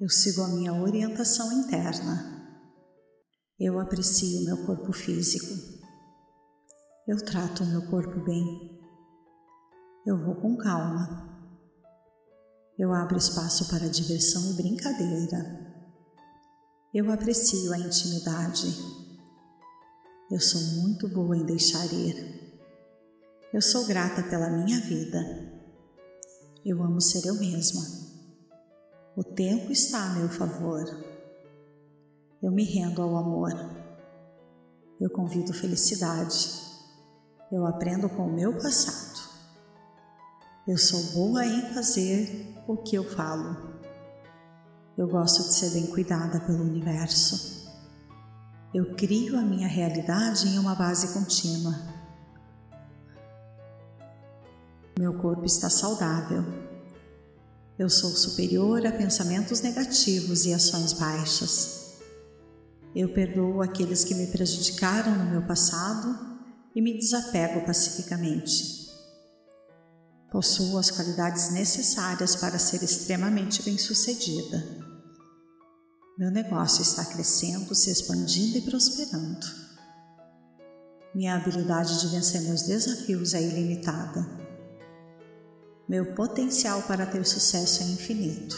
Eu 0.00 0.08
sigo 0.08 0.40
a 0.40 0.48
minha 0.48 0.72
orientação 0.72 1.52
interna. 1.52 2.48
Eu 3.60 3.78
aprecio 3.78 4.46
meu 4.46 4.64
corpo 4.64 4.90
físico. 4.90 5.52
Eu 7.06 7.22
trato 7.22 7.62
o 7.62 7.66
meu 7.66 7.90
corpo 7.90 8.24
bem. 8.24 8.80
Eu 10.06 10.24
vou 10.24 10.36
com 10.36 10.56
calma. 10.56 11.30
Eu 12.78 12.90
abro 12.94 13.18
espaço 13.18 13.68
para 13.68 13.86
diversão 13.86 14.50
e 14.50 14.54
brincadeira. 14.54 15.84
Eu 16.94 17.12
aprecio 17.12 17.70
a 17.70 17.78
intimidade. 17.78 18.66
Eu 20.30 20.40
sou 20.40 20.80
muito 20.80 21.06
boa 21.06 21.36
em 21.36 21.44
deixar 21.44 21.84
ir. 21.92 22.33
Eu 23.54 23.62
sou 23.62 23.86
grata 23.86 24.20
pela 24.24 24.50
minha 24.50 24.80
vida. 24.80 25.16
Eu 26.66 26.82
amo 26.82 27.00
ser 27.00 27.24
eu 27.24 27.36
mesma. 27.36 27.82
O 29.16 29.22
tempo 29.22 29.70
está 29.70 30.06
a 30.06 30.14
meu 30.14 30.28
favor. 30.28 30.82
Eu 32.42 32.50
me 32.50 32.64
rendo 32.64 33.00
ao 33.00 33.16
amor. 33.16 33.52
Eu 35.00 35.08
convido 35.08 35.54
felicidade. 35.54 36.50
Eu 37.52 37.64
aprendo 37.64 38.08
com 38.08 38.26
o 38.26 38.32
meu 38.32 38.58
passado. 38.58 39.20
Eu 40.66 40.76
sou 40.76 41.00
boa 41.12 41.46
em 41.46 41.72
fazer 41.72 42.56
o 42.66 42.76
que 42.76 42.96
eu 42.96 43.04
falo. 43.04 43.78
Eu 44.98 45.06
gosto 45.06 45.44
de 45.44 45.54
ser 45.54 45.70
bem 45.70 45.86
cuidada 45.86 46.40
pelo 46.40 46.64
universo. 46.64 47.72
Eu 48.74 48.96
crio 48.96 49.38
a 49.38 49.42
minha 49.42 49.68
realidade 49.68 50.48
em 50.48 50.58
uma 50.58 50.74
base 50.74 51.14
contínua. 51.14 51.93
Meu 54.96 55.12
corpo 55.14 55.44
está 55.44 55.68
saudável. 55.68 56.44
Eu 57.76 57.90
sou 57.90 58.10
superior 58.10 58.86
a 58.86 58.92
pensamentos 58.92 59.60
negativos 59.60 60.46
e 60.46 60.54
ações 60.54 60.92
baixas. 60.92 61.94
Eu 62.94 63.12
perdoo 63.12 63.60
aqueles 63.60 64.04
que 64.04 64.14
me 64.14 64.28
prejudicaram 64.28 65.16
no 65.16 65.30
meu 65.32 65.42
passado 65.42 66.16
e 66.76 66.80
me 66.80 66.96
desapego 66.96 67.66
pacificamente. 67.66 68.84
Possuo 70.30 70.78
as 70.78 70.92
qualidades 70.92 71.50
necessárias 71.50 72.36
para 72.36 72.56
ser 72.56 72.80
extremamente 72.84 73.64
bem-sucedida. 73.64 74.64
Meu 76.16 76.30
negócio 76.30 76.82
está 76.82 77.04
crescendo, 77.04 77.74
se 77.74 77.90
expandindo 77.90 78.58
e 78.58 78.62
prosperando. 78.62 79.44
Minha 81.12 81.34
habilidade 81.34 82.00
de 82.00 82.06
vencer 82.06 82.42
meus 82.42 82.62
desafios 82.62 83.34
é 83.34 83.42
ilimitada. 83.42 84.43
Meu 85.86 86.14
potencial 86.14 86.82
para 86.82 87.04
ter 87.04 87.26
sucesso 87.26 87.82
é 87.82 87.86
infinito. 87.86 88.56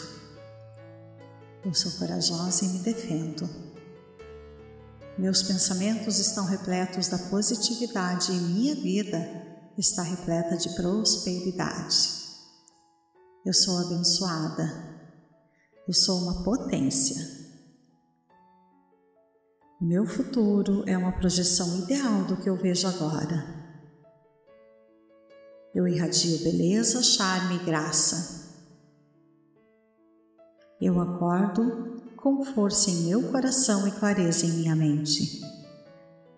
Eu 1.65 1.73
sou 1.73 1.91
corajosa 1.93 2.63
e 2.63 2.69
me 2.69 2.79
defendo. 2.79 3.49
Meus 5.17 5.43
pensamentos 5.43 6.19
estão 6.19 6.45
repletos 6.45 7.09
da 7.09 7.17
positividade 7.17 8.31
e 8.31 8.35
minha 8.35 8.75
vida 8.75 9.17
está 9.77 10.03
repleta 10.03 10.55
de 10.55 10.69
prosperidade. 10.75 12.17
Eu 13.45 13.53
sou 13.53 13.77
abençoada. 13.79 14.97
Eu 15.85 15.93
sou 15.93 16.19
uma 16.21 16.43
potência. 16.43 17.15
Meu 19.81 20.05
futuro 20.05 20.83
é 20.87 20.97
uma 20.97 21.11
projeção 21.11 21.77
ideal 21.79 22.23
do 22.23 22.37
que 22.37 22.49
eu 22.49 22.55
vejo 22.55 22.87
agora. 22.87 23.56
Eu 25.73 25.87
irradio 25.87 26.43
beleza, 26.43 27.03
charme 27.03 27.55
e 27.55 27.65
graça. 27.65 28.47
Eu 30.81 30.99
acordo 30.99 32.01
com 32.15 32.43
força 32.43 32.89
em 32.89 33.05
meu 33.05 33.31
coração 33.31 33.87
e 33.87 33.91
clareza 33.91 34.45
em 34.45 34.51
minha 34.51 34.75
mente. 34.75 35.41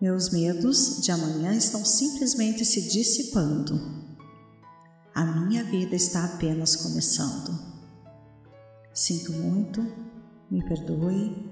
Meus 0.01 0.29
medos 0.29 1.01
de 1.01 1.11
amanhã 1.11 1.53
estão 1.53 1.83
simplesmente 1.83 2.63
se 2.63 2.89
dissipando. 2.89 3.79
A 5.13 5.25
minha 5.25 5.63
vida 5.63 5.95
está 5.95 6.23
apenas 6.23 6.75
começando. 6.75 7.59
Sinto 8.93 9.33
muito, 9.33 9.81
me 10.49 10.63
perdoe, 10.63 11.49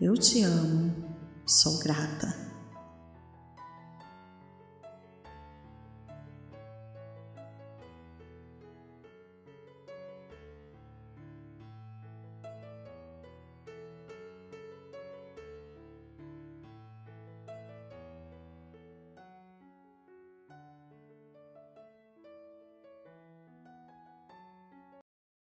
eu 0.00 0.14
te 0.14 0.42
amo, 0.42 0.92
sou 1.46 1.78
grata. 1.78 2.45